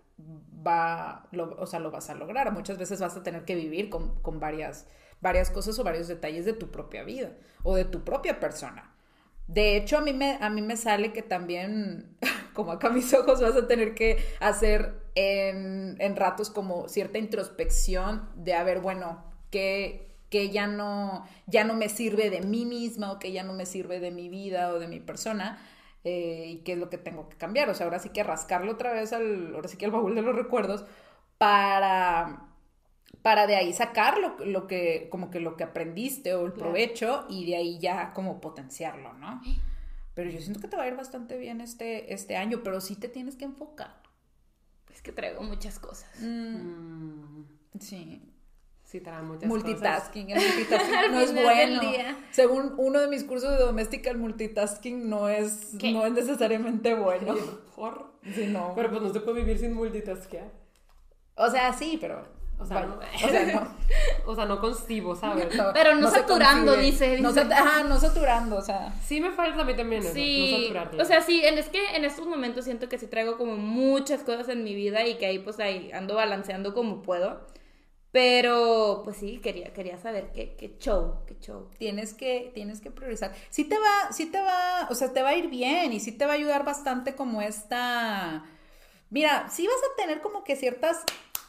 [0.66, 2.52] va, lo- o sea, lo vas a lograr.
[2.52, 4.86] Muchas veces vas a tener que vivir con, con varias,
[5.20, 7.32] varias cosas o varios detalles de tu propia vida
[7.62, 8.94] o de tu propia persona.
[9.46, 12.16] De hecho, a mí me, a mí me sale que también,
[12.54, 18.28] como acá mis ojos, vas a tener que hacer en, en ratos como cierta introspección
[18.36, 23.10] de, a ver, bueno, que, que ya, no, ya no me sirve de mí misma
[23.12, 25.58] o que ya no me sirve de mi vida o de mi persona.
[26.04, 27.68] Eh, y qué es lo que tengo que cambiar.
[27.70, 30.22] O sea, ahora sí que rascarlo otra vez al, ahora sí que al baúl de
[30.22, 30.84] los recuerdos
[31.38, 32.48] para,
[33.22, 36.70] para de ahí sacar lo, lo que, como que lo que aprendiste o el Claro.
[36.70, 39.40] provecho y de ahí ya como potenciarlo, ¿no?
[40.14, 42.96] Pero yo siento que te va a ir bastante bien este, este año, pero sí
[42.96, 44.02] te tienes que enfocar.
[44.92, 46.10] Es que traigo muchas cosas.
[46.20, 47.42] Mm,
[47.78, 48.22] sí.
[48.90, 51.80] Sí, trae muchas Multitasking, el multitasking no es bueno.
[52.30, 55.92] Según uno de mis cursos de doméstica, el multitasking no es, ¿Qué?
[55.92, 57.34] no es necesariamente bueno.
[57.34, 57.46] cosas.
[57.66, 58.06] Mejor.
[58.34, 58.72] Sí, no.
[58.74, 60.50] Pero pues no se puede vivir sin multitaskear.
[61.36, 62.40] o sea, sí, pero.
[62.58, 63.26] O sea, bueno, no.
[63.26, 63.68] o sea, no.
[64.26, 65.56] O sea, no concibo, ¿sabes?
[65.56, 67.40] No, Pero no saturando, dice, No, dice.
[67.46, 68.92] sat- ajá, no saturando, o sea.
[69.02, 70.70] Sí me falta a mí también eso, no Sí,
[71.00, 74.22] o sea, sí, en- es que en estos momentos siento que sí traigo como muchas
[74.24, 77.40] cosas en mi vida y que ahí pues ahí ando balanceando como puedo.
[78.12, 81.70] Pero pues sí, quería, quería saber qué, qué show, qué show.
[81.78, 83.32] Tienes que, tienes que priorizar.
[83.50, 86.12] Sí te va, sí te va, o sea, te va a ir bien y sí
[86.12, 88.44] te va a ayudar bastante como esta.
[89.10, 91.04] Mira, sí vas a tener como que ciertas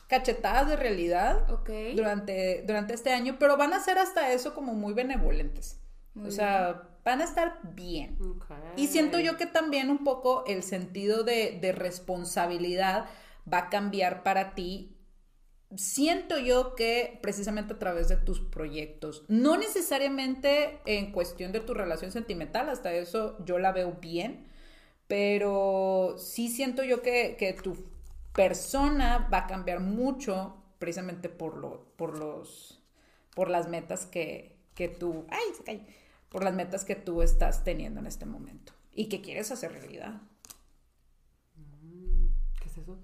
[0.08, 1.48] cachetadas de realidad
[1.96, 5.80] durante, durante este año, pero van a ser hasta eso como muy benevolentes.
[6.14, 8.20] Muy o sea, van a estar bien.
[8.76, 13.06] Y siento yo que también un poco el sentido de, de responsabilidad
[13.52, 14.98] va a cambiar para ti.
[15.76, 21.74] Siento yo que precisamente a través de tus proyectos, no necesariamente en cuestión de tu
[21.74, 24.48] relación sentimental, hasta eso yo la veo bien,
[25.08, 27.86] pero sí siento yo que, que tu
[28.34, 32.82] persona va a cambiar mucho precisamente por, lo, por, los,
[33.36, 35.86] por las metas que, que tú, ay,
[36.30, 40.22] por las metas que tú estás teniendo en este momento y que quieres hacer realidad.
[42.60, 42.98] ¿Qué es eso?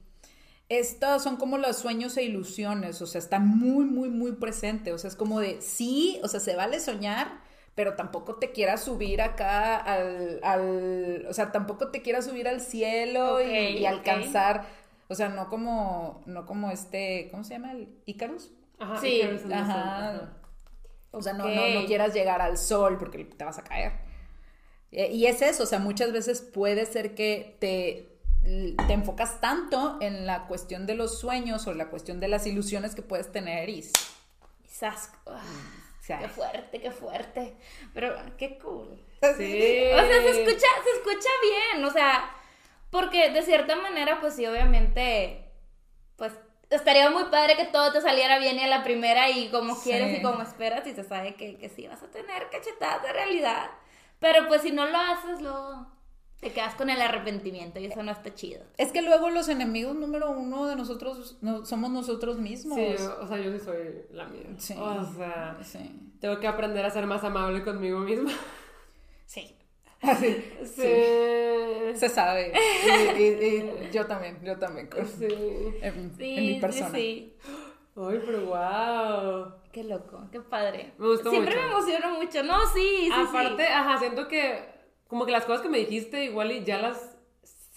[0.69, 4.97] Estos son como los sueños e ilusiones, o sea, están muy, muy, muy presentes, o
[4.97, 7.39] sea, es como de, sí, o sea, se vale soñar,
[7.73, 12.59] pero tampoco te quieras subir acá al, al o sea, tampoco te quieras subir al
[12.59, 14.65] cielo y- alcanzar,
[15.07, 17.71] o sea, no como, no como este, ¿cómo se llama?
[17.71, 18.51] ¿El Icarus?
[18.77, 20.33] Ajá, Sí, Icarus Ajá.
[21.11, 23.93] O sea, no, no, no quieras llegar al sol porque te vas a caer.
[24.91, 28.16] Eh, Y es eso, o sea, muchas veces puede ser que te,
[28.87, 32.95] te enfocas tanto en la cuestión de los sueños o la cuestión de las ilusiones
[32.95, 33.83] que puedes tener y...
[34.63, 35.11] Quizás.
[35.25, 35.41] ah,
[35.99, 37.57] sea, Qué fuerte, qué fuerte.
[37.93, 39.03] Pero qué cool.
[39.21, 39.81] Sí.
[39.93, 42.31] O sea, se escucha, se escucha bien, o sea,
[42.89, 45.51] porque de cierta manera, pues sí, obviamente,
[46.15, 46.31] pues
[46.69, 49.89] estaría muy padre que todo te saliera bien y a la primera y como Sí.
[49.89, 53.11] quieres y como esperas y se sabe que, que sí vas a tener cachetadas de
[53.13, 53.71] realidad.
[54.19, 55.87] Pero pues si no lo haces, luego
[56.39, 58.63] te quedas con el arrepentimiento y eso no está chido.
[58.77, 62.77] Es que luego los enemigos número uno de nosotros no, somos nosotros mismos.
[62.77, 64.43] Sí, o sea, yo sí soy la mía.
[64.57, 64.75] Sí.
[64.77, 65.79] O sea, Sí.
[66.21, 68.31] tengo que aprender a ser más amable conmigo misma.
[69.25, 69.55] Sí.
[70.01, 71.95] Así, Sí.
[71.95, 72.53] Se sabe.
[73.17, 74.87] Y, y- y yo también, yo también.
[74.87, 75.25] con- Sí.
[75.81, 76.91] En, Sí, en mi sí, persona.
[76.91, 77.35] sí.
[77.95, 79.53] Ay, pero wow.
[79.71, 80.93] Qué loco, qué padre.
[80.99, 81.67] Me gustó Siempre mucho.
[81.67, 82.43] me emociono mucho.
[82.43, 83.71] No, sí, sí, Aparte, sí.
[83.73, 84.76] ajá, siento que
[85.07, 87.17] como que las cosas que me dijiste igual y ya las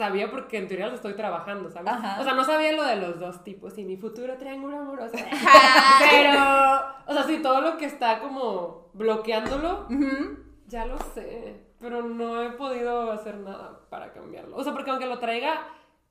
[0.01, 1.93] sabía porque en teoría las estoy trabajando, ¿sabes?
[1.93, 2.21] Ajá.
[2.21, 5.15] O sea, no sabía lo de los dos tipos y mi futuro triángulo amoroso.
[5.15, 5.99] Ajá.
[6.11, 6.41] Pero,
[7.07, 9.87] o sea, sí, todo lo que está como bloqueándolo,
[10.67, 11.67] ya lo sé.
[11.79, 14.57] Pero no he podido hacer nada para cambiarlo.
[14.57, 15.67] O sea, porque aunque lo traiga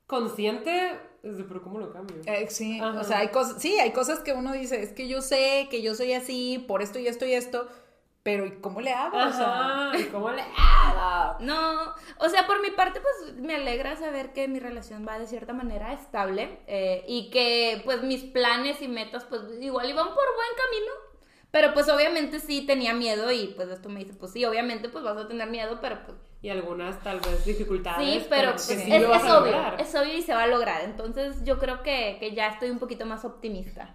[0.06, 2.16] consciente, es de, pero ¿cómo lo cambio?
[2.26, 3.00] Eh, sí, Ajá.
[3.00, 5.82] o sea, hay cosas, sí, hay cosas que uno dice, es que yo sé que
[5.82, 7.68] yo soy así, por esto y esto y esto,
[8.22, 9.16] pero ¿y cómo le hago?
[9.16, 11.36] O sea, Ajá, ¿y cómo le hago?
[11.40, 15.26] No, o sea, por mi parte, pues me alegra saber que mi relación va de
[15.26, 20.14] cierta manera estable eh, y que pues mis planes y metas pues igual iban por
[20.16, 20.92] buen camino,
[21.50, 25.02] pero pues obviamente sí tenía miedo y pues esto me dice, pues sí, obviamente pues
[25.02, 28.22] vas a tener miedo, pero pues Y algunas tal vez dificultades.
[28.22, 29.80] sí, pero pues, sí es, lo vas es a obvio, lograr.
[29.80, 32.78] es obvio y se va a lograr, entonces yo creo que, que ya estoy un
[32.78, 33.94] poquito más optimista.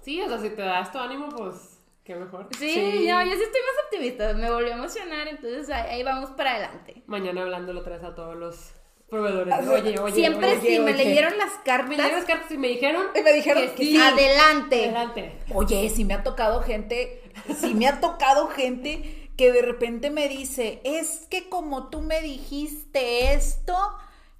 [0.00, 1.71] Sí, o sea, si te das tu ánimo, pues
[2.04, 2.48] qué mejor.
[2.58, 3.08] Sí, Sí.
[3.08, 6.52] No, yo sí estoy más optimista, me volvió a emocionar, entonces ahí, ahí vamos para
[6.52, 7.02] adelante.
[7.06, 8.72] Mañana hablándolo otra vez a todos los
[9.08, 9.52] proveedores.
[9.54, 10.60] Ah, Oye, oye, Siempre oye.
[10.60, 11.04] si me oye.
[11.04, 13.84] leyeron las cartas, Me dieron las cartas y me dijeron y me dijeron que que
[13.84, 13.90] sí.
[13.92, 13.96] sí.
[14.00, 14.84] adelante.
[14.84, 15.38] Adelante.
[15.54, 17.22] Oye, sí me ha tocado gente,
[17.60, 22.20] sí me ha tocado gente que de repente me dice, es que como tú me
[22.20, 23.76] dijiste esto,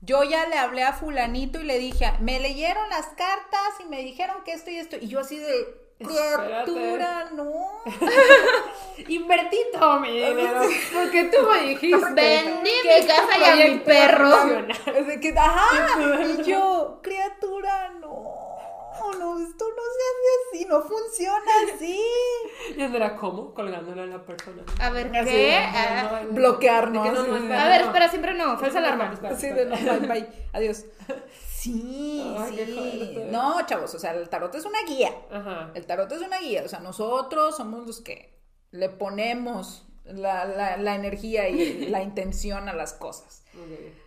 [0.01, 4.03] yo ya le hablé a fulanito y le dije, me leyeron las cartas y me
[4.03, 7.53] dijeron que esto y esto, y yo así de, Criatura, no.
[9.09, 10.61] Invertí todo mi dinero.
[10.93, 11.97] Porque tú me dijiste.
[11.97, 14.31] Vendí mi casa y a mi perro.
[15.21, 18.43] que, ajá, y yo, criatura, no.
[19.19, 22.01] No, esto no se hace así, no funciona así.
[22.77, 23.53] Y Andrea, ¿cómo?
[23.53, 24.63] Colgándole a la persona.
[24.81, 25.57] A ver, ¿qué?
[25.57, 27.13] Ah, no, bloquearnos.
[27.13, 29.13] no, no, a ver, espera, siempre no, falsa alarma.
[29.13, 30.85] Espera, de no, bye, bye, adiós.
[31.63, 33.19] Sí, Ay, sí.
[33.31, 35.13] No, chavos, o sea, el tarot es una guía.
[35.31, 35.71] Ajá.
[35.75, 38.41] El tarot es una guía, o sea, nosotros somos los que
[38.73, 43.45] le ponemos la, la- la energía y la intención a las cosas.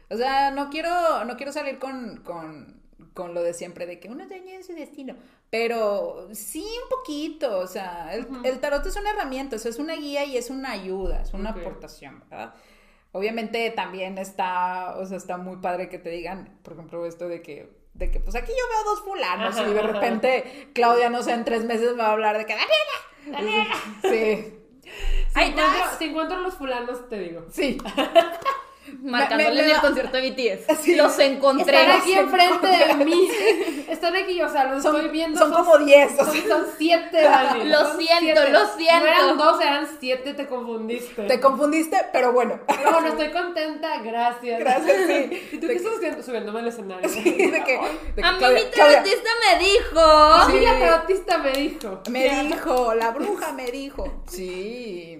[0.10, 2.82] O sea, no quiero, no quiero salir con, con,
[3.14, 5.16] con lo de siempre, de que uno tiene su destino.
[5.50, 7.60] Pero sí, un poquito.
[7.60, 10.72] O sea, el, el tarot es una herramienta, eso es una guía y es una
[10.72, 12.54] ayuda, es una aportación, ¿verdad?
[13.18, 17.42] Obviamente también está, o sea, está muy padre que te digan, por ejemplo, esto de
[17.42, 19.88] que, de que pues aquí yo veo dos fulanos Ajá, y de ajá.
[19.88, 23.76] repente Claudia, no sé, en tres meses me va a hablar de que Daniela, Daniela.
[24.02, 24.54] Sí,
[25.34, 25.98] Si, encuentro, estás.
[25.98, 27.46] si encuentro los fulanos, te digo.
[27.52, 27.78] sí.
[29.02, 30.78] Marcándole en el concierto de BTS.
[30.86, 30.96] Sí.
[30.96, 31.82] Los encontré.
[31.82, 33.28] Están aquí enfrente de mí.
[33.90, 35.40] Están aquí, o sea, los Son, estoy viendo.
[35.40, 36.48] son como diez, o Son, sea.
[36.48, 37.64] son siete, Dani.
[37.66, 38.50] Lo Son siento, siete.
[38.52, 39.00] lo siento.
[39.00, 41.24] No eran dos, eran siete, te confundiste.
[41.24, 42.60] Te confundiste, pero bueno.
[42.68, 44.60] Pero bueno, estoy contenta, gracias.
[44.60, 45.48] Gracias, sí.
[45.54, 46.24] ¿Y tú qué estás haciendo?
[46.24, 47.10] Subiéndome al escenario.
[47.10, 47.80] Sí, de que,
[48.16, 50.00] de que A mí mi tarotista me dijo.
[50.02, 50.66] A mí Sí.
[50.66, 52.02] la tarotista me dijo.
[52.10, 54.24] me dijo, la bruja me dijo.
[54.28, 55.20] Sí.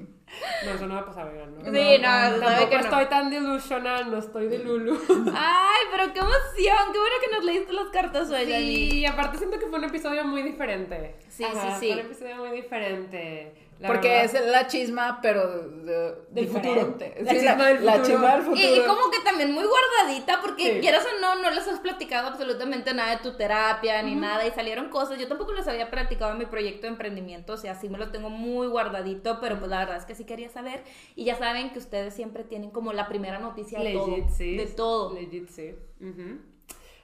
[0.66, 1.64] No, eso no va a pasar, ¿no?
[1.64, 2.84] Sí, no, sabe Tampoco que no.
[2.84, 5.00] estoy tan delusional, no estoy de Lulu.
[5.36, 6.92] Ay, pero qué emoción.
[6.94, 8.46] Qué bueno que nos leíste las cartas hoy.
[8.46, 11.16] Sí, y aparte siento que fue un episodio muy diferente.
[11.30, 11.94] Sí, Ajá, sí, sí.
[11.94, 13.54] Fue un episodio muy diferente.
[13.80, 14.36] La Porque verdad.
[14.42, 16.96] es la chisma, pero de- Del futuro.
[17.20, 18.06] La Sí, chisma del la futuro.
[18.08, 18.62] chisma del futuro.
[18.62, 20.80] Y, y como que también muy guardadita, porque Sí.
[20.80, 24.52] quieras o no, no les has platicado absolutamente nada de tu terapia ni nada, y
[24.52, 25.20] salieron cosas.
[25.20, 28.12] Yo tampoco les había platicado en mi proyecto de emprendimiento, o sea, sí me lo
[28.12, 30.84] tengo muy guardadito, pero pues la verdad es que sí quería saber.
[31.18, 34.08] Y ya saben que ustedes siempre tienen como la primera noticia de todo.
[34.08, 34.56] Legit, sí.
[34.56, 35.14] De todo.
[35.14, 35.76] Legit, sí.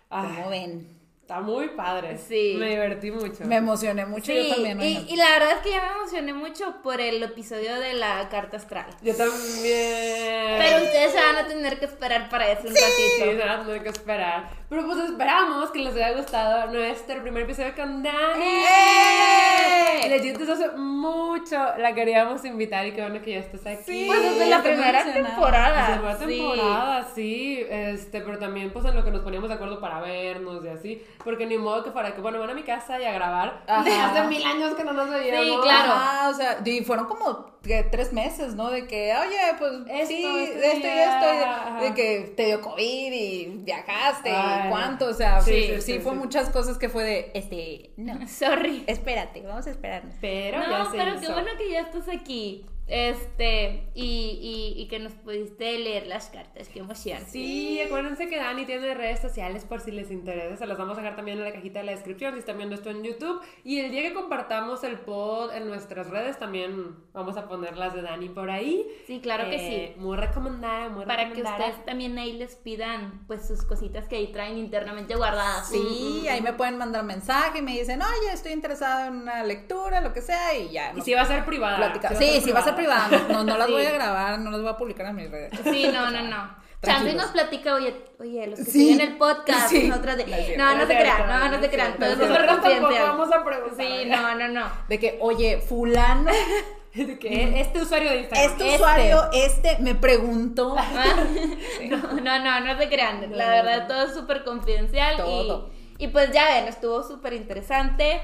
[0.10, 1.01] Ah, ¿Cómo ven?
[1.32, 2.18] Está muy padre.
[2.18, 2.56] Sí.
[2.60, 3.46] Me divertí mucho.
[3.46, 4.82] Me emocioné mucho, Sí, yo también.
[4.82, 8.28] y, y la verdad es que ya me emocioné mucho por el episodio de la
[8.30, 8.86] carta astral.
[9.02, 10.58] Yo también.
[10.60, 13.40] Pero ustedes se van a tener que esperar para eso un Sí, ratito.
[13.42, 14.50] se van a tener que esperar.
[14.68, 18.44] Pero pues esperamos que les haya gustado nuestro primer episodio con Dani.
[18.46, 20.10] ¡Eh!
[20.10, 23.84] Legit hace mucho la queríamos invitar y qué bueno que ya estás aquí.
[23.86, 24.04] Sí.
[24.08, 25.88] Pues desde la primera temporada.
[25.88, 26.26] Desde la sí.
[26.26, 30.64] temporada, sí, este, pero también pues en lo que nos poníamos de acuerdo para vernos
[30.66, 33.12] y así, porque ni modo que fuera que, bueno, van a mi casa y a
[33.12, 33.64] grabar.
[33.84, 35.46] De hace mil años que no nos veíamos.
[35.46, 35.92] Sí, claro.
[35.94, 37.52] Ah, o sea, y fueron como
[37.92, 38.70] tres meses, ¿no?
[38.72, 42.46] De que, oye, pues Esto, sí, este de esto y esto, y de- que te
[42.46, 44.68] dio COVID y viajaste Ay.
[44.68, 46.18] y cuánto, o sea, Sí, sí, sí, sí, sí, fue sí.
[46.18, 48.84] muchas cosas que fue de, este, no, Sorry.
[48.88, 50.16] espérate, vamos a esperarnos.
[50.20, 51.22] Pero ya No, se pero hizo.
[51.28, 52.66] qué bueno que ya estás aquí.
[52.92, 54.04] Este, y,
[54.76, 56.68] y, y que nos pudiste leer las cartas.
[56.68, 57.20] Qué emoción.
[57.28, 60.58] Sí, acuérdense que Dani tiene redes sociales por si les interesa.
[60.58, 62.76] Se las vamos a dejar también en la cajita de la descripción si están viendo
[62.76, 63.42] esto en YouTube.
[63.64, 67.94] Y el día que compartamos el pod en nuestras redes, también vamos a poner las
[67.94, 68.86] de Dani por ahí.
[69.08, 70.00] Sí, claro que Eh, sí.
[70.02, 74.28] Muy recomendada, muy Para que ustedes también ahí les pidan pues sus cositas que ahí
[74.34, 75.70] traen internamente guardadas.
[75.70, 80.02] Sí, ahí me pueden mandar mensaje y me dicen, oye, estoy interesado en una lectura,
[80.02, 80.94] lo que sea, y ya.
[80.96, 81.78] Y si va a ser privada.
[81.78, 83.74] platica- si Sí, sí, va a ser privada, no, no, no las Sí.
[83.74, 85.52] voy a grabar, no las voy a publicar en mis redes.
[85.64, 86.62] Sí, no, no, no.
[86.82, 87.16] Tranquilos.
[87.16, 88.72] nos platica, oye, oye, los que Sí.
[88.72, 89.88] siguen el podcast, Sí.
[89.88, 90.26] nosotras de.
[90.26, 90.64] No cierto.
[90.66, 92.00] No, cierto, crean, no, no se crean, cierto.
[92.00, 93.08] todo es No es súper Nosotros tampoco confidencial.
[93.18, 93.86] vamos a preguntar.
[93.86, 94.72] Sí, no, no, no.
[94.90, 96.32] De que, oye, fulano,
[96.96, 98.52] De que este usuario de Instagram.
[98.52, 98.76] este Este.
[98.76, 100.76] usuario, este, me preguntó.
[100.78, 101.24] Ah,
[101.90, 103.28] No, no, no, no se crean.
[103.38, 105.18] La verdad, todo es súper confidencial.
[105.18, 105.70] Todo.
[106.00, 108.22] Y, y pues ya ven, estuvo súper interesante.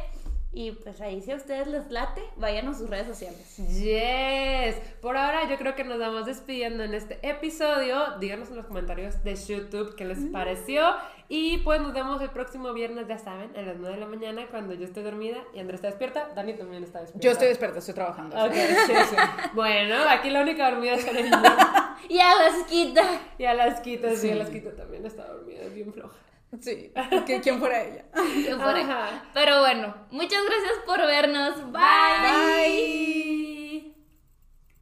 [0.54, 3.58] Y pues ahí, si a ustedes les late, vayan a sus redes sociales.
[3.58, 4.76] Yes.
[5.02, 8.18] Por ahora yo creo que nos vamos despidiendo en este episodio.
[8.20, 10.96] Díganos en los comentarios de YouTube qué les pareció.
[11.30, 14.48] Y pues nos vemos el próximo viernes, ya saben, a las 9 de la mañana
[14.50, 16.30] cuando yo estoy dormida y Andrés está despierta.
[16.34, 17.24] Dani también está despierta.
[17.26, 18.36] Yo estoy despierta, estoy trabajando.
[18.46, 19.16] Ok, sí, sí.
[19.54, 21.44] Bueno, aquí la única dormida es niña.
[22.10, 23.04] Y a las quita.
[23.38, 24.38] Y a las quitas, sí, a Sí.
[24.40, 26.16] las quitas también está dormida, es bien floja.
[26.62, 26.92] Sí,
[27.26, 28.06] que quién fuera ella.
[28.14, 29.30] que fuera.
[29.34, 31.72] Pero bueno, muchas gracias por vernos.
[31.72, 31.82] Bye.
[32.24, 33.54] Bye.